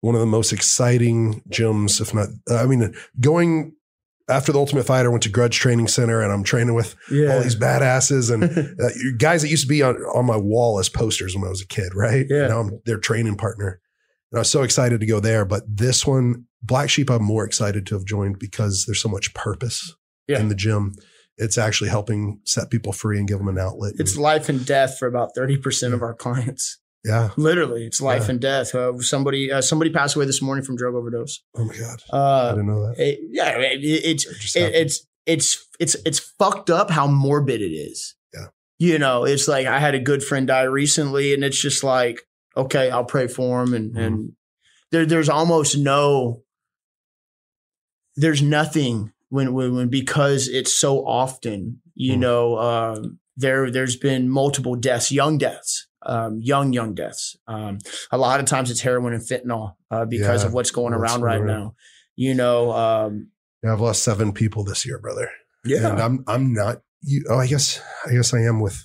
[0.00, 3.74] one of the most exciting gyms, if not, I mean, going
[4.30, 7.34] after the Ultimate Fighter, went to Grudge Training Center and I'm training with Yeah.
[7.34, 8.44] all these badasses and
[8.80, 11.60] uh, guys that used to be on, on my wall as posters when I was
[11.60, 12.24] a kid, right?
[12.30, 12.46] Yeah.
[12.46, 13.80] Now I'm their training partner.
[14.32, 15.44] And I was so excited to go there.
[15.44, 19.34] But this one, Black Sheep, I'm more excited to have joined because there's so much
[19.34, 19.94] purpose
[20.28, 20.38] Yeah.
[20.38, 20.94] in the gym.
[21.40, 23.94] It's actually helping set people free and give them an outlet.
[23.98, 26.78] it's And- life and death for about 30% of our clients.
[27.04, 27.30] yeah.
[27.36, 28.30] Literally, it's life Yeah.
[28.32, 28.74] and death.
[28.74, 31.40] Uh, somebody uh, somebody passed away this morning from drug overdose.
[31.56, 32.02] Oh my God.
[32.12, 32.98] I Uh, didn't know that.
[32.98, 37.72] it- yeah, it, it's It it, it's it's it's it's fucked up how morbid it
[37.72, 38.14] is.
[38.34, 38.46] Yeah.
[38.78, 42.22] You know, it's like I had a good friend die recently, and it's just like,
[42.56, 44.06] okay, I'll pray for him, and Mhm.
[44.06, 44.32] and
[44.90, 46.42] there there's almost no
[48.16, 52.20] there's nothing when when, when because it's so often, you Mhm.
[52.20, 55.86] know, um, there there's been multiple deaths, young deaths.
[56.02, 57.36] Um, young, young deaths.
[57.46, 57.76] Um,
[58.10, 60.46] a lot of times it's heroin and fentanyl uh, because Yeah.
[60.48, 61.74] of what's going around right now.
[62.16, 63.28] You know, um,
[63.62, 65.30] yeah, I've lost seven people this year, brother.
[65.62, 68.82] yeah, And I'm I'm not you oh I guess I guess I am with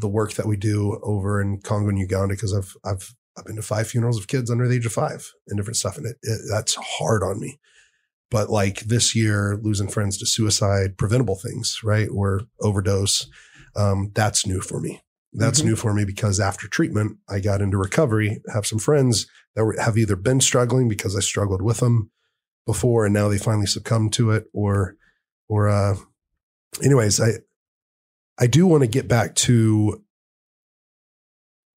[0.00, 3.56] the work that we do over in Congo and Uganda because I've I've I've been
[3.56, 6.16] to five funerals of kids under the age of five and different stuff and it,
[6.22, 7.58] it that's hard on me.
[8.34, 12.08] But like this year, losing friends to suicide, preventable things, right?
[12.12, 13.28] Or overdose.
[13.76, 15.02] Um, that's new for me.
[15.34, 15.66] That's Mhm.
[15.66, 19.76] new for me because after treatment, I got into recovery, have some friends that were,
[19.78, 22.10] have either been struggling because I struggled with them
[22.66, 24.96] before and now they finally succumbed to it or,
[25.46, 25.94] or, uh,
[26.82, 27.34] anyways, I,
[28.36, 30.02] I do want to get back to,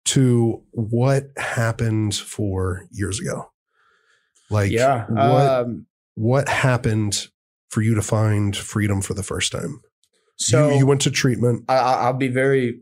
[0.06, 3.52] to what happened four years ago.
[4.48, 5.04] Like, yeah.
[5.04, 5.86] what, um,
[6.16, 7.28] what happened
[7.70, 9.80] for you to find freedom for the first time?
[10.38, 11.64] so you, you went to treatment.
[11.68, 12.80] I, I- I'll be very,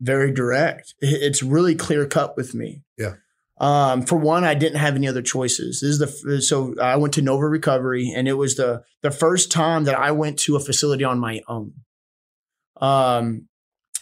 [0.00, 0.94] very direct.
[1.00, 2.82] It's really clear cut with me.
[2.98, 3.14] Yeah.
[3.58, 5.80] Um, for one, I didn't have any other choices.
[5.80, 9.50] This is the so I went to Nova Recovery, and it was the the first
[9.50, 11.72] time that I went to a facility on my own.
[12.80, 13.48] Um,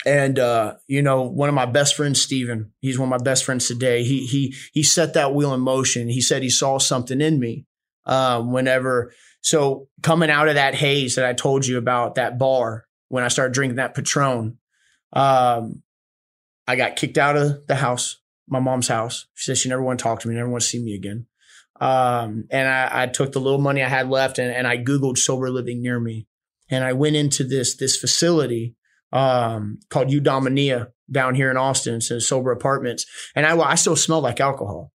[0.07, 3.45] and uh, you know, one of my best friends, Steven, he's one of my best
[3.45, 4.03] friends today.
[4.03, 6.09] He he he set that wheel in motion.
[6.09, 7.67] He said he saw something in me.
[8.07, 9.13] Um, whenever
[9.45, 13.29] so coming out of that haze that I told you about that bar when I
[13.29, 14.57] started drinking that Patron,
[15.13, 15.83] um,
[16.67, 19.27] I got kicked out of the house, my mom's house.
[19.35, 21.27] She said she never want to talk to me, never want to see me again.
[21.79, 25.19] Um, and I, I took the little money I had left and, and I Googled
[25.19, 26.27] sober living near me.
[26.71, 28.75] And I went into this, this facility,
[29.13, 31.97] um, called Eudaimonia down here in Austin.
[31.97, 33.05] It's in sober apartments.
[33.37, 34.94] And I, I still smell like alcohol.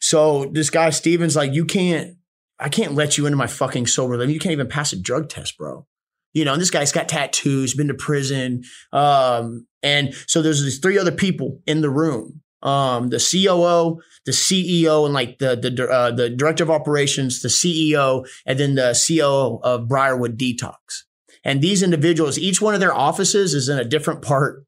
[0.00, 2.16] So this guy, Steven's like, you can't,
[2.58, 4.34] I can't let you into my fucking sober living.
[4.34, 5.86] You can't even pass a drug test, bro.
[6.32, 8.64] You know, and this guy's got tattoos, been to prison.
[8.92, 12.40] Um, and so there's these three other people in the room.
[12.62, 17.48] Um, the COO, the CEO, and like the the uh, the director of operations, the
[17.48, 21.04] CEO, and then the COO of Briarwood Detox.
[21.44, 24.64] And these individuals, each one of their offices is in a different part.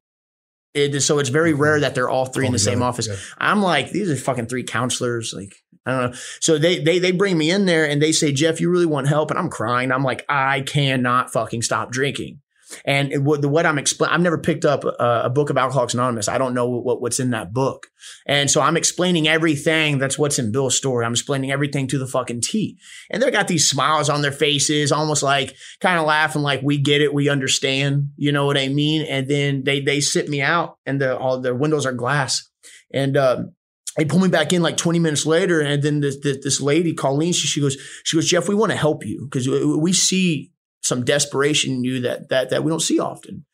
[0.77, 1.61] It, so it's very mm-hmm.
[1.61, 3.07] rare that they're all three in the same office.
[3.07, 3.15] yeah.
[3.37, 5.33] I'm like, these are fucking three counselors.
[5.35, 5.55] Like,
[5.85, 6.17] I don't know.
[6.39, 9.07] So they they they bring me in there and they say, Jeff, you really want
[9.07, 9.31] help?
[9.31, 9.91] And I'm crying.
[9.91, 12.41] I'm like, I cannot fucking stop drinking.
[12.85, 15.93] And it, what, what I'm explaining, I've never picked up a, a book of Alcoholics
[15.93, 16.27] Anonymous.
[16.27, 17.87] I don't know what, what's in that book.
[18.25, 21.05] And so I'm explaining everything that's what's in Bill's story.
[21.05, 22.77] I'm explaining everything to the fucking T.
[23.09, 26.77] And they got these smiles on their faces, almost like kind of laughing, like we
[26.77, 28.09] get it, we understand.
[28.17, 29.03] You know what I mean?
[29.03, 32.49] And then they they sit me out, and the all their windows are glass,
[32.91, 33.53] and um,
[33.97, 35.59] they pull me back in like 20 minutes later.
[35.61, 38.71] And then this this, this lady, Colleen, she, she goes, she goes, Jeff, we want
[38.71, 40.51] to help you because we see
[40.81, 43.45] some desperation in you that that that we don't see often.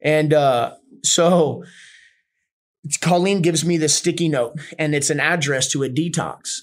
[0.00, 0.74] And uh,
[1.04, 1.64] so
[3.00, 6.60] Colleen gives me this sticky note, and it's an address to a detox.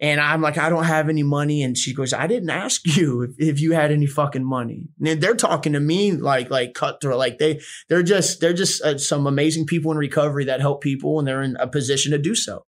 [0.00, 1.62] And I'm like, I don't have any money.
[1.62, 4.88] And she goes, I didn't ask you if, if you had any fucking money.
[5.04, 8.98] And they're talking to me like, like cutthroat, like they, they're just, they're just uh,
[8.98, 12.36] some amazing people in recovery that help people and they're in a position to do
[12.36, 12.64] so.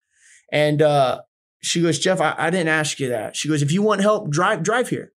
[0.52, 1.22] And, uh,
[1.64, 3.36] she goes, Jeff, I, I didn't ask you that.
[3.36, 5.12] She goes, if you want help, drive, drive here.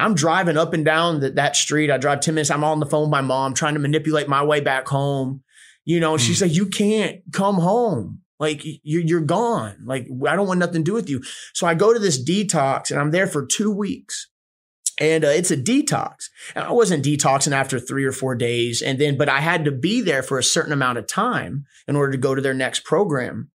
[0.00, 1.90] I'm driving up and down the, that street.
[1.90, 2.50] I drive 10 minutes.
[2.50, 5.42] I'm on the phone with my mom trying to manipulate my way back home.
[5.84, 6.26] You know, and mm.
[6.26, 8.20] she's like, you can't come home.
[8.38, 9.76] Like you're, you're gone.
[9.84, 11.22] Like I don't want nothing to do with you.
[11.52, 14.30] So I go to this detox and I'm there for two weeks
[15.00, 16.28] and uh, it's a detox.
[16.54, 19.72] And I wasn't detoxing after three or four days, and then, but I had to
[19.72, 22.84] be there for a certain amount of time in order to go to their next
[22.84, 23.50] program.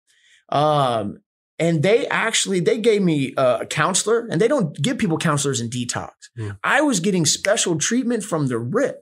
[0.48, 1.20] Um,
[1.58, 5.70] and they actually they gave me a counselor, and they don't give people counselors in
[5.70, 6.10] detox.
[6.36, 6.52] Yeah.
[6.62, 9.00] I was getting special treatment from the rip,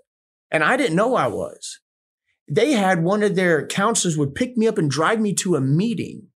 [0.51, 1.81] and I didn't know I was
[2.49, 5.61] they had one of their counselors would pick me up and drive me to a
[5.61, 6.29] meeting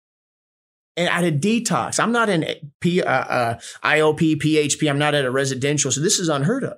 [0.95, 1.99] and at a detox.
[1.99, 4.89] I'm not in P, uh, uh, IOP, PHP.
[4.89, 5.91] I'm not at a residential.
[5.91, 6.77] So this is unheard of.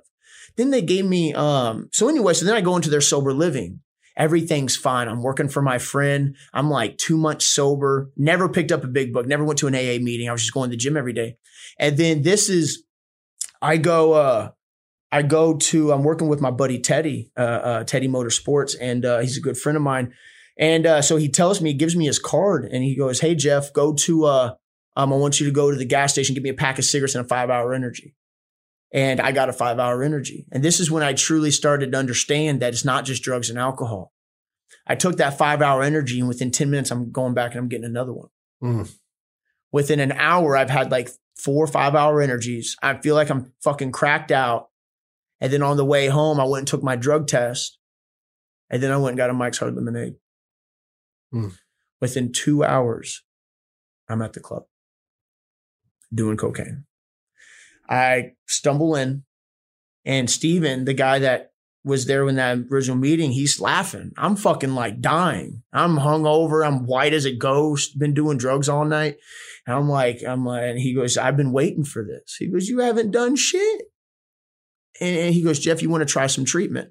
[0.56, 3.80] Then they gave me, um, so anyway, so then I go into their sober living.
[4.20, 5.08] Everything's fine.
[5.08, 6.36] I'm working for my friend.
[6.52, 9.74] I'm like two months sober, never picked up a big book, never went to an
[9.74, 10.28] AA meeting.
[10.28, 11.38] I was just going to the gym every day.
[11.78, 12.84] And then this is,
[13.62, 14.50] I go, uh,
[15.10, 19.20] I go to, I'm working with my buddy Teddy, uh, uh, Teddy Motorsports, and uh,
[19.20, 20.12] he's a good friend of mine.
[20.58, 23.34] And uh, so he tells me, he gives me his card, and he goes, "Hey
[23.34, 24.54] Jeff, go to, uh,
[24.96, 26.84] um, I want you to go to the gas station, give me a pack of
[26.84, 28.14] cigarettes and a five hour energy."
[28.92, 31.98] And I got a five hour energy, and this is when I truly started to
[31.98, 34.12] understand that it's not just drugs and alcohol.
[34.86, 37.68] I took that five hour energy, and within ten minutes, I'm going back and I'm
[37.68, 38.28] getting another one.
[38.62, 38.92] Mm.
[39.70, 42.76] Within an hour, I've had like four or five hour energies.
[42.82, 44.70] I feel like I'm fucking cracked out
[45.40, 47.78] and then on the way home, I went and took my drug test.
[48.68, 50.16] And then I went and got a Mike's Hard Lemonade.
[51.34, 51.56] Mm.
[52.00, 53.24] Within two hours,
[54.08, 54.64] I'm at the club
[56.14, 56.84] doing cocaine.
[57.90, 59.24] I stumble in,
[60.04, 61.50] and Steven, the guy that
[61.84, 64.12] was there when that original meeting, he's laughing.
[64.18, 65.62] I'm fucking like dying.
[65.72, 66.66] I'm hungover.
[66.66, 67.98] I'm white as a ghost.
[67.98, 69.16] Been doing drugs all night.
[69.66, 72.36] And I'm like, I'm like, and he goes, I've been waiting for this.
[72.38, 73.82] He goes, you haven't done shit.
[75.00, 76.90] And he goes, Jeff, you want to try some treatment?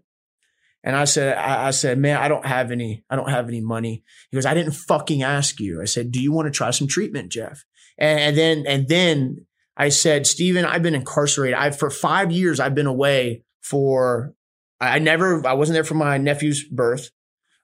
[0.83, 3.61] And I said, I, I, said, man, I don't have any, I don't have any
[3.61, 4.03] money.
[4.31, 5.81] He goes, I didn't fucking ask you.
[5.81, 7.65] I said, do you want to try some treatment, Jeff?
[7.97, 9.45] And, and then, and then
[9.79, 11.57] I said, Steven, I've been incarcerated.
[11.57, 14.33] I've for five years, I've been away for,
[14.81, 17.11] I never, I wasn't there for my nephew's birth.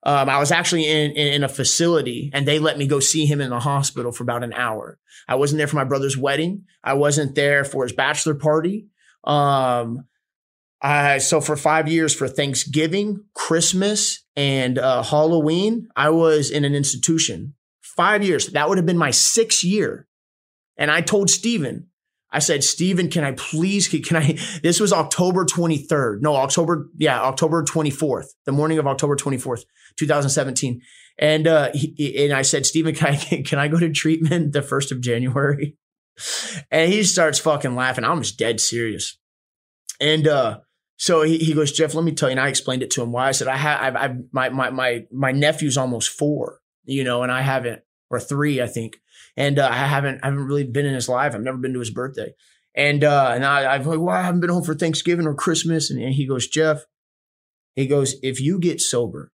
[0.03, 3.25] Um, I was actually in, in, in a facility and they let me go see
[3.25, 4.97] him in the hospital for about an hour.
[5.27, 6.63] I wasn't there for my brother's wedding.
[6.83, 8.87] I wasn't there for his bachelor party.
[9.25, 10.05] Um,
[10.81, 16.75] uh, so for five years for Thanksgiving, Christmas, and uh, Halloween, I was in an
[16.75, 17.55] institution.
[17.81, 18.47] Five years.
[18.47, 20.07] That would have been my sixth year.
[20.77, 21.87] And I told Steven,
[22.35, 26.19] I said, Steven, can I please, can I, this was October 23rd.
[26.19, 29.63] No, October, yeah, October 24th, the morning of October 24th,
[29.95, 30.81] 2017.
[31.17, 33.15] And, uh, he, and I said, Steven, can I,
[33.45, 35.77] can I go to treatment the 1st of January?
[36.71, 38.05] And he starts fucking laughing.
[38.05, 39.17] I'm just dead serious.
[39.99, 40.59] And, uh,
[40.95, 42.31] so he, he goes, Jeff, let me tell you.
[42.31, 45.05] And I explained it to him why I said, I have, I, my, my, my,
[45.11, 48.95] my nephew's almost four, you know, and I haven't, or three, I think.
[49.37, 51.35] And uh, I haven't, I haven't really been in his life.
[51.35, 52.33] I've never been to his birthday.
[52.75, 55.89] And, uh, and I, I've like, well, I haven't been home for Thanksgiving or Christmas.
[55.89, 56.85] And, and he goes, Jeff,
[57.75, 59.31] he goes, if you get sober,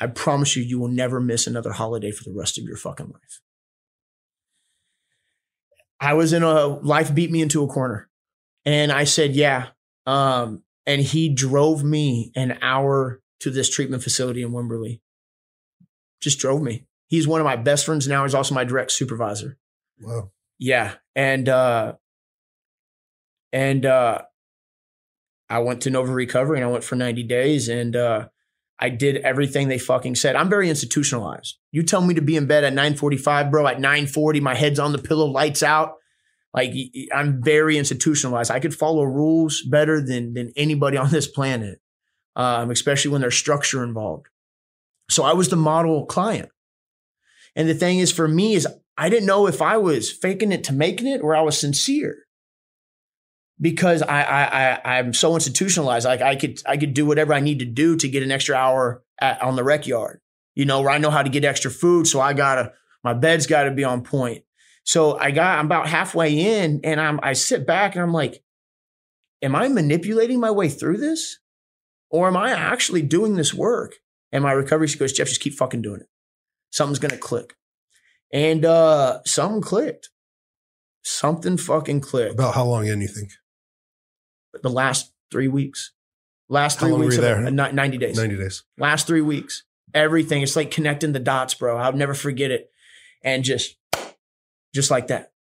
[0.00, 3.06] I promise you, you will never miss another holiday for the rest of your fucking
[3.06, 3.40] life.
[6.00, 8.08] I was in a life beat me into a corner.
[8.64, 9.68] And I said, yeah,
[10.06, 15.00] um, and he drove me an hour to this treatment facility in Wimberley.
[16.20, 16.87] Just drove me.
[17.08, 18.24] He's one of my best friends now.
[18.24, 19.58] He's also my direct supervisor.
[20.00, 20.30] Wow.
[20.58, 20.94] Yeah.
[21.16, 21.94] And, uh,
[23.52, 24.22] and, uh,
[25.50, 28.28] I went to Nova Recovery and I went for 90 days and, uh,
[28.78, 30.36] I did everything they fucking said.
[30.36, 31.58] I'm very institutionalized.
[31.72, 33.66] You tell me to be in bed at 9:45, bro.
[33.66, 35.94] At 9:40, my head's on the pillow, lights out.
[36.54, 36.72] Like
[37.12, 38.50] I'm very institutionalized.
[38.50, 41.80] I could follow rules better than than anybody on this planet,
[42.36, 44.26] um, especially when there's structure involved.
[45.10, 46.50] So I was the model client.
[47.58, 50.64] And the thing is, for me, is I didn't know if I was faking it
[50.64, 52.24] to making it or I was sincere.
[53.60, 56.06] Because I I, I I'm so institutionalized.
[56.06, 58.56] Like I could I could do whatever I need to do to get an extra
[58.56, 60.20] hour at, on the rec yard.
[60.54, 62.72] You know, where I know how to get extra food, so I gotta
[63.04, 64.44] my bed's got to be on point.
[64.88, 68.42] So I got, I'm about halfway in and I'm, I sit back and I'm like,
[69.42, 71.38] am I manipulating my way through this?
[72.10, 73.96] Or am I actually doing this work?
[74.32, 76.08] And my recovery she goes, Jeff, just keep fucking doing it.
[76.70, 77.54] Something's going to click.
[78.32, 80.10] And, uh, something clicked.
[81.02, 82.34] something fucking clicked.
[82.34, 83.30] About how long in you think?
[84.62, 85.92] the last three weeks.
[86.48, 87.46] Last How three long were weeks you there?
[87.46, 88.16] it, ni- 90 days.
[88.16, 88.64] 90 days.
[88.78, 89.64] Last three weeks.
[89.94, 90.42] Everything.
[90.42, 91.76] It's like connecting the dots, bro.
[91.76, 92.70] I'll never forget it.
[93.22, 93.76] And just,
[94.74, 95.32] just like that.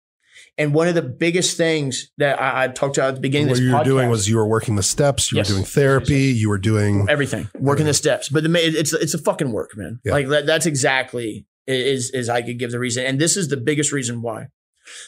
[0.59, 3.53] And one of the biggest things that I, I talked about at the beginning What
[3.53, 5.49] of this you were podcast, doing was you were working the steps, you Yes.
[5.51, 8.29] were doing therapy, you were doing everything, working the steps.
[8.31, 10.01] But the it's it's a fucking work, man.
[10.05, 10.13] Yeah.
[10.13, 13.57] Like that, that's exactly is is I could give the reason, and this is the
[13.59, 14.49] biggest reason why.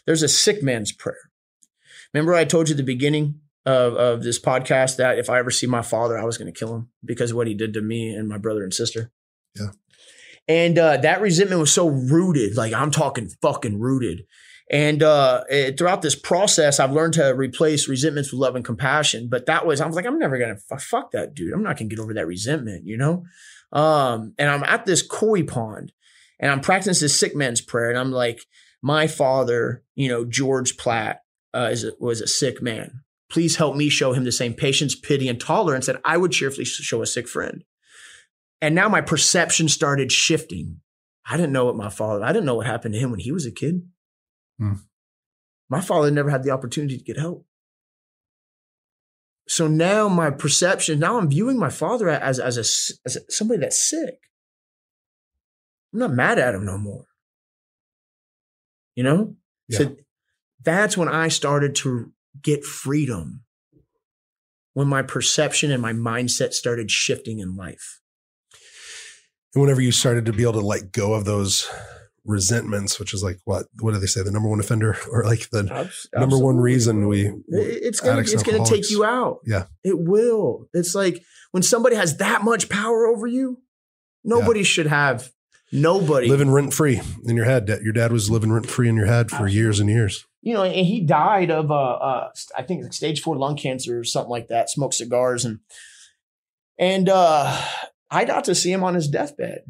[0.07, 1.31] There's a sick man's prayer.
[2.13, 5.51] Remember, I told you at the beginning of of this podcast that if I ever
[5.51, 7.81] see my father, I was going to kill him because of what he did to
[7.81, 9.11] me and my brother and sister.
[9.55, 9.69] Yeah.
[10.47, 14.27] And uh, that resentment was so rooted, like I'm talking fucking rooted.
[14.71, 19.29] And uh, it, throughout this process, I've learned to replace resentments with love and compassion.
[19.31, 21.55] But that was, I was like, I'm never gonna f- fuck that dude.
[21.55, 23.25] I'm not gonna get over that resentment, you know.
[23.73, 25.93] Um, and I'm at this koi pond,
[26.39, 28.43] and I'm practicing this sick man's prayer, and I'm like,
[28.83, 31.23] my father, you know, George Platt,
[31.55, 33.03] uh, is a, was a sick man.
[33.31, 36.65] Please help me show him the same patience, pity, and tolerance that I would cheerfully
[36.65, 37.65] show a sick friend.
[38.61, 40.81] And now my perception started shifting.
[41.29, 43.33] I didn't know what my father, I didn't know what happened to him when he
[43.33, 43.83] was a kid.
[44.59, 44.75] Hmm.
[45.69, 47.45] My father never had the opportunity to get help.
[49.47, 52.61] So now my perception, now I'm viewing my father as, as, a,
[53.07, 54.19] as a- somebody that's sick.
[55.93, 57.07] I'm not mad at him no more.
[58.95, 59.37] You know?
[59.71, 59.97] So
[60.63, 63.45] that's when I started to get freedom.
[64.75, 68.01] When my perception and my mindset started shifting in life.
[69.55, 71.69] And whenever you started to be able to let go of those
[72.29, 75.51] resentments, which is like what what do they say, the number one offender or like
[75.51, 79.39] the number one reason we it's gonna it's gonna take you out.
[79.45, 79.65] Yeah.
[79.83, 80.69] It will.
[80.73, 83.63] It's like when somebody has that much power over you,
[84.23, 85.31] nobody should have
[85.73, 86.29] nobody.
[86.29, 87.69] living rent free in your head.
[87.83, 90.27] Your dad was living rent free in your head for years and years.
[90.43, 93.99] you know, and he died of uh, uh I think like stage four lung cancer
[93.99, 94.71] or something like that.
[94.71, 95.61] Smoked cigars and
[96.79, 97.61] and uh
[98.11, 99.63] I got to see him on his deathbed.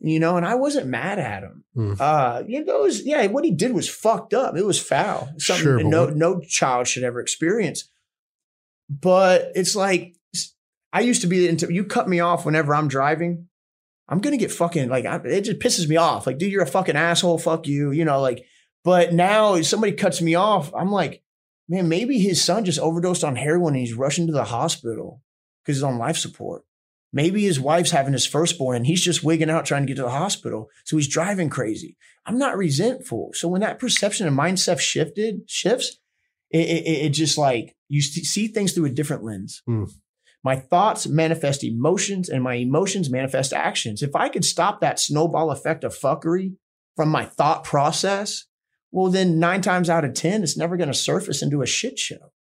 [0.00, 1.64] You know, and I wasn't mad at him.
[1.74, 1.94] Hmm.
[1.98, 4.56] Uh, you know, it was, yeah, what he did was fucked up.
[4.56, 5.28] It was foul.
[5.38, 7.90] Something Sure, no what- no child should ever experience.
[8.88, 10.14] But it's like
[10.92, 13.48] I used to be into you cut me off whenever I'm driving.
[14.08, 16.26] I'm gonna get fucking like I, it just pisses me off.
[16.26, 17.38] Like, dude, you're a fucking asshole.
[17.38, 17.90] Fuck you.
[17.92, 18.44] You know, like.
[18.84, 20.72] But now if somebody cuts me off.
[20.74, 21.22] I'm like,
[21.68, 25.20] man, maybe his son just overdosed on heroin and he's rushing to the hospital
[25.62, 26.62] because he's on life support.
[27.12, 30.02] Maybe his wife's having his firstborn and he's just wigging out trying to get to
[30.02, 30.68] the hospital.
[30.84, 31.96] So he's driving crazy.
[32.26, 33.30] I'm not resentful.
[33.32, 35.98] So when that perception and mindset shifted, shifts,
[36.50, 39.62] it, it, it just like you see things through a different lens.
[39.66, 39.84] Hmm.
[40.44, 44.02] My thoughts manifest emotions and my emotions manifest actions.
[44.02, 46.56] If I could stop that snowball effect of fuckery
[46.94, 48.44] from my thought process,
[48.90, 51.98] well, then nine times out of 10, it's never going to surface into a shit
[51.98, 52.32] show.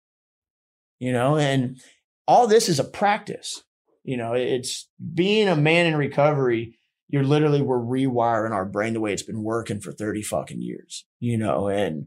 [0.98, 1.80] You know, and
[2.26, 3.62] all this is a practice.
[4.06, 6.78] You know, it's being a man in recovery.
[7.08, 11.04] You're literally, we're rewiring our brain the way it's been working for 30 fucking years,
[11.18, 12.06] you know, and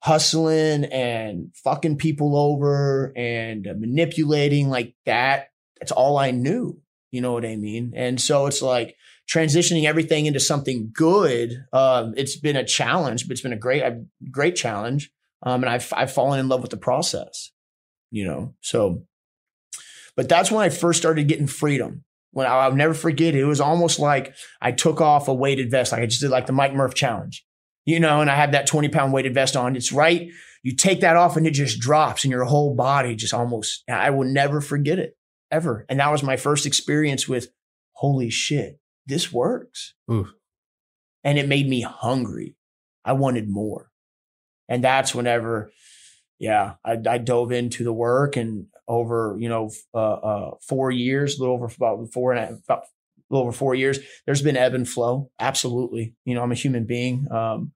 [0.00, 5.48] hustling and fucking people over and manipulating like that.
[5.78, 6.80] That's all I knew.
[7.10, 7.92] You know what I mean?
[7.94, 8.96] And so it's like
[9.30, 11.52] transitioning everything into something good.
[11.74, 15.10] Um, it's been a challenge, but it's been a great, a great challenge.
[15.42, 17.50] Um, and I've, I've fallen in love with the process,
[18.10, 18.54] you know?
[18.62, 19.04] So,
[20.16, 22.04] but that's when I first started getting freedom.
[22.32, 23.40] When I, I'll never forget it.
[23.40, 25.92] It was almost like I took off a weighted vest.
[25.92, 27.44] Like I just did like the Mike Murph challenge,
[27.84, 29.76] you know, and I had that 20 pound weighted vest on.
[29.76, 30.28] It's right.
[30.62, 34.10] You take that off and it just drops and your whole body just almost, I
[34.10, 35.16] will never forget it
[35.50, 35.86] ever.
[35.88, 37.48] And that was my first experience with
[37.92, 39.94] holy shit, this works.
[40.10, 40.28] Ooh.
[41.22, 42.56] And it made me hungry.
[43.04, 43.90] I wanted more.
[44.68, 45.70] And that's whenever,
[46.38, 51.38] yeah, I, I dove into the work and over, you know, uh, uh, four years,
[51.38, 52.86] a little over about four and a, about a
[53.30, 55.30] little over four years, there's been ebb and flow.
[55.38, 56.14] Absolutely.
[56.24, 57.30] You know, I'm a human being.
[57.30, 57.72] Um,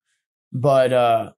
[0.53, 1.33] but, uh,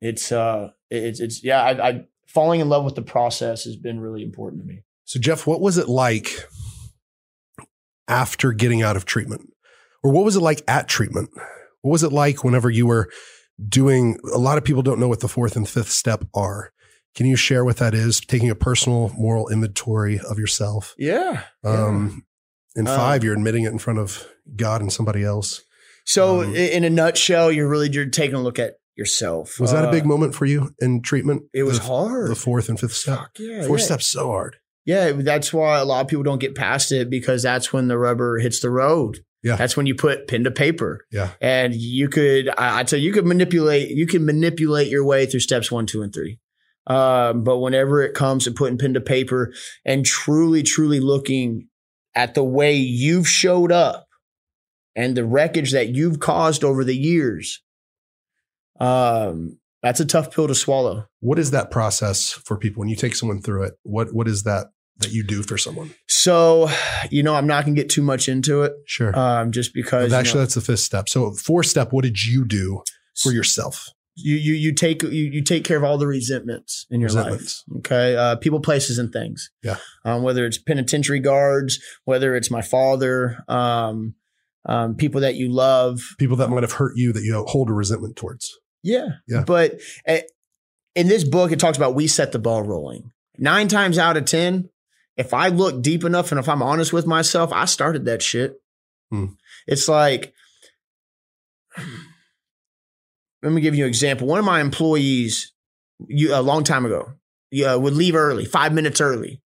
[0.00, 4.00] it's, uh, it's, it's, yeah, I, I, falling in love with the process has been
[4.00, 4.82] really important to me.
[5.04, 6.30] So, Jeff, what was it like
[8.06, 9.52] after getting out of treatment?
[10.02, 11.30] Or what was it like at treatment?
[11.82, 13.10] What was it like whenever you were
[13.68, 14.18] doing?
[14.32, 16.72] A lot of people don't know what the fourth and fifth step are.
[17.14, 18.20] Can you share what that is?
[18.20, 20.94] Taking a personal moral inventory of yourself.
[20.98, 21.42] Yeah.
[21.64, 22.24] Um,
[22.76, 25.62] in Uh, five, you're admitting it in front of God and somebody else.
[26.04, 29.58] So, Um, in a nutshell, you're really you're taking a look at yourself.
[29.60, 31.42] Was that a Uh, big moment for you in treatment?
[31.52, 32.30] It was the, hard.
[32.30, 33.18] The fourth and fifth step.
[33.18, 33.86] Fuck yeah, Fourth yeah.
[33.86, 34.56] step's so hard.
[34.86, 37.98] Yeah, that's why a lot of people don't get past it because that's when the
[37.98, 39.18] rubber hits the road.
[39.42, 39.56] Yeah.
[39.56, 41.06] That's when you put pen to paper.
[41.10, 41.30] Yeah.
[41.40, 45.26] And you could, I, I tell you, you could manipulate, you can manipulate your way
[45.26, 46.38] through steps one, two, and three.
[46.86, 49.52] Um, but whenever it comes to putting pen to paper
[49.84, 51.68] and truly, truly looking
[52.14, 54.06] at the way you've showed up
[54.96, 57.62] and the wreckage that you've caused over the years,
[58.80, 61.06] um, that's a tough pill to swallow.
[61.20, 63.74] What is that process for people when you take someone through it?
[63.82, 64.68] What what is that
[64.98, 65.94] that you do for someone?
[66.08, 66.68] So,
[67.10, 69.16] you know, I'm not gonna get too much into it, Sure.
[69.18, 71.08] um, just because But you actually, know, that's the fifth step.
[71.08, 71.92] So, four step.
[71.92, 72.82] What did you do
[73.16, 73.88] for yourself?
[74.14, 77.64] You you you take you, you take care of all the resentments in your Resentments.
[77.68, 77.78] life.
[77.78, 79.50] Okay, uh, people, places, and things.
[79.62, 79.76] Yeah.
[80.04, 84.14] Um, whether it's penitentiary guards, whether it's my father, um,
[84.66, 86.00] um, people that you love.
[86.18, 88.50] People that might have hurt you that you hold a resentment towards.
[88.82, 89.08] Yeah.
[89.28, 89.44] Yeah.
[89.46, 90.18] But uh,
[90.94, 93.12] in this book, it talks about we set the ball rolling.
[93.38, 94.68] Nine times out of ten,
[95.16, 98.60] if I look deep enough and if I'm honest with myself, I started that shit.
[99.10, 99.26] Hmm.
[99.66, 100.32] It's like,
[103.42, 104.26] let me give you an example.
[104.26, 105.52] One of my employees,
[106.06, 107.12] you, a long time ago,
[107.66, 109.42] uh, would leave early, five minutes early,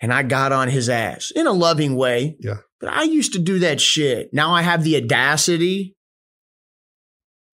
[0.00, 2.36] and I got on his ass in a loving way.
[2.40, 2.58] Yeah.
[2.80, 4.34] But I used to do that shit.
[4.34, 5.96] Now I have the audacity.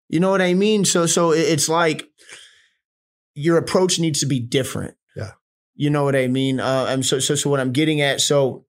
[0.09, 0.85] You know what I mean?
[0.85, 2.09] So, so it's like
[3.35, 4.95] your approach needs to be different.
[5.17, 5.33] Yeah.
[5.75, 6.61] You know what I mean?
[6.61, 8.67] Uh, and so, so, so what I'm getting at, so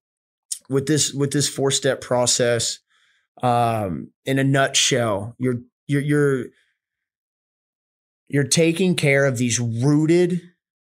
[0.67, 2.79] with this, with this four step process,
[3.43, 6.45] um, in a nutshell, you're, you're, you're,
[8.27, 10.41] you're taking care of these rooted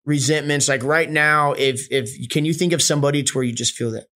[0.04, 0.68] resentments.
[0.68, 3.92] Like right now, if, if, can you think of somebody to where you just feel
[3.92, 4.06] that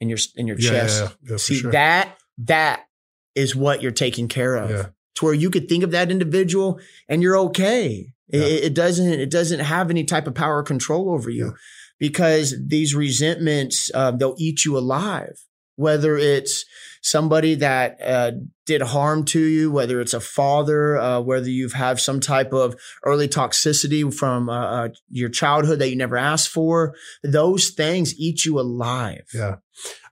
[0.00, 1.02] in your, in your Yeah, chest?
[1.02, 1.72] yeah, yeah, See, sure.
[1.72, 2.86] that, that
[3.34, 7.22] is what you're taking care of to where you could think of that individual and
[7.22, 8.12] you're okay.
[8.30, 11.54] It, it doesn't it doesn't have any type of power or control over you
[11.98, 15.38] because these resentments uh, they'll eat you alive.
[15.76, 16.66] Whether it's
[17.02, 18.32] somebody that uh,
[18.66, 22.76] did harm to you, whether it's a father, uh, whether you've had some type of
[23.04, 28.44] early toxicity from uh, uh, your childhood that you never asked for, those things eat
[28.44, 29.26] you alive.
[29.32, 29.56] Yeah.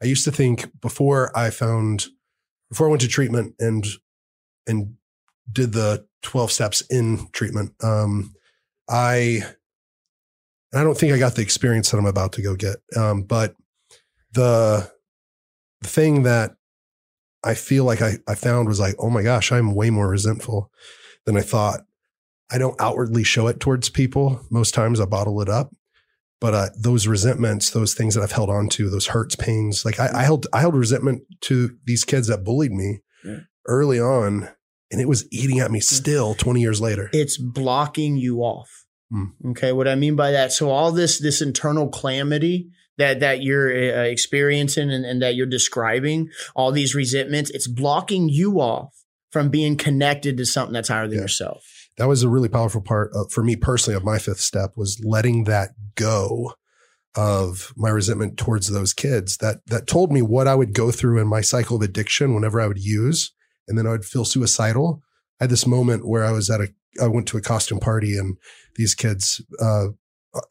[0.03, 2.07] I used to think before I found
[2.71, 3.85] before I went to treatment and
[4.67, 4.95] and
[5.51, 8.35] did the 12 steps in treatment, um,
[8.89, 9.43] I
[10.73, 12.77] and I don't think I got the experience that I'm about to go get.
[12.97, 13.55] Um, but
[14.33, 14.91] the
[15.81, 16.57] the thing that
[17.47, 20.71] I feel like I, I found was like, oh my gosh, I'm way more resentful
[21.25, 21.81] than I thought.
[22.51, 24.41] I don't outwardly show it towards people.
[24.51, 25.71] Most times I bottle it up
[26.39, 29.99] but uh, those resentments, those things that I've held on to, those hurts, pains, like
[29.99, 33.39] I, I held, I held resentment to these kids that bullied me Yeah.
[33.67, 34.51] early on,
[34.93, 37.09] and it was eating at me still 20 years later.
[37.15, 38.69] it's blocking you off.
[39.11, 39.25] Hmm.
[39.53, 42.69] Okay, what I mean by that, so all this this internal calamity
[42.99, 48.29] that that you're uh, experiencing and, and that you're describing, all these resentments, it's blocking
[48.29, 48.95] you off
[49.31, 51.23] from being connected to something that's higher than Yeah.
[51.23, 51.65] yourself.
[51.99, 55.01] That was a really powerful part of, for me personally of my fifth step was
[55.05, 56.53] letting that go
[57.15, 61.19] of my resentment towards those kids that that told me what I would go through
[61.21, 63.33] in my cycle of addiction whenever I would use,
[63.67, 65.03] and then I would feel suicidal.
[65.41, 66.69] I had this moment where I was at a,
[67.03, 68.37] I went to a costume party and
[68.77, 69.87] these kids, uh,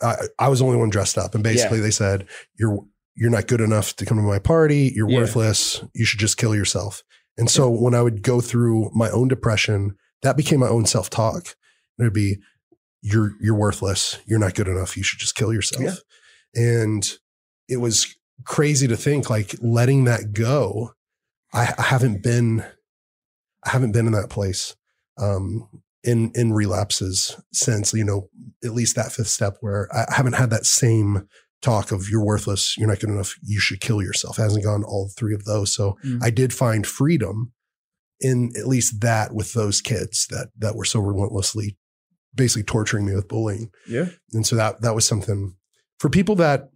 [0.01, 2.27] I, I was the only one dressed up, and basically they said,
[2.57, 2.79] "You're
[3.15, 4.91] you're not good enough to come to my party.
[4.95, 5.19] You're Yeah.
[5.19, 5.81] worthless.
[5.93, 7.03] You should just kill yourself."
[7.37, 11.09] And so when I would go through my own depression, that became my own self
[11.09, 11.55] talk.
[11.99, 12.37] It would be,
[13.01, 14.17] "You're you're worthless.
[14.25, 14.95] You're not good enough.
[14.97, 15.95] You should just kill yourself." Yeah.
[16.61, 17.09] And
[17.67, 18.15] it was
[18.45, 20.93] crazy to think like letting that go.
[21.53, 22.65] I, I haven't been,
[23.63, 24.75] I haven't been in that place.
[25.17, 25.69] Um,
[26.05, 28.29] in in relapses since you know
[28.63, 31.27] at least that fifth step where I haven't had that same
[31.61, 34.37] talk of you're worthless, you're not good enough, you should kill yourself.
[34.37, 35.73] It hasn't gone all three of those.
[35.73, 36.19] So Mm.
[36.21, 37.53] I did find freedom
[38.19, 41.77] in at least that with those kids that that were so relentlessly
[42.35, 43.71] basically torturing me with bullying.
[43.87, 44.09] Yeah.
[44.33, 45.55] And so that that was something
[45.97, 46.69] for people that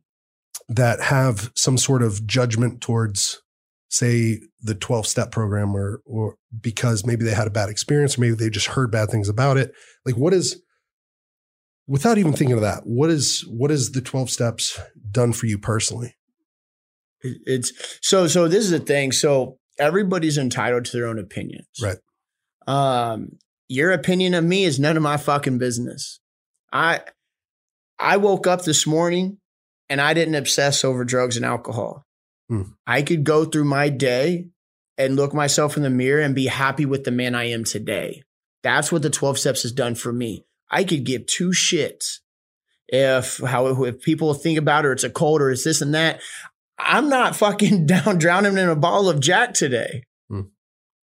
[0.68, 3.42] that have some sort of judgment towards
[3.90, 8.22] say the 12 step program or or because maybe they had a bad experience or
[8.22, 9.72] maybe they just heard bad things about it.
[10.06, 10.62] Like what is
[11.88, 14.80] without even thinking of that, what is what is the 12 steps
[15.12, 16.16] done for you personally?
[17.22, 19.12] It's so so this is the thing.
[19.12, 21.68] So everybody's entitled to their own opinions.
[21.82, 21.98] Right.
[22.68, 23.38] Um
[23.68, 26.20] your opinion of me is none of my fucking business.
[26.72, 27.02] I
[27.98, 29.40] I woke up this morning
[29.90, 32.06] and I didn't obsess over drugs and alcohol.
[32.50, 32.64] Hmm.
[32.86, 34.48] I could go through my day
[34.98, 38.24] and look myself in the mirror and be happy with the man I am today.
[38.64, 40.46] That's what the 12 steps has done for me.
[40.70, 42.18] I could give two shits
[42.88, 45.94] if how if people think about it or it's a cult or it's this and
[45.94, 46.20] that.
[46.78, 50.04] I'm not fucking down drowning in a bottle of Jack today.
[50.30, 50.42] Hmm.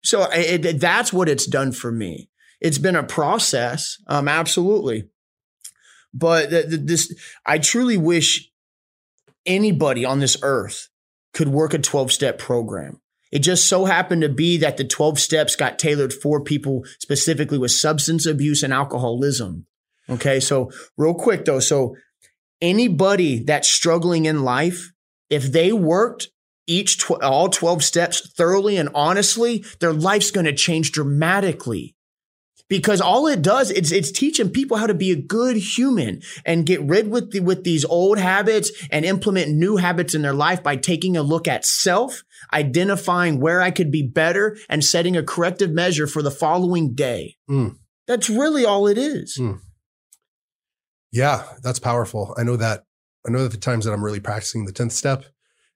[0.04, 2.30] So it, it- that's what it's done for me.
[2.60, 5.10] It's been a process, um, absolutely.
[6.14, 8.52] But th- th- this, I truly wish
[9.48, 10.90] anybody on this earth
[11.34, 13.00] could work a 12 step program.
[13.32, 17.58] It just so happened to be that the 12 steps got tailored for people specifically
[17.58, 19.66] with substance abuse and alcoholism.
[20.10, 20.40] Okay.
[20.40, 21.60] So, real quick though.
[21.60, 21.96] So,
[22.62, 24.92] anybody that's struggling in life,
[25.30, 26.28] if they worked
[26.68, 31.96] each tw- all 12 steps thoroughly and honestly, their life's going to change dramatically.
[32.72, 36.66] Because all it does, it's it's teaching people how to be a good human and
[36.66, 40.64] get rid with the, with these old habits and implement new habits in their life
[40.64, 45.22] by taking a look at self, identifying where I could be better, and setting a
[45.22, 47.36] corrective measure for the following day.
[47.50, 47.76] Mm.
[48.08, 49.38] That's really all it is.
[49.38, 49.60] Mm.
[51.12, 52.34] Yeah, that's powerful.
[52.38, 52.86] I know that.
[53.28, 55.26] I know that the times that I'm really practicing the tenth step,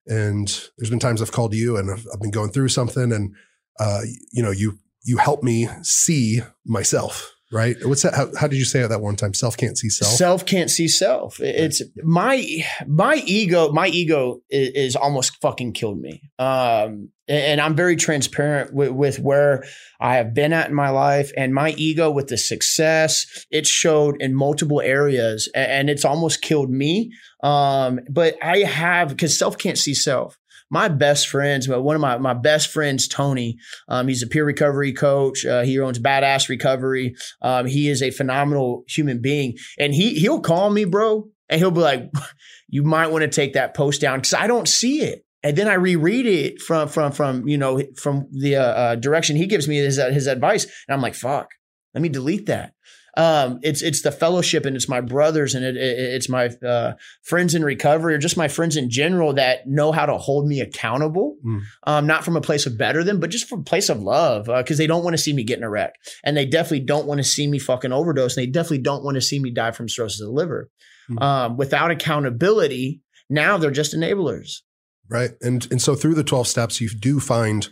[0.07, 3.35] and there's been times I've called you and I've, I've been going through something, and
[3.81, 3.99] uh,
[4.31, 7.31] you know, you you help me see myself.
[7.51, 7.77] Right?
[7.83, 8.15] What's that?
[8.15, 9.33] How, how did you say it that one time?
[9.33, 10.11] Self can't see self.
[10.11, 11.39] Self can't see self.
[11.39, 12.43] It's my
[12.87, 13.71] my ego.
[13.71, 16.23] My ego is, is almost fucking killed me.
[16.39, 19.63] Um, and I'm very transparent with, with where
[19.99, 24.21] I have been at in my life, and my ego with the success it showed
[24.21, 27.11] in multiple areas, and it's almost killed me.
[27.43, 30.37] Um, but I have because self can't see self.
[30.69, 33.57] My best friends, but one of my, my best friends, Tony,
[33.87, 35.45] um, he's a peer recovery coach.
[35.45, 37.15] Uh, he owns Badass Recovery.
[37.41, 41.71] Um, he is a phenomenal human being, and he he'll call me, bro, and he'll
[41.71, 42.11] be like,
[42.67, 45.67] "You might want to take that post down because I don't see it." And then
[45.67, 49.67] I reread it from from from you know from the uh, uh, direction he gives
[49.67, 51.49] me his uh, his advice, and I'm like, "Fuck,
[51.93, 52.73] let me delete that."
[53.17, 56.93] Um, it's it's the fellowship and it's my brothers and it, it, it's my uh,
[57.23, 60.59] friends in recovery or just my friends in general that know how to hold me
[60.59, 61.37] accountable.
[61.45, 61.61] Mm.
[61.87, 64.47] Um, not from a place of better than, but just from a place of love
[64.47, 67.07] because they don't want to see me get in a wreck and they definitely don't
[67.07, 69.71] want to see me fucking overdose and they definitely don't want to see me die
[69.71, 70.69] from cirrhosis of the liver.
[71.09, 71.21] Mm.
[71.21, 74.61] Um, without accountability, now they're just enablers.
[75.09, 75.31] right?
[75.41, 77.67] And and so through the 12 steps, you do find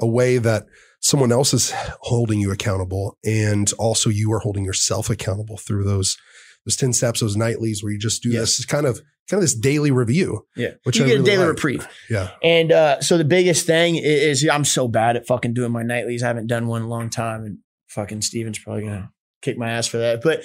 [0.00, 0.66] a way that
[1.08, 6.16] someone else is holding you accountable and also you are holding yourself accountable through those
[6.64, 8.56] those 10 steps, those nightlies where you just do Yes.
[8.56, 9.00] this kind of
[9.30, 10.46] kind of this daily review.
[10.56, 11.48] Yeah, Which you I get a daily like.
[11.54, 11.88] reprieve.
[12.10, 12.30] Yeah.
[12.42, 15.82] And uh, so the biggest thing i- is, I'm so bad at fucking doing my
[15.84, 16.22] nightlies.
[16.24, 19.10] I haven't done one in a long time, and fucking Steven's probably gonna
[19.42, 20.22] kick my ass for that.
[20.22, 20.40] But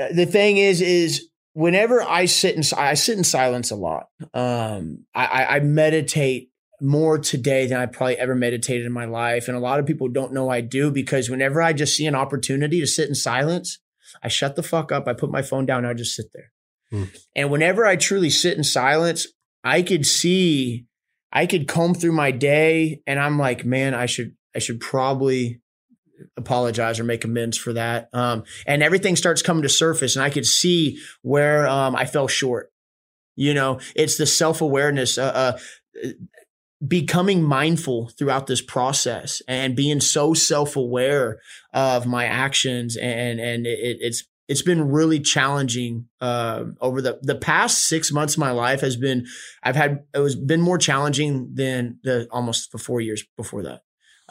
[0.00, 4.06] uh, the thing is, is whenever I sit in, I sit in silence a lot.
[4.34, 6.50] Um, I, I meditate
[6.84, 10.08] more today than I probably ever meditated in my life, and a lot of people
[10.08, 13.78] don't know I do because whenever I just see an opportunity to sit in silence,
[14.22, 15.08] I shut the fuck up.
[15.08, 15.78] I put my phone down.
[15.78, 16.52] And I just sit there.
[16.90, 17.04] Hmm.
[17.34, 19.26] And whenever I truly sit in silence,
[19.62, 20.86] I could see,
[21.32, 25.60] I could comb through my day and I'm like, man, I should, I should probably
[26.36, 28.08] apologize or make amends for that.
[28.12, 32.28] Um, and everything starts coming to surface and I could see where, um, I fell
[32.28, 32.70] short.
[33.36, 35.56] You know, it's the self awareness, uh,
[36.04, 36.08] uh,
[36.86, 41.38] becoming mindful throughout this process and being so self-aware
[41.72, 47.34] of my actions and and it, it's it's been really challenging uh, over the the
[47.34, 49.24] past six months of my life has been
[49.62, 53.82] I've had it was been more challenging than the almost the four years before that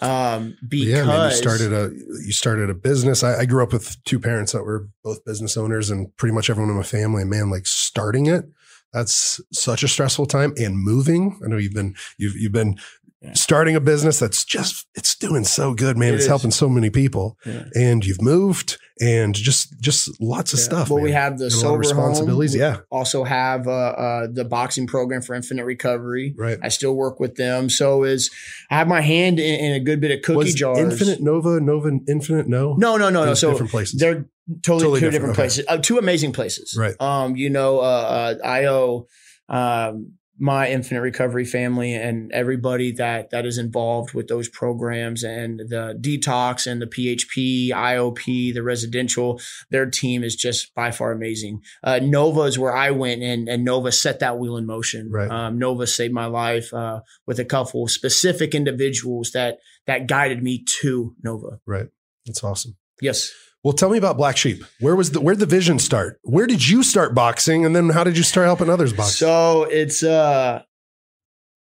[0.02, 1.92] um because yeah, man, you started a
[2.26, 3.24] you started a business.
[3.24, 6.50] I, I grew up with two parents that were both business owners, and pretty much
[6.50, 7.22] everyone in my family.
[7.22, 8.46] And man, like starting it,
[8.94, 10.54] that's such a stressful time.
[10.58, 12.78] And moving, I know you've been you've you've been
[13.24, 13.32] Yeah.
[13.36, 16.10] starting a business that's just it's doing so good, man.
[16.10, 16.28] It it's is.
[16.28, 17.64] helping so many people, Yeah.
[17.74, 20.66] and you've moved, and just just lots of Yeah.
[20.66, 20.90] stuff.
[20.90, 22.52] Well, we have the And a lot of sober responsibilities.
[22.54, 22.60] home.
[22.62, 26.36] Yeah, also have uh, uh, the boxing program for infinite recovery.
[26.38, 26.58] right.
[26.62, 27.70] I still work with them.
[27.70, 28.30] So is
[28.70, 30.78] I have my hand in, in a good bit of cookie Was jars.
[30.80, 32.48] Infinite Nova, Nova Infinite?
[32.50, 33.34] No, No, no, no, no.
[33.36, 34.00] So different places.
[34.00, 34.26] they're
[34.64, 35.42] totally, Totally two different, different, okay.
[35.44, 36.76] places, uh, two amazing places.
[36.78, 36.96] Right.
[37.00, 39.08] Um, you know, uh, uh, I owe
[39.50, 45.60] um, my Infinite Recovery family and everybody that that is involved with those programs and
[45.60, 49.40] the detox and the PHP, IOP, the residential.
[49.70, 51.62] Their team is just by far amazing.
[51.84, 55.12] Uh, Nova is where I went and and Nova set that wheel in motion.
[55.12, 55.30] Right.
[55.30, 60.42] Um, Nova saved my life uh, with a couple of specific individuals that that guided
[60.42, 61.60] me to Nova.
[61.66, 61.88] right.
[62.26, 62.78] That's awesome.
[63.02, 63.32] Yes.
[63.64, 64.64] Well, tell me about Black Sheep.
[64.80, 66.20] Where was the where the vision start?
[66.24, 69.16] Where did you start boxing, and then how did you start helping others box?
[69.16, 70.64] So it's uh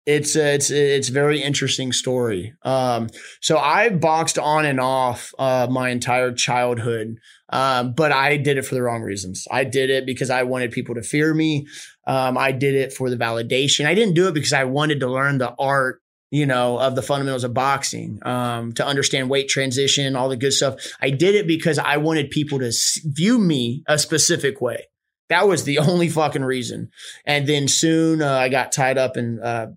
[0.09, 2.55] it's a, it's it's very interesting story.
[2.62, 3.09] Um,
[3.40, 7.19] so I boxed on and off uh, my entire childhood,
[7.51, 9.47] um, but I did it for the wrong reasons.
[9.51, 11.66] I did it because I wanted people to fear me.
[12.06, 13.85] Um, I did it for the validation.
[13.85, 17.02] I didn't do it because I wanted to learn the art you know, of the
[17.02, 20.74] fundamentals of boxing, um, to understand weight transition, all the good stuff.
[21.00, 22.72] I did it because I wanted people to
[23.05, 24.84] view me a specific way.
[25.28, 26.90] That was the only fucking reason.
[27.24, 29.68] And then soon uh, I got tied up and uh,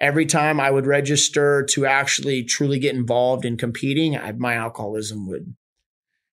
[0.00, 5.28] every time I would register to actually truly get involved in competing, I, my alcoholism
[5.28, 5.54] would,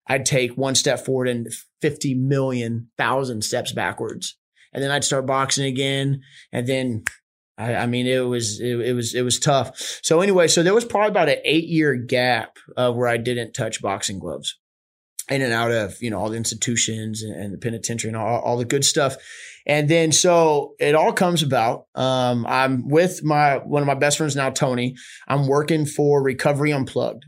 [0.07, 1.47] I'd take one step forward and
[1.81, 4.37] 50 million thousand steps backwards.
[4.73, 6.21] And then I'd start boxing again.
[6.51, 7.03] And then
[7.57, 9.99] I, I mean, it was, it, it, was, it was tough.
[10.03, 13.53] So anyway, so there was probably about an eight year gap uh, where I didn't
[13.53, 14.57] touch boxing gloves
[15.29, 18.41] in and out of, you know, all the institutions and, and the penitentiary and all,
[18.41, 19.15] all the good stuff.
[19.65, 21.85] And then so it all comes about.
[21.95, 24.95] Um, I'm with my one of my best friends now, Tony.
[25.27, 27.25] I'm working for Recovery Unplugged,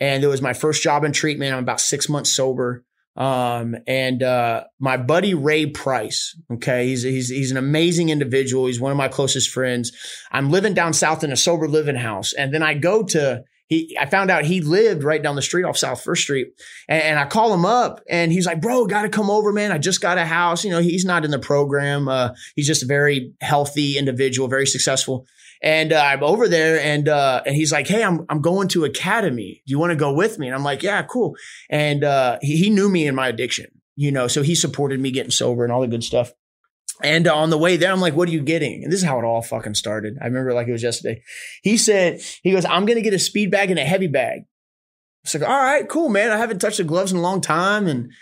[0.00, 1.52] and it was my first job in treatment.
[1.52, 2.85] I'm about six months sober.
[3.16, 8.66] Um, and uh, my buddy Ray Price, okay, he's he's he's an amazing individual.
[8.66, 9.92] He's one of my closest friends.
[10.30, 13.96] I'm living down south in a sober living house, and then I go to he,
[14.00, 16.48] I found out he lived right down the street off South First Street.
[16.88, 19.72] And, and I call him up and he's like, bro, got to come over, man.
[19.72, 20.64] I just got a house.
[20.64, 22.08] You know, he's not in the program.
[22.08, 25.26] Uh, he's just a very healthy individual, very successful.
[25.62, 28.84] And uh, I'm over there and, uh, and he's like, Hey, I'm, I'm going to
[28.84, 29.62] academy.
[29.66, 30.46] Do you want to go with me?
[30.46, 31.36] And I'm like, yeah, cool.
[31.70, 35.10] And, uh, he, he knew me in my addiction, you know, so he supported me
[35.10, 36.32] getting sober and all the good stuff.
[37.02, 38.82] And on the way there, I'm like, what are you getting?
[38.82, 40.16] And this is how it all fucking started.
[40.20, 41.22] I remember like it was yesterday.
[41.62, 44.44] He said, he goes, I'm going to get a speed bag and a heavy bag.
[45.22, 46.32] It's like, all right, cool, man.
[46.32, 47.86] I haven't touched the gloves in a long time.
[47.86, 48.12] And,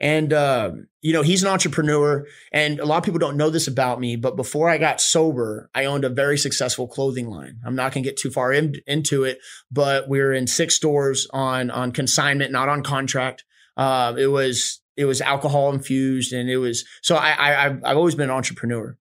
[0.00, 3.68] and, uh, you know, he's an entrepreneur and a lot of people don't know this
[3.68, 7.58] about me, but before I got sober, I owned a very successful clothing line.
[7.64, 9.38] I'm not going to get too far in, into it,
[9.70, 13.44] but we were in six stores on, on consignment, not on contract.
[13.76, 18.14] Uh, it was it was alcohol infused and it was so I, I I've always
[18.14, 18.96] been an entrepreneur.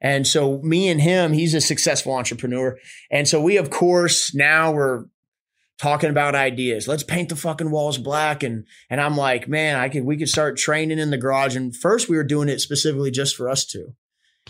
[0.00, 2.76] And so me and him, he's a successful entrepreneur.
[3.10, 5.04] And so we, of course, now we're
[5.78, 6.88] talking about ideas.
[6.88, 8.42] Let's paint the fucking walls black.
[8.42, 11.54] And, and I'm like, man, I could, we could start training in the garage.
[11.56, 13.94] And first we were doing it specifically just for us two.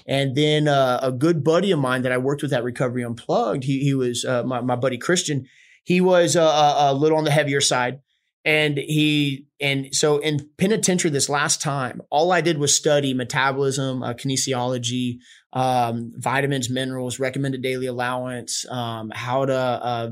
[0.06, 3.64] And then uh, a good buddy of mine that I worked with at Recovery Unplugged,
[3.64, 5.46] he, he was uh, my, my buddy Christian.
[5.84, 8.00] He was uh, a, a little on the heavier side.
[8.44, 14.04] And he, and so in penitentiary this last time, all I did was study metabolism,
[14.04, 15.16] uh, kinesiology,
[15.52, 20.10] um, vitamins, minerals, recommended daily allowance, um, how to, uh,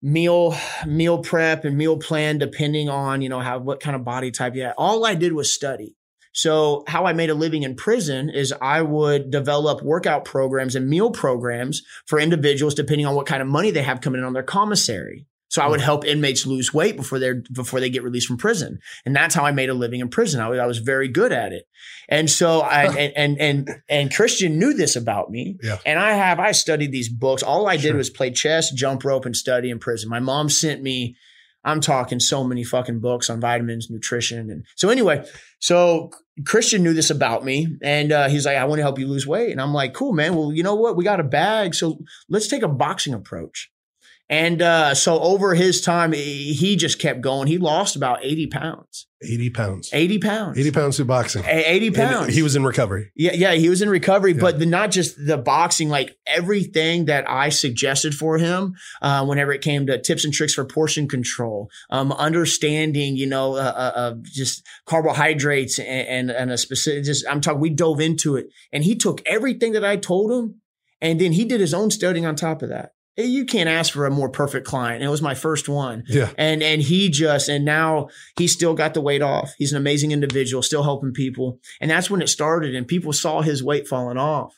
[0.00, 0.56] meal
[0.86, 4.54] meal prep and meal plan depending on you know how what kind of body type
[4.54, 5.96] you have all i did was study.
[6.32, 10.88] So how i made a living in prison is i would develop workout programs and
[10.88, 14.34] meal programs for individuals depending on what kind of money they have coming in on
[14.34, 15.26] their commissary
[15.58, 18.78] so I would help inmates lose weight before they're before they get released from prison,
[19.04, 20.40] and that's how I made a living in prison.
[20.40, 21.64] I was, I was very good at it,
[22.08, 25.78] and so I and, and and and Christian knew this about me, Yeah.
[25.84, 27.42] and I have I studied these books.
[27.42, 27.96] All I did Sure.
[27.96, 30.08] was play chess, jump rope, and study in prison.
[30.08, 31.16] My mom sent me.
[31.64, 35.24] I'm talking so many fucking books on vitamins, nutrition, and so anyway.
[35.58, 36.10] So
[36.46, 39.26] Christian knew this about me, and uh, he's like, "I want to help you lose
[39.26, 40.36] weight," and I'm like, "Cool, man.
[40.36, 40.96] Well, you know what?
[40.96, 41.98] We got a bag, so
[42.28, 43.70] let's take a boxing approach."
[44.30, 47.46] And uh, so over his time, he just kept going.
[47.48, 49.06] He lost about 80 pounds.
[49.22, 49.90] 80 pounds.
[49.92, 50.58] 80 pounds.
[50.58, 51.44] 80 pounds through boxing.
[51.46, 52.34] A- 80 And pounds.
[52.34, 53.10] he was in recovery.
[53.16, 54.40] yeah, yeah, he was in recovery, Yeah.
[54.42, 59.50] but the, not just the boxing, like everything that I suggested for him, uh, whenever
[59.50, 63.92] it came to tips and tricks for portion control, um, understanding, you know, uh, uh,
[63.98, 68.48] uh, just carbohydrates and, and, and a specific, just, I'm talking, we dove into it
[68.72, 70.60] and he took everything that I told him
[71.00, 72.92] and then he did his own studying on top of that.
[73.20, 74.96] You can't ask for a more perfect client.
[74.96, 76.04] And it was my first one.
[76.06, 76.30] Yeah.
[76.38, 79.52] and and he just and now he's still got the weight off.
[79.58, 81.58] He's an amazing individual still helping people.
[81.80, 84.54] And that's when it started and people saw his weight falling off.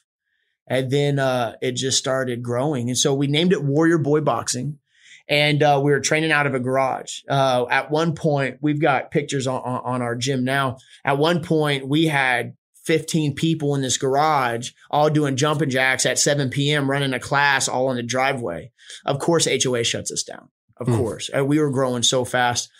[0.66, 2.90] And then uh it just started growing.
[2.90, 4.78] And so we named it warrior boy boxing.
[5.26, 7.20] And uh, we were training out of a garage.
[7.30, 10.76] Uh at one point we've got pictures on, on on our gym now.
[11.02, 16.18] At one point we had 15 people in this garage all doing jumping jacks at
[16.18, 18.70] 7 p.m running a class all in the driveway
[19.04, 20.96] of course hoa shuts us down of Hmm.
[20.96, 21.28] course.
[21.28, 22.70] And we were growing so fast.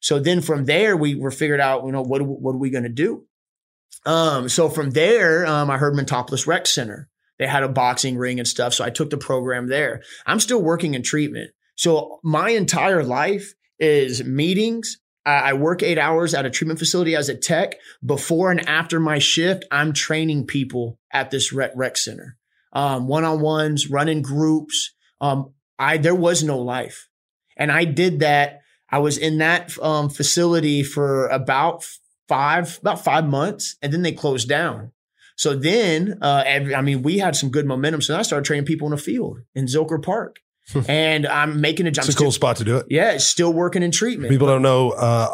[0.00, 2.84] So then from there, we were figured out, you know, what, what are we going
[2.84, 3.24] to do?
[4.06, 7.08] Um, so from there, um, I heard Montopolis Rec Center.
[7.38, 8.74] They had a boxing ring and stuff.
[8.74, 10.02] So I took the program there.
[10.24, 11.50] I'm still working in treatment.
[11.74, 14.98] So my entire life is meetings.
[15.26, 17.74] I work eight hours at a treatment facility as a tech.
[18.04, 22.38] Before and after my shift, I'm training people at this rec, rec center.
[22.72, 24.94] um, one-on-ones, running groups.
[25.20, 27.08] Um, I there was no life,
[27.56, 28.60] and I did that.
[28.90, 31.86] I was in that um, facility for about
[32.28, 34.92] five about five months, and then they closed down.
[35.36, 38.00] So then, uh, every, I mean, we had some good momentum.
[38.00, 40.40] So I started training people in the field in Zilker Park,
[40.88, 42.08] and I'm making a jump.
[42.08, 42.86] It's a cool spot to do it.
[42.88, 44.30] Yeah, it's still working in treatment.
[44.30, 44.90] People don't know.
[44.90, 45.28] Uh,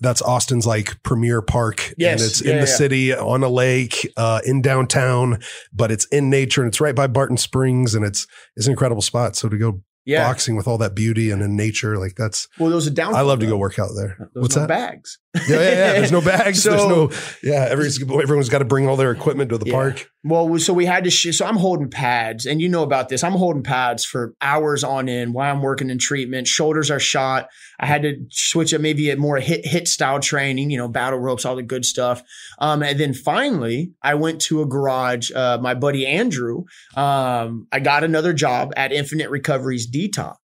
[0.00, 1.92] that's Austin's like premier park.
[1.98, 2.20] Yes.
[2.20, 2.76] And it's Yeah, in the yeah.
[2.76, 5.40] city on a lake, uh, in downtown,
[5.72, 8.26] but it's in nature and it's right by Barton Springs and it's,
[8.56, 9.36] it's an incredible spot.
[9.36, 10.26] So to go yeah.
[10.26, 13.14] boxing with all that beauty and in nature, like that's, Well, those are down.
[13.14, 14.30] I love to go work out there.
[14.34, 14.68] Those What's that?
[14.68, 15.18] bags.
[15.34, 15.92] Yeah, yeah, yeah.
[15.92, 16.62] There's no bags.
[16.62, 17.10] So- There's no,
[17.42, 17.66] yeah.
[17.70, 19.72] Everyone's, everyone's got to bring all their equipment to the Yeah.
[19.72, 20.10] park.
[20.22, 21.10] Well, so we had to.
[21.10, 23.24] Sh- so I'm holding pads, and you know about this.
[23.24, 26.46] I'm holding pads for hours on end while I'm working in treatment.
[26.46, 27.48] Shoulders are shot.
[27.78, 30.70] I had to switch up maybe a more hit hit style training.
[30.70, 32.22] You know, battle ropes, all the good stuff.
[32.58, 35.30] Um, and then finally, I went to a garage.
[35.34, 36.64] Uh, my buddy Andrew.
[36.96, 40.36] Um, I got another job at Infinite Recovery's Detox.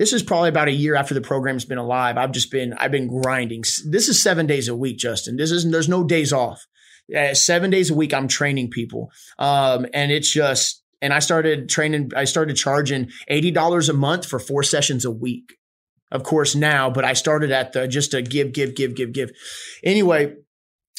[0.00, 2.16] This is probably about a year after the program's been alive.
[2.16, 3.64] I've just been I've been grinding.
[3.84, 5.36] This is seven days a week, Justin.
[5.36, 6.66] This is there's no days off.
[7.14, 10.82] Uh, seven days a week, I'm training people, um, and it's just.
[11.02, 12.12] And I started training.
[12.16, 15.58] I started charging eighty dollars a month for four sessions a week.
[16.10, 19.30] Of course, now, but I started at the just to give, give, give, give, give.
[19.84, 20.34] Anyway,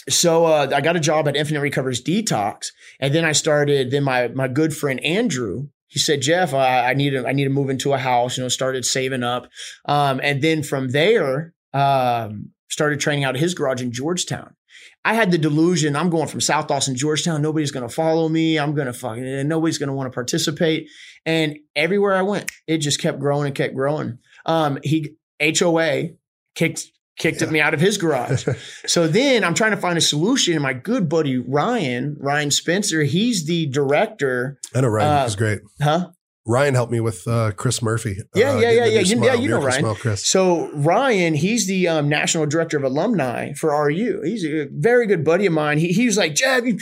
[0.10, 2.68] so uh, I got a job at Infinite Recovers Detox,
[3.00, 3.90] and then I started.
[3.90, 7.44] Then my my good friend Andrew, he said, Jeff, I, I need to I need
[7.44, 8.38] to move into a house.
[8.38, 9.50] You know, started saving up,
[9.86, 14.56] um, and then from there, um, started training out of his garage in Georgetown.
[15.04, 17.42] I had the delusion I'm going from South Austin, Georgetown.
[17.42, 18.58] Nobody's going to follow me.
[18.58, 20.88] I'm going to fucking, nobody's going to want to participate.
[21.26, 24.20] And everywhere I went, it just kept growing and kept growing.
[24.46, 26.10] Um, he HOA
[26.56, 26.88] kicked
[27.22, 28.46] kicked me out of his garage.
[28.86, 30.54] so then I'm trying to find a solution.
[30.56, 34.60] And my good buddy Ryan, Ryan Spencer, he's the director.
[34.76, 35.60] I know Ryan Uh, is great.
[35.82, 36.10] Huh?
[36.48, 38.18] Ryan helped me with uh, Chris Murphy.
[38.34, 39.00] Yeah, uh, yeah, yeah, yeah.
[39.02, 39.94] You- yeah, you know Ryan.
[39.94, 40.26] Chris.
[40.26, 44.24] So Ryan, he's the um, national director of alumni for RU.
[44.24, 45.78] He's a very good buddy of mine.
[45.78, 46.80] He, he was like, Jeb, he,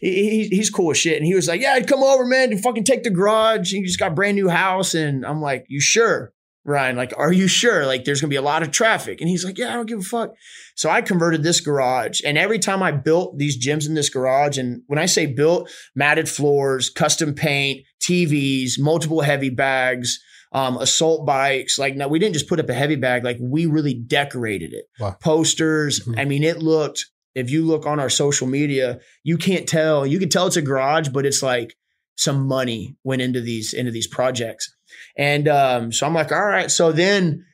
[0.00, 1.18] he- he's cool as shit.
[1.18, 3.70] And he was like, yeah, come over, man, and fucking take the garage.
[3.70, 4.94] He just got a brand new house.
[4.94, 6.31] And I'm like, you sure?
[6.64, 7.86] Ryan, like, are you sure?
[7.86, 9.20] Like, there's gonna be a lot of traffic.
[9.20, 10.30] And he's like, yeah, I don't give a fuck.
[10.76, 12.20] So I converted this garage.
[12.24, 15.70] And every time I built these gyms in this garage, and when I say built,
[15.94, 20.20] matted floors, custom paint, TVs, multiple heavy bags,
[20.52, 21.78] um, assault bikes.
[21.78, 23.24] Like, no, we didn't just put up a heavy bag.
[23.24, 24.84] Like, we really decorated it.
[25.00, 25.16] Wow.
[25.20, 26.00] Posters.
[26.00, 26.18] Mhm.
[26.18, 27.06] I mean, it looked.
[27.34, 30.06] If you look on our social media, you can't tell.
[30.06, 31.74] You can tell it's a garage, but it's like
[32.16, 34.70] some money went into these into these projects.
[35.16, 36.70] And um, so I'm like, all right.
[36.70, 37.44] So then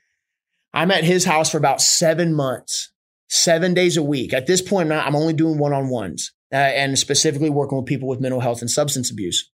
[0.72, 2.92] I'm at his house for about seven months,
[3.28, 4.32] seven days a week.
[4.32, 8.08] At this point, I'm only doing one on ones uh, and specifically working with people
[8.08, 9.50] with mental health and substance abuse.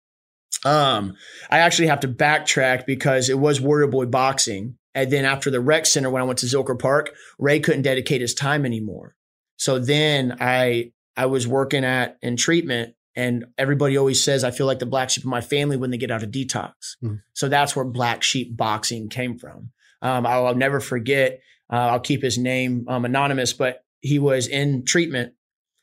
[0.64, 1.14] Um,
[1.50, 4.76] I actually have to backtrack because it was Warrior Boy Boxing.
[4.94, 8.20] And then after the rec center, when I went to Zilker Park, Ray couldn't dedicate
[8.20, 9.16] his time anymore.
[9.56, 14.66] So then I I was working at in treatment, and everybody always says I feel
[14.66, 16.72] like the black sheep of my family when they get out of detox.
[17.00, 17.16] Hmm.
[17.34, 19.70] So that's where Black Sheep Boxing came from.
[20.00, 21.40] Um, I'll, I'll never forget.
[21.72, 25.34] Uh, I'll keep his name um, anonymous, but he was in treatment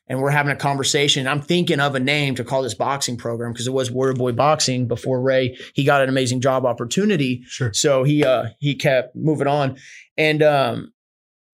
[0.06, 1.26] and we're having a conversation.
[1.28, 4.32] I'm thinking of a name to call this boxing program because it was Warrior Boy
[4.32, 5.56] Boxing before Ray.
[5.74, 7.72] He got an amazing job opportunity, Sure.
[7.72, 9.78] so he uh he kept moving on,
[10.16, 10.92] and um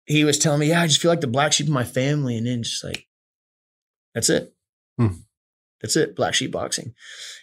[0.07, 2.37] he was telling me, yeah, I just feel like the black sheep of my family,
[2.39, 3.07] and then just like
[4.15, 4.55] that's it,
[4.99, 5.09] Hmm.
[5.87, 6.95] That's it, black sheep boxing,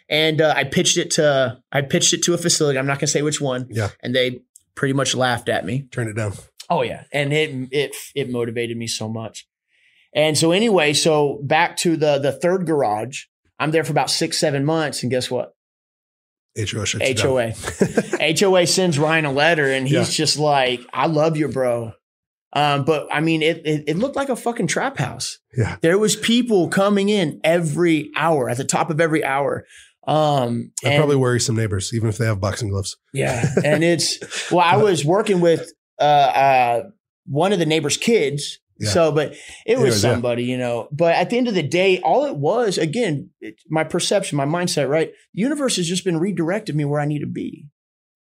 [0.10, 2.78] and uh, I pitched it to I pitched it to a facility.
[2.78, 3.90] I'm not gonna say which one, Yeah.
[4.02, 4.42] and they
[4.76, 5.88] pretty much laughed at me.
[5.92, 6.34] Turn it down.
[6.70, 9.48] Oh yeah, and it it it motivated me so much.
[10.16, 13.24] And so anyway, so back to the the third garage.
[13.60, 15.54] I'm there for about six seven months, and guess what?
[16.58, 16.86] HOA.
[16.86, 17.54] shuts you down.
[17.54, 18.34] HOA.
[18.40, 20.26] HOA sends Ryan a letter, and he's Yeah.
[20.26, 21.94] just like, "I love you, bro."
[22.56, 25.40] Um, but I mean, it, it it looked like a fucking trap house.
[25.58, 25.78] Yeah.
[25.82, 29.66] There was people coming in every hour at the top of every hour.
[30.06, 32.98] Um, That and- probably worry some neighbors, even if they have boxing gloves.
[33.14, 34.20] yeah, and it's
[34.52, 36.84] well, I was working with uh, uh,
[37.26, 38.60] one of the neighbor's kids.
[38.80, 38.90] Yeah.
[38.90, 39.34] So, but
[39.66, 40.12] it was Anyways, yeah.
[40.14, 40.90] somebody, you know.
[40.92, 44.46] But at the end of the day, all it was, again, it, my perception, my
[44.46, 45.12] mindset, right?
[45.36, 47.68] The universe has just been redirected me where I need to be.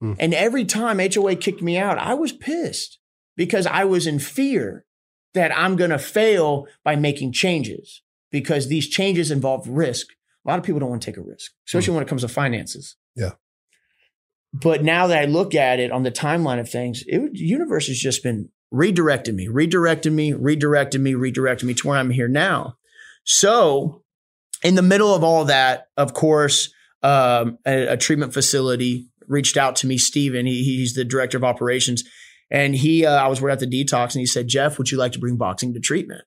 [0.00, 0.12] Hmm.
[0.20, 2.98] And every time HOA kicked me out, I was pissed
[3.36, 4.84] because I was in fear
[5.34, 10.08] that I'm going to fail by making changes because these changes involve risk.
[10.44, 12.28] A lot of people don't want to take a risk, especially when it comes to
[12.28, 12.96] finances.
[13.14, 13.32] Yeah.
[14.52, 17.86] But now that I look at it on the timeline of things, it the universe
[17.86, 22.28] has just been redirecting me, redirecting me, redirecting me, redirecting me to where I'm here
[22.28, 22.76] now.
[23.24, 24.02] So,
[24.62, 26.72] in the middle of all that, of course,
[27.02, 30.46] um, a, a treatment facility reached out to me, Steven.
[30.46, 32.04] He, he's the director of operations.
[32.52, 34.98] And he, uh, I was working at the detox and he said, Jeff, would you
[34.98, 36.22] like to bring boxing to treatment?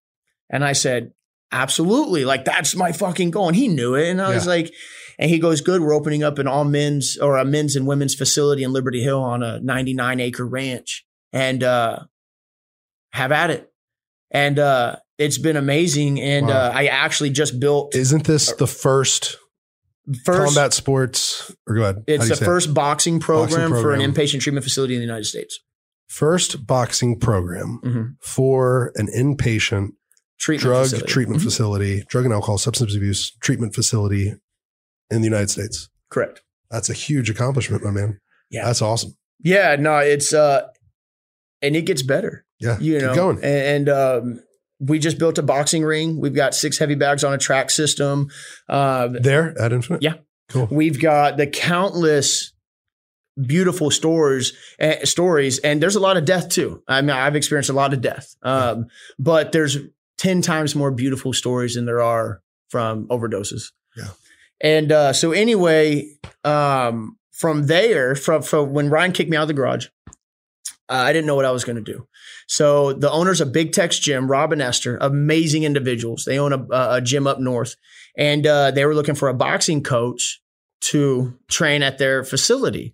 [0.50, 1.14] And I said,
[1.52, 2.26] absolutely.
[2.26, 3.48] Like, that's my fucking goal.
[3.48, 4.10] And he knew it.
[4.10, 4.74] And I was like,
[5.20, 5.82] and he goes, good.
[5.82, 9.22] We're opening up an all men's or a men's and women's facility in Liberty Hill
[9.22, 12.00] on a 99 acre ranch and, uh,
[13.14, 13.72] have at it.
[14.32, 16.20] And, uh, it's been amazing.
[16.20, 16.54] And, Wow.
[16.54, 19.38] uh, I actually just built Isn't this the first,
[20.26, 21.54] first, combat sports?
[21.68, 22.04] Or go ahead.
[22.08, 22.46] It's the say it?
[22.46, 25.60] first boxing program, for an inpatient treatment facility in the United States.
[26.08, 28.16] First boxing program Mhm.
[28.22, 29.90] for an inpatient
[30.40, 31.08] Treatment drug facility.
[31.12, 31.46] treatment Mhm.
[31.46, 34.34] facility, drug and alcohol substance abuse treatment facility
[35.10, 35.90] in the United States.
[36.10, 36.42] Correct.
[36.70, 38.20] That's a huge accomplishment, my man.
[38.50, 38.66] Yeah.
[38.66, 39.16] That's awesome.
[39.44, 40.68] Yeah, no, it's uh
[41.62, 42.46] and it gets better.
[42.60, 42.78] Yeah.
[42.80, 43.16] You know.
[43.16, 43.38] going.
[43.38, 44.40] And, and um
[44.80, 46.20] we just built a boxing ring.
[46.20, 48.28] We've got six heavy bags on a track system.
[48.68, 50.04] Uh, There at Infinite?
[50.04, 50.16] Yeah.
[50.50, 50.68] Cool.
[50.70, 52.52] we've got the countless
[53.46, 56.82] beautiful stories uh, stories and there's a lot of death too.
[56.88, 58.36] I mean i've experienced a lot of death.
[58.44, 58.88] Um,
[59.20, 59.78] but there's
[60.18, 63.72] 10 times more beautiful stories than there are from overdoses.
[63.98, 64.10] Yeah.
[64.62, 66.10] and uh, so anyway
[66.44, 69.88] um, from there from, from when ryan kicked me out of the garage
[70.90, 72.08] uh, i didn't know what i was going to do.
[72.48, 76.26] So the owners of big tex gym rob and esther amazing individuals.
[76.26, 77.76] They own a, a gym up north.
[78.18, 80.42] And uh, they were looking for a boxing coach
[80.82, 82.94] to train at their facility.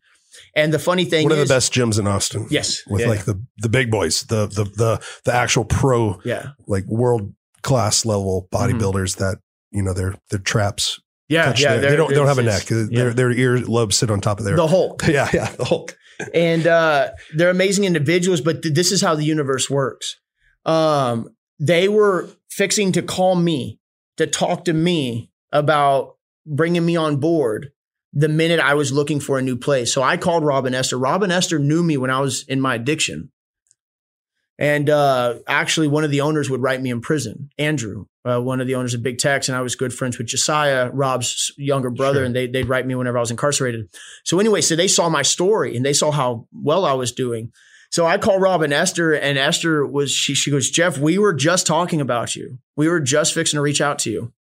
[0.55, 2.47] And the funny thing One of the best gyms in Austin.
[2.49, 6.49] yes, With yeah, like the the big boys, the the the the actual pro yeah,
[6.67, 7.33] like world
[7.63, 9.37] class level bodybuilders that
[9.71, 10.99] you know their their traps
[11.31, 11.35] Mm-hmm.
[11.35, 11.77] yeah, yeah.
[11.79, 12.63] their- they don't they don't have a neck.
[12.65, 13.09] Their yeah.
[13.13, 15.95] their ear lobes sit on top of their the Hulk, yeah yeah the Hulk.
[16.33, 18.41] and uh, they're amazing individuals.
[18.41, 20.17] But th- this is how the universe works.
[20.65, 23.79] Um, they were fixing to call me
[24.17, 27.71] to talk to me about bringing me on board
[28.13, 29.93] the minute I was looking for a new place.
[29.93, 30.97] So I called Rob and Esther.
[30.97, 33.31] Rob and Esther knew me when I was in my addiction.
[34.59, 38.61] And uh, actually, one of the owners would write me in prison, Andrew, uh, one
[38.61, 41.89] of the owners of Big Tex, and I was good friends with Josiah, Rob's younger
[41.89, 42.25] brother, Sure.
[42.25, 43.87] and they, they'd write me whenever I was incarcerated.
[44.23, 47.51] So anyway, so they saw my story and they saw how well I was doing.
[47.89, 51.33] So I called Rob and Esther, and Esther was she she goes, Jeff, we were
[51.33, 52.59] just talking about you.
[52.77, 54.31] We were just fixing to reach out to you.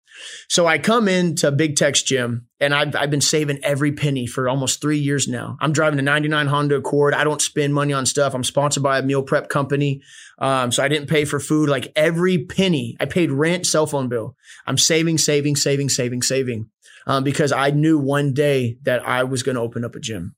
[0.48, 4.48] So I come into Big Tex Gym and I've, I've been saving every penny for
[4.48, 5.56] almost three years now.
[5.60, 7.14] I'm driving a 99 Honda Accord.
[7.14, 8.34] I don't spend money on stuff.
[8.34, 10.02] I'm sponsored by a meal prep company.
[10.38, 11.68] Um, so I didn't pay for food.
[11.68, 14.36] Like every penny I paid rent, cell phone bill.
[14.66, 16.70] I'm saving, saving, saving, saving, saving.
[17.06, 20.34] Um, because I knew one day that I was going to open up a gym.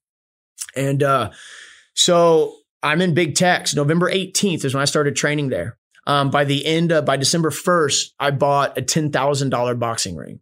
[0.76, 1.30] And, uh,
[1.94, 3.74] so I'm in Big Tex.
[3.74, 5.78] November 18th is when I started training there.
[6.06, 10.40] Um, by the end of, by December 1st, I bought a $10,000 boxing ring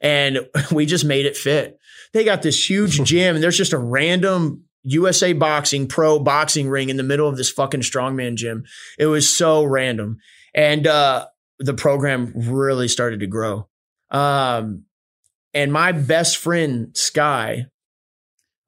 [0.00, 0.40] and
[0.72, 1.78] we just made it fit.
[2.12, 6.88] They got this huge gym and there's just a random USA boxing pro boxing ring
[6.88, 8.64] in the middle of this fucking strongman gym.
[8.98, 10.18] It was so random.
[10.54, 11.26] And, uh,
[11.58, 13.68] the program really started to grow.
[14.10, 14.84] Um,
[15.52, 17.66] and my best friend, Sky,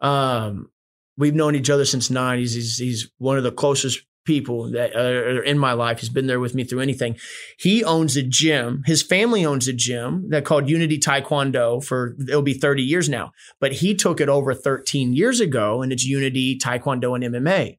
[0.00, 0.70] um,
[1.16, 2.38] we've known each other since nine.
[2.38, 4.00] He's, he's, he's one of the closest
[4.30, 5.98] people that are in my life.
[5.98, 7.16] He's been there with me through anything.
[7.58, 8.84] He owns a gym.
[8.86, 13.32] His family owns a gym that called Unity Taekwondo for it'll be 30 years now.
[13.58, 17.78] But he took it over 13 years ago and it's Unity Taekwondo and MMA.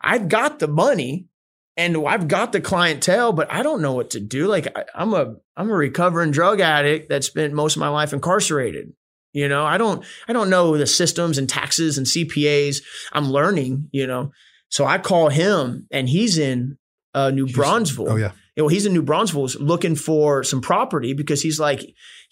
[0.00, 1.28] I've got the money
[1.76, 4.48] and I've got the clientele, but I don't know what to do.
[4.48, 8.12] Like I, I'm a I'm a recovering drug addict that spent most of my life
[8.12, 8.94] incarcerated.
[9.32, 12.82] You know, I don't I don't know the systems and taxes and CPAs.
[13.12, 14.32] I'm learning, you know.
[14.68, 16.78] So I call him and he's in
[17.14, 17.62] uh, New Houston.
[17.62, 18.08] Braunfels.
[18.10, 18.32] Oh yeah.
[18.56, 21.80] You know, he's in New Braunfels looking for some property because he's like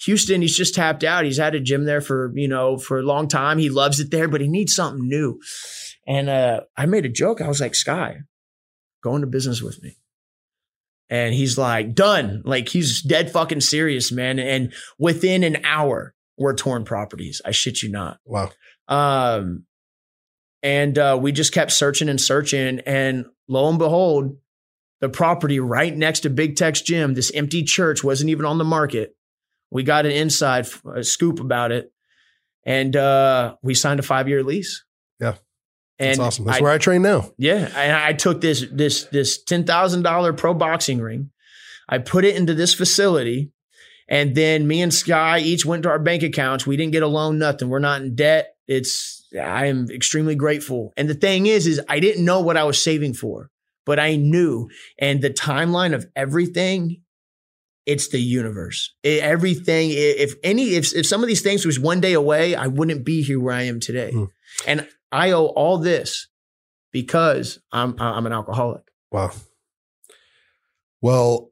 [0.05, 0.43] Houston.
[0.43, 1.25] He's just tapped out.
[1.25, 3.59] He's had a gym there for you know for a long time.
[3.59, 5.41] He loves it there, but he needs something new.
[6.07, 7.41] And uh, I made a joke.
[7.41, 8.19] I was like, Sky,
[9.03, 9.97] go into business with me.
[11.09, 12.43] And he's like, done.
[12.45, 14.39] Like he's dead fucking serious, man.
[14.39, 17.41] And within an hour, we're torn properties.
[17.45, 18.19] I shit you not.
[18.25, 18.51] Wow.
[18.89, 19.65] Um,
[20.67, 24.37] and uh, we just kept searching and searching, and lo and behold,
[25.01, 28.65] the property right next to Big Tex Gym, this empty church, wasn't even on the
[28.65, 29.15] market.
[29.71, 31.93] We got an inside a scoop about it,
[32.65, 34.85] and uh, we signed a five year lease.
[35.21, 35.35] Yeah.
[36.01, 36.45] and That's awesome.
[36.47, 37.31] That's I- where I train now.
[37.39, 41.31] yeah, and I took this this this ten thousand dollar pro boxing ring,
[41.89, 43.53] I put it into this facility,
[44.09, 46.67] and then me and Sky each went to our bank accounts.
[46.67, 47.69] We didn't get a loan, nothing.
[47.69, 48.57] We're not in debt.
[48.67, 50.93] It's I am extremely grateful.
[50.97, 53.51] And the thing is, is I didn't know what I was saving for,
[53.85, 57.03] but I knew, and the timeline of everything
[57.87, 58.93] it's the universe.
[59.05, 59.91] It, everything.
[59.93, 63.23] If any, if if some of these things was one day away, I wouldn't be
[63.23, 64.11] here where I am today.
[64.13, 64.29] Mm.
[64.67, 66.27] And I owe all this
[66.93, 68.83] because I'm I'm an alcoholic.
[69.13, 69.31] Wow.
[71.01, 71.51] Well,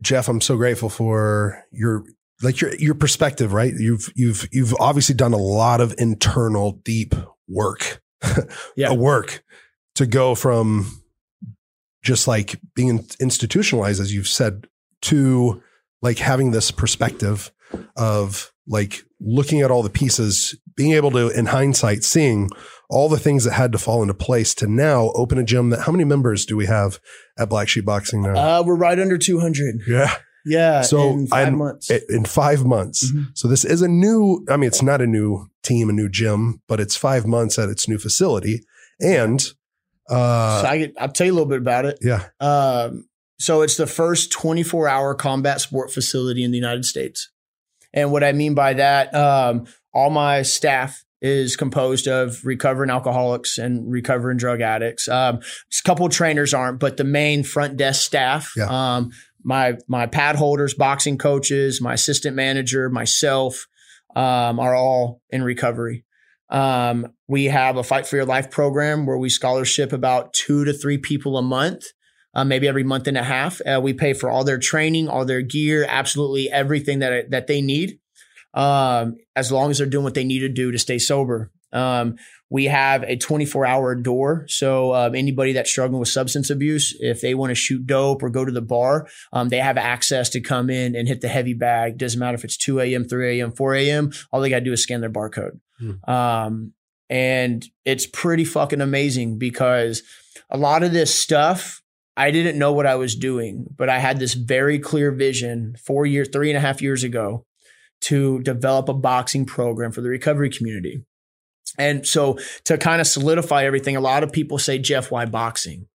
[0.00, 2.04] Jeff, I'm so grateful for your
[2.42, 3.72] like your your perspective, right?
[3.76, 7.14] You've you've you've obviously done a lot of internal deep
[7.48, 8.00] work.
[8.76, 8.92] Yeah.
[8.92, 9.42] work
[9.94, 11.02] to go from
[12.02, 14.66] just like being institutionalized as you've said
[15.02, 15.62] to
[16.02, 17.50] like having this perspective
[17.96, 22.48] of like looking at all the pieces, being able to in hindsight seeing
[22.88, 25.80] all the things that had to fall into place to now open a gym that
[25.80, 26.98] how many members do we have
[27.38, 28.58] at Black Sheep Boxing now?
[28.58, 29.82] Uh, we're right under 200.
[29.86, 30.14] yeah.
[30.46, 30.82] Yeah.
[30.82, 31.90] So in 5 I'm- months.
[31.90, 33.12] in five months.
[33.12, 33.26] Mhm.
[33.34, 36.60] So this is a new, I mean, it's not a new team, a new gym,
[36.68, 38.64] but it's five months at its new facility.
[39.00, 39.40] And,
[40.08, 41.98] uh, so I get, I'll tell you a little bit about it.
[42.02, 43.06] yeah, Um,
[43.38, 47.30] so it's the first 24 hour combat sport facility in the United States.
[47.92, 53.58] And what I mean by that, um, all my staff is composed of recovering alcoholics
[53.58, 55.06] and recovering drug addicts.
[55.08, 58.68] Um, a couple of trainers aren't, but the main front desk staff, Yeah.
[58.96, 59.10] um,
[59.44, 63.66] my my pad holders, boxing coaches, my assistant manager, myself,
[64.16, 66.04] um, are all in recovery.
[66.50, 70.72] Um, we have a Fight for Your Life program where we scholarship about two to
[70.72, 71.84] three people a month,
[72.34, 73.60] uh, maybe every month and a half.
[73.64, 77.60] Uh, we pay for all their training, all their gear, absolutely everything that that they
[77.60, 77.98] need,
[78.54, 81.50] um, as long as they're doing what they need to do to stay sober.
[81.72, 82.16] Um,
[82.48, 84.44] we have a 24 hour door.
[84.48, 88.30] So um, anybody that's struggling with substance abuse, if they want to shoot dope or
[88.30, 91.54] go to the bar, um, they have access to come in and hit the heavy
[91.54, 91.96] bag.
[91.96, 94.10] Doesn't matter if it's 2 a.m., 3 a.m., 4 a.m.
[94.32, 95.60] All they got to do is scan their barcode.
[96.08, 96.72] Um,
[97.08, 100.02] and it's pretty fucking amazing because
[100.48, 101.82] a lot of this stuff,
[102.16, 106.04] I didn't know what I was doing, but I had this very clear vision four
[106.06, 107.46] years, three and a half years ago
[108.02, 111.04] to develop a boxing program for the recovery community.
[111.80, 115.86] And so to kind of solidify everything, a lot of people say, Jeff, why boxing?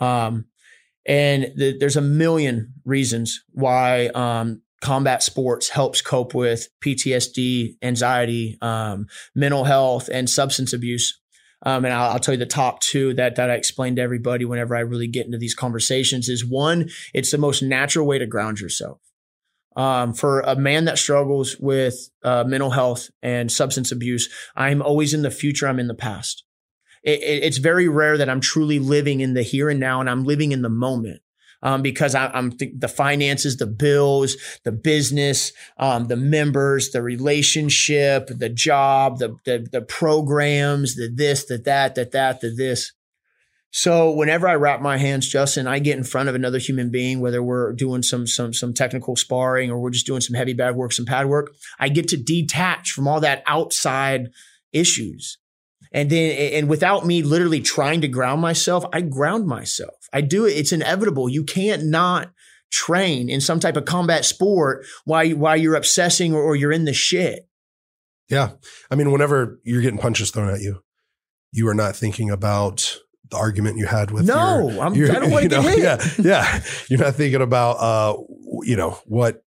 [0.00, 0.46] Um,
[1.06, 8.58] and th- there's a million reasons why um, combat sports helps cope with PTSD, anxiety,
[8.60, 11.18] um, mental health, and substance abuse.
[11.64, 14.44] Um, and I'll, I'll tell you the top two that that I explain to everybody
[14.44, 18.26] whenever I really get into these conversations is one, it's the most natural way to
[18.26, 19.00] ground yourself.
[19.74, 25.14] Um, for a man that struggles with uh, mental health and substance abuse, I'm always
[25.14, 25.66] in the future.
[25.66, 26.44] I'm in the past.
[27.02, 30.08] It, it, it's very rare that I'm truly living in the here and now, and
[30.08, 31.22] I'm living in the moment.
[31.64, 37.02] Um, because I, I'm th- the finances, the bills, the business, um, the members, the
[37.02, 42.92] relationship, the job, the, the the programs, the this, the that, the that, the this.
[43.74, 47.20] So whenever I wrap my hands, Justin, I get in front of another human being,
[47.20, 50.74] whether we're doing some some some technical sparring or we're just doing some heavy bag
[50.74, 54.28] work, some pad work, I get to detach from all that outside
[54.72, 55.38] issues.
[55.90, 60.06] And then and without me literally trying to ground myself, I ground myself.
[60.12, 60.50] I do it.
[60.50, 61.30] It's inevitable.
[61.30, 62.30] You can't not
[62.70, 66.84] train in some type of combat sport while while you're obsessing or, or you're in
[66.84, 67.48] the shit.
[68.28, 68.50] yeah.
[68.90, 70.82] I mean, whenever you're getting punches thrown at you,
[71.52, 72.98] you are not thinking about
[73.32, 75.78] the argument you had with No, your, I'm- your- I don't you know, hit.
[75.80, 76.62] Yeah, yeah.
[76.88, 78.16] You're not thinking about uh,
[78.62, 79.42] you know what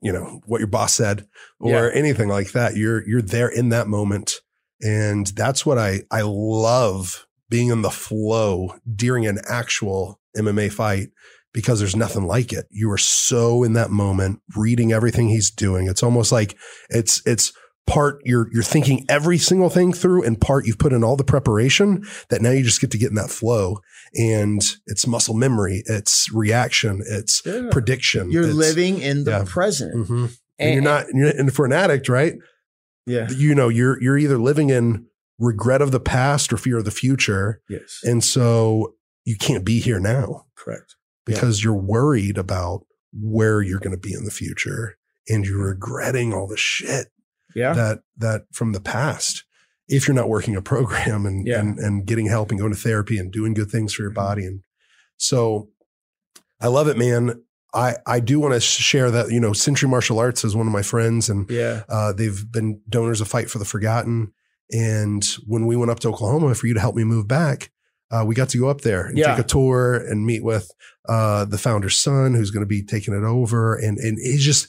[0.00, 1.26] you know what your boss said
[1.60, 1.90] or Yeah.
[1.94, 2.76] anything like that.
[2.76, 4.34] You're you're there in that moment,
[4.80, 11.08] and that's what I I love being in the flow during an actual MMA fight
[11.52, 12.66] because there's nothing like it.
[12.70, 15.86] You are so in that moment, reading everything he's doing.
[15.86, 16.56] It's almost like
[16.88, 17.52] it's it's
[17.86, 21.24] part you're you're thinking every single thing through and part you've put in all the
[21.24, 23.78] preparation that now you just get to get in that flow
[24.14, 27.42] and it's muscle memory it's reaction it's
[27.72, 29.44] prediction You're it's- living in the yeah.
[29.46, 29.94] present.
[30.08, 30.32] Mhm.
[30.60, 32.34] and, you're not you're, and for an addict right
[33.06, 33.28] Yeah.
[33.30, 35.06] you know you're you're either living in
[35.40, 37.98] regret of the past or fear of the future Yes.
[38.04, 38.94] and so
[39.24, 40.94] you can't be here now Correct.
[41.26, 44.96] because you're worried about where you're going to be in the future
[45.28, 47.08] and you're regretting all the shit
[47.54, 47.72] Yeah.
[47.74, 49.44] that that from the past
[49.88, 51.60] if you're not working a program and Yeah.
[51.60, 54.14] and, and getting help and going to therapy and doing good things for your Mhm.
[54.14, 54.60] body and
[55.16, 55.68] so
[56.60, 57.42] i love it man
[57.74, 60.72] i i do want to share that you know century martial arts is one of
[60.72, 61.82] my friends and yeah.
[61.88, 64.32] uh, they've been donors of fight for the forgotten
[64.70, 67.70] and when we went up to oklahoma for you to help me move back
[68.10, 69.34] uh, we got to go up there and Yeah.
[69.34, 70.70] take a tour and meet with
[71.08, 74.68] uh, the founder's son who's going to be taking it over and and he's just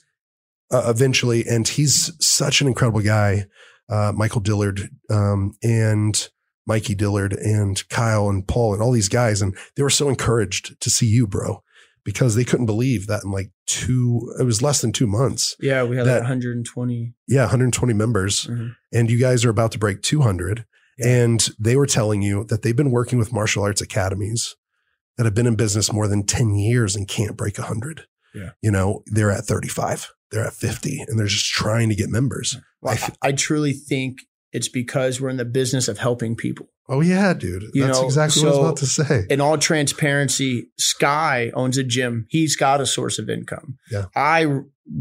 [0.72, 3.46] uh, eventually and he's such an incredible guy
[3.90, 6.30] uh, michael dillard um, and
[6.66, 10.80] mikey dillard and kyle and paul and all these guys and they were so encouraged
[10.82, 11.62] to see you bro
[12.06, 15.56] because they couldn't believe that in like two, it was less than two months.
[15.62, 17.14] Yeah, we had That- like 120.
[17.30, 18.76] Yeah, 120 members, Mhm.
[18.92, 20.66] and you guys are about to break 200.
[20.98, 21.08] Yeah.
[21.08, 24.58] And they were telling you that they've been working with martial arts academies
[25.16, 28.02] that have been in business more than 10 years and can't break 100.
[28.36, 28.50] Yeah.
[28.62, 32.58] You know, they're at 35, they're at 50, and they're just trying to get members.
[32.82, 34.20] Well, I, I truly think
[34.52, 36.68] it's because we're in the business of helping people.
[36.90, 37.64] Oh, yeah, dude.
[37.74, 39.26] You That's know, exactly what I was about to say.
[39.30, 42.26] in all transparency, Sky owns a gym.
[42.30, 43.78] He's got a source of income.
[43.90, 44.06] Yeah.
[44.16, 44.48] I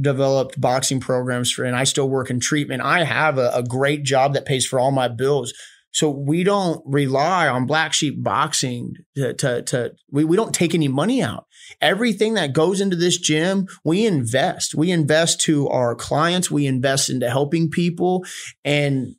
[0.01, 2.83] developed boxing programs for, and I still work in treatment.
[2.83, 5.53] I have a, a great job that pays for all my bills.
[5.91, 10.75] So we don't rely on black sheep boxing to, to, to we, we don't take
[10.75, 11.47] any money out.
[11.81, 14.75] Everything that goes into this gym, we invest.
[14.75, 16.51] We invest to our clients.
[16.51, 18.25] We invest into helping people.
[18.65, 19.17] And,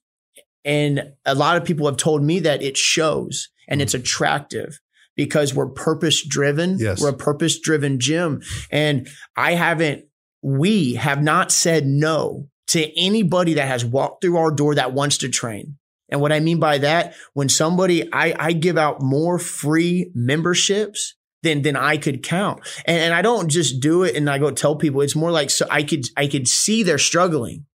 [0.65, 3.99] and a lot of people have told me that it shows and it's hmm.
[3.99, 4.79] attractive
[5.15, 6.77] because we're purpose driven.
[6.79, 7.01] Yes.
[7.01, 8.41] We're a purpose driven gym.
[8.71, 10.05] And I haven't,
[10.41, 15.19] we have not said no to anybody that has walked through our door that wants
[15.19, 15.77] to train.
[16.09, 21.15] And what I mean by that, when somebody, I, I give out more free memberships
[21.43, 22.61] than, than I could count.
[22.85, 25.49] And, and I don't just do it and I go tell people, it's more like,
[25.49, 27.65] so I could, I could see they're struggling.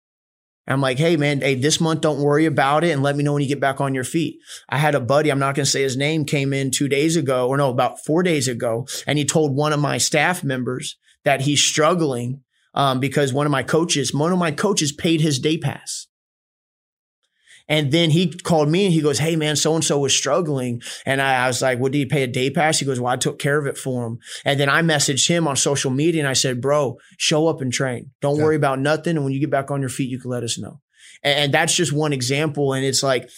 [0.66, 3.32] I'm like, hey man, hey, this month don't worry about it and let me know
[3.32, 4.39] when you get back on your feet.
[4.69, 7.16] I had a buddy, I'm not going to say his name, came in two days
[7.16, 10.99] ago, or no, about four days ago, and he told one of my staff members
[11.24, 12.43] that he's struggling
[12.74, 16.07] um, because one of my coaches, one of my coaches paid his day pass.
[17.69, 20.81] And then he called me and he goes, Hey man, so and so was struggling.
[21.05, 22.78] And I, I was like, What did he pay a day pass?
[22.78, 24.19] He goes, Well, I took care of it for him.
[24.45, 27.73] And then I messaged him on social media and I said, Bro, show up and
[27.73, 28.11] train.
[28.20, 28.45] Don't Yeah.
[28.45, 29.16] worry about nothing.
[29.16, 30.81] And when you get back on your feet, you can let us know.
[31.23, 32.73] And, and that's just one example.
[32.73, 33.28] And it's like,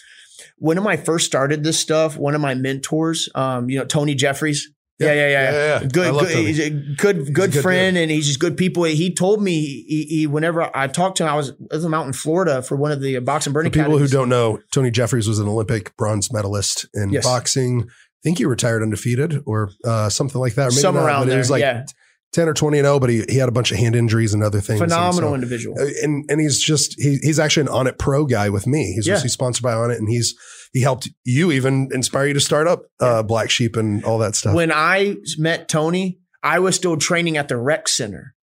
[0.56, 4.72] when I first started this stuff, one of my mentors, um, you know, Tony Jeffries.
[5.00, 5.52] Yeah, yeah, yeah.
[5.52, 5.78] yeah.
[5.82, 8.84] I Good, good, he's a good, good, good friend, and he's just good people.
[8.84, 12.06] He told me he, he whenever I talked to him, I was, I was out
[12.06, 13.72] in Florida for one of the boxing For burning.
[13.72, 17.24] people who don't know, Tony Jeffries was an Olympic bronze medalist in Yes.
[17.24, 17.82] boxing.
[17.88, 20.66] I think he retired undefeated or uh, something like that.
[20.68, 21.86] Or maybe some not, around there, It was like yeah,
[22.34, 24.42] 10 or 20 and 0, but he, he had a bunch of hand injuries and
[24.44, 24.80] other things.
[24.80, 25.80] Phenomenal so- individual.
[25.80, 28.92] Uh, and and he's just he, he's actually an Onnit pro guy with me.
[28.92, 29.18] He's Yeah.
[29.20, 30.34] he's sponsored by Onnit, and he's
[30.72, 34.36] he helped you even inspire you to start up uh, Black Sheep and all that
[34.36, 34.54] stuff.
[34.54, 38.34] When I met Tony, I was still training at the rec center.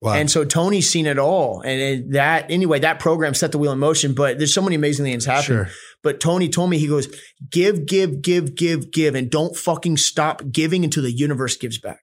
[0.00, 0.14] wow.
[0.14, 1.60] And so Tony's seen it all.
[1.60, 4.76] And it, that, anyway, that program set the wheel in motion, but there's so many
[4.76, 5.64] amazing things happening.
[5.64, 5.68] sure.
[6.02, 7.08] But Tony told me, he goes,
[7.50, 12.00] give, give, give, give, give, and don't fucking stop giving until the universe gives back.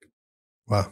[0.67, 0.91] Wow.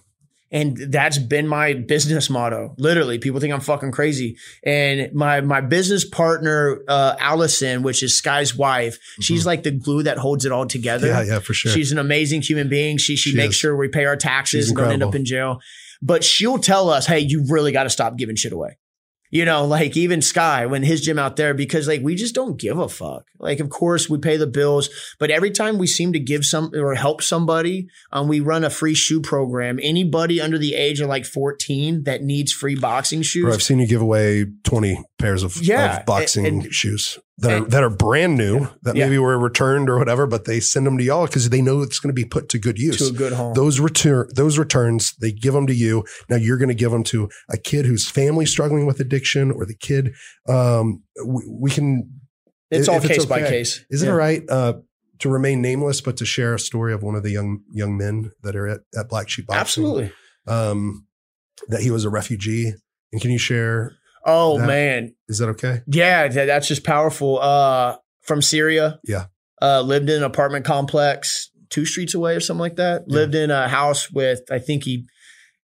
[0.54, 2.76] And that's been my business motto.
[2.78, 4.38] Literally, people think I'm fucking crazy.
[4.64, 10.04] And my my business partner, uh, Allison, which is Sky's wife, she's like the glue
[10.04, 11.08] that holds it all together.
[11.08, 11.28] Mm-hmm.
[11.28, 11.72] Yeah, yeah, for sure.
[11.72, 12.98] She's an amazing human being.
[13.00, 13.60] She she, She makes is.
[13.60, 15.60] sure we pay our taxes and don't end up in jail.
[16.04, 18.78] But she'll tell us, hey, you really got to stop giving shit away.
[19.34, 22.56] You know, like even Sky when his gym out there, because like we just don't
[22.56, 23.26] give a fuck.
[23.40, 26.70] Like, of course, we pay the bills, but every time we seem to give some
[26.76, 29.80] or help somebody, um, we run a free shoe program.
[29.82, 33.80] Anybody under the age of like 14 that needs free boxing shoes, Bro, I've seen
[33.80, 37.90] you give away 20 pairs of, Yeah, of boxing and- shoes that are, that are
[37.90, 39.06] brand new that Yeah.
[39.06, 42.00] maybe were returned or whatever, but they send them to y'all because they know it's
[42.00, 42.98] going to be put to good use.
[43.00, 43.54] to a good home.
[43.56, 47.04] those return those returns they give them to you now you're going to give them
[47.06, 50.14] to a kid whose family struggling with addiction or the kid
[50.48, 52.10] um we, we can
[52.70, 53.50] it's all it's case by okay.
[53.50, 53.86] case.
[53.90, 54.12] is it Yeah.
[54.12, 54.74] all right uh
[55.20, 58.32] to remain nameless but to share a story of one of the young young men
[58.44, 60.12] that are at, at black sheep boxing Absolutely.
[60.48, 61.06] um
[61.70, 62.74] that he was a refugee
[63.12, 63.94] and can you share
[64.26, 67.40] Oh That- man, is that okay Yeah, that, that's just powerful.
[67.42, 69.00] Uh, from Syria.
[69.04, 69.26] Yeah.
[69.62, 73.04] Uh, lived in an apartment complex two streets away or something like that.
[73.08, 73.16] Yeah.
[73.16, 75.06] Lived in a house with, I think he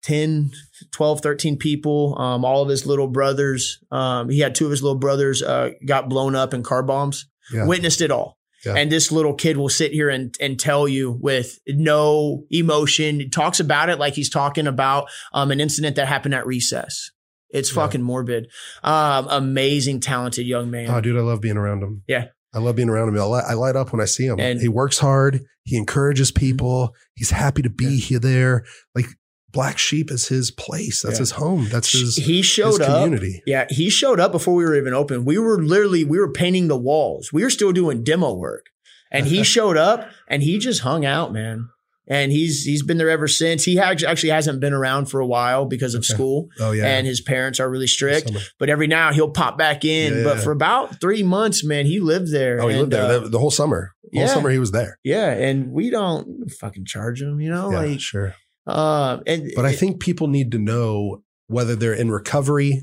[0.03, 0.51] 10,
[0.93, 2.17] 12, 13 people.
[2.19, 3.79] Um, all of his little brothers.
[3.91, 7.27] Um, he had two of his little brothers, uh, got blown up in car bombs.
[7.53, 7.67] Yeah.
[7.67, 8.39] Witnessed it all.
[8.65, 8.75] Yeah.
[8.75, 13.29] And this little kid will sit here and, and tell you with no emotion, He
[13.29, 17.11] talks about it like he's talking about um, an incident that happened at recess.
[17.53, 17.75] It's Yeah.
[17.83, 18.49] fucking morbid.
[18.85, 20.89] Um, amazing, talented young man.
[20.91, 22.27] oh dude i love being around him Yeah.
[22.53, 23.17] I love being around him.
[23.17, 24.41] I light, I light up when I see him.
[24.41, 25.45] And- he works hard.
[25.63, 26.97] He encourages people.
[27.15, 28.65] He's happy to be here there.
[28.93, 29.07] Like
[29.53, 31.03] Black Sheep is his place.
[31.03, 31.21] That's Yeah.
[31.21, 31.69] his home.
[31.71, 33.03] That's his, he his showed up.
[33.05, 33.43] community.
[33.47, 35.25] Yeah, he showed up before we were even open.
[35.25, 37.33] We were literally we were painting the walls.
[37.33, 38.67] We were still doing demo work,
[39.13, 41.69] and he showed up and he just hung out, man.
[42.11, 43.63] And he's he's been there ever since.
[43.65, 46.13] He act- actually hasn't been around for a while because of Okay.
[46.13, 46.85] school, Oh yeah.
[46.87, 48.27] and his parents are really strict.
[48.27, 48.41] Summer.
[48.59, 50.19] But every now he'll pop back in.
[50.19, 50.43] Yeah, but yeah.
[50.43, 52.61] for about three months, man, he lived there.
[52.61, 53.93] Oh, he lived there uh, the, whole summer.
[54.03, 54.35] The whole yeah.
[54.35, 54.99] summer he was there.
[55.05, 58.35] yeah, and we don't fucking charge him, you know, yeah, like sure.
[58.67, 62.83] Uh, and But I think people need to know whether they're in recovery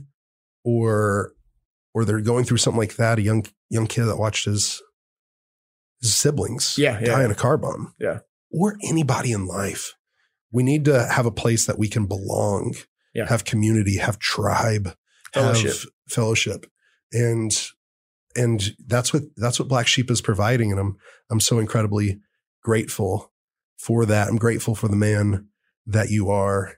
[0.63, 1.33] or
[1.93, 3.19] or they're going through something like that.
[3.19, 4.81] A young young kid that watched his
[6.01, 6.99] his siblings yeah.
[7.01, 7.93] die in a car bomb.
[7.99, 8.19] Yeah.
[8.51, 9.93] Or anybody in life.
[10.51, 12.75] We need to have a place that we can belong,
[13.13, 13.27] Yeah.
[13.27, 14.95] have community, have tribe,
[15.33, 15.71] Fellowship.
[15.71, 16.65] have fellowship.
[17.11, 17.51] And
[18.35, 20.71] and that's what that's what Black Sheep is providing.
[20.71, 20.97] And I'm
[21.29, 22.19] I'm so incredibly
[22.63, 23.31] grateful
[23.77, 24.27] for that.
[24.29, 25.47] I'm grateful for the man
[25.85, 26.75] that you are.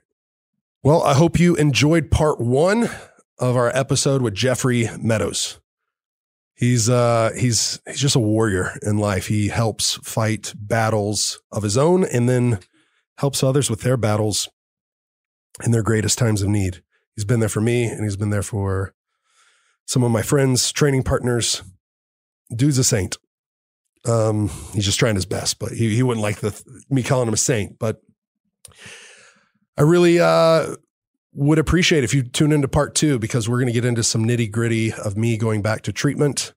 [0.82, 2.88] Well, I hope you enjoyed part one
[3.38, 5.58] of our episode with Jeffrey Meadows.
[6.60, 9.28] He's uh he's he's just a warrior in life.
[9.28, 12.58] He helps fight battles of his own and then
[13.16, 14.50] helps others with their battles
[15.64, 16.82] in their greatest times of need.
[17.16, 18.92] He's been there for me and he's been there for
[19.86, 21.62] some of my friends, training partners.
[22.54, 23.16] Dude's a saint.
[24.06, 27.34] Um, he's just trying his best, but he, he wouldn't like the me calling him
[27.34, 27.78] a saint.
[27.78, 28.02] But
[29.78, 30.76] I really uh,
[31.32, 34.24] would appreciate if you tune into part two because we're going to get into some
[34.24, 36.54] nitty gritty of me going back to treatment.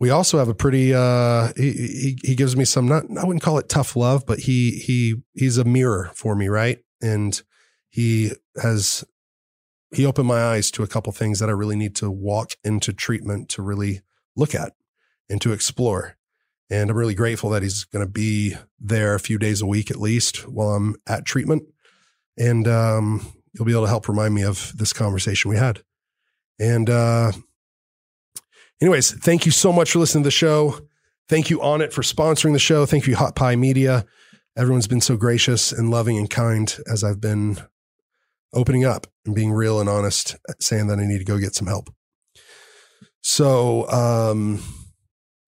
[0.00, 3.42] We also have a pretty uh, he, he he gives me some not I wouldn't
[3.42, 6.78] call it tough love, but he he he's a mirror for me, right?
[7.02, 7.40] And
[7.88, 8.32] he
[8.62, 9.04] has
[9.90, 12.92] he opened my eyes to a couple things that I really need to walk into
[12.92, 14.02] treatment to really
[14.36, 14.74] look at
[15.28, 16.16] and to explore.
[16.70, 19.90] And I'm really grateful that he's going to be there a few days a week
[19.90, 21.64] at least while I'm at treatment.
[22.36, 23.26] And um,
[23.58, 25.82] he'll be able to help remind me of this conversation we had.
[26.60, 27.32] And, uh,
[28.80, 30.80] anyways, thank you so much for listening to the show.
[31.28, 32.86] Thank you, Onnit, for sponsoring the show.
[32.86, 34.06] Thank you, Hot Pie Media.
[34.56, 37.58] Everyone's been so gracious and loving and kind as I've been
[38.54, 41.66] opening up and being real and honest, saying that I need to go get some
[41.66, 41.90] help.
[43.20, 44.62] So, um,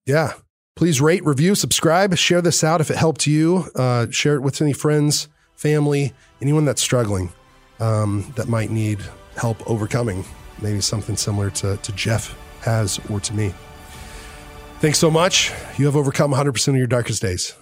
[0.05, 0.33] yeah,
[0.75, 3.69] please rate, review, subscribe, share this out if it helped you.
[3.73, 7.31] Uh, share it with any friends, family, anyone that's struggling
[7.81, 8.99] um, that might need
[9.35, 10.23] help overcoming
[10.61, 13.53] maybe something similar to, to Jeff has or to me.
[14.79, 15.51] Thanks so much.
[15.77, 17.53] You have overcome 100% of your darkest days.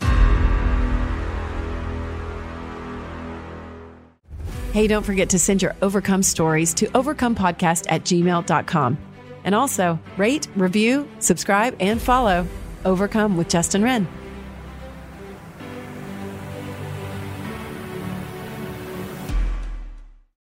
[4.73, 8.97] Hey, don't forget to send your overcome stories to overcomepodcast at gmail.com.
[9.43, 12.45] And also rate, review, subscribe, and follow
[12.85, 14.07] Overcome with Justin Wren.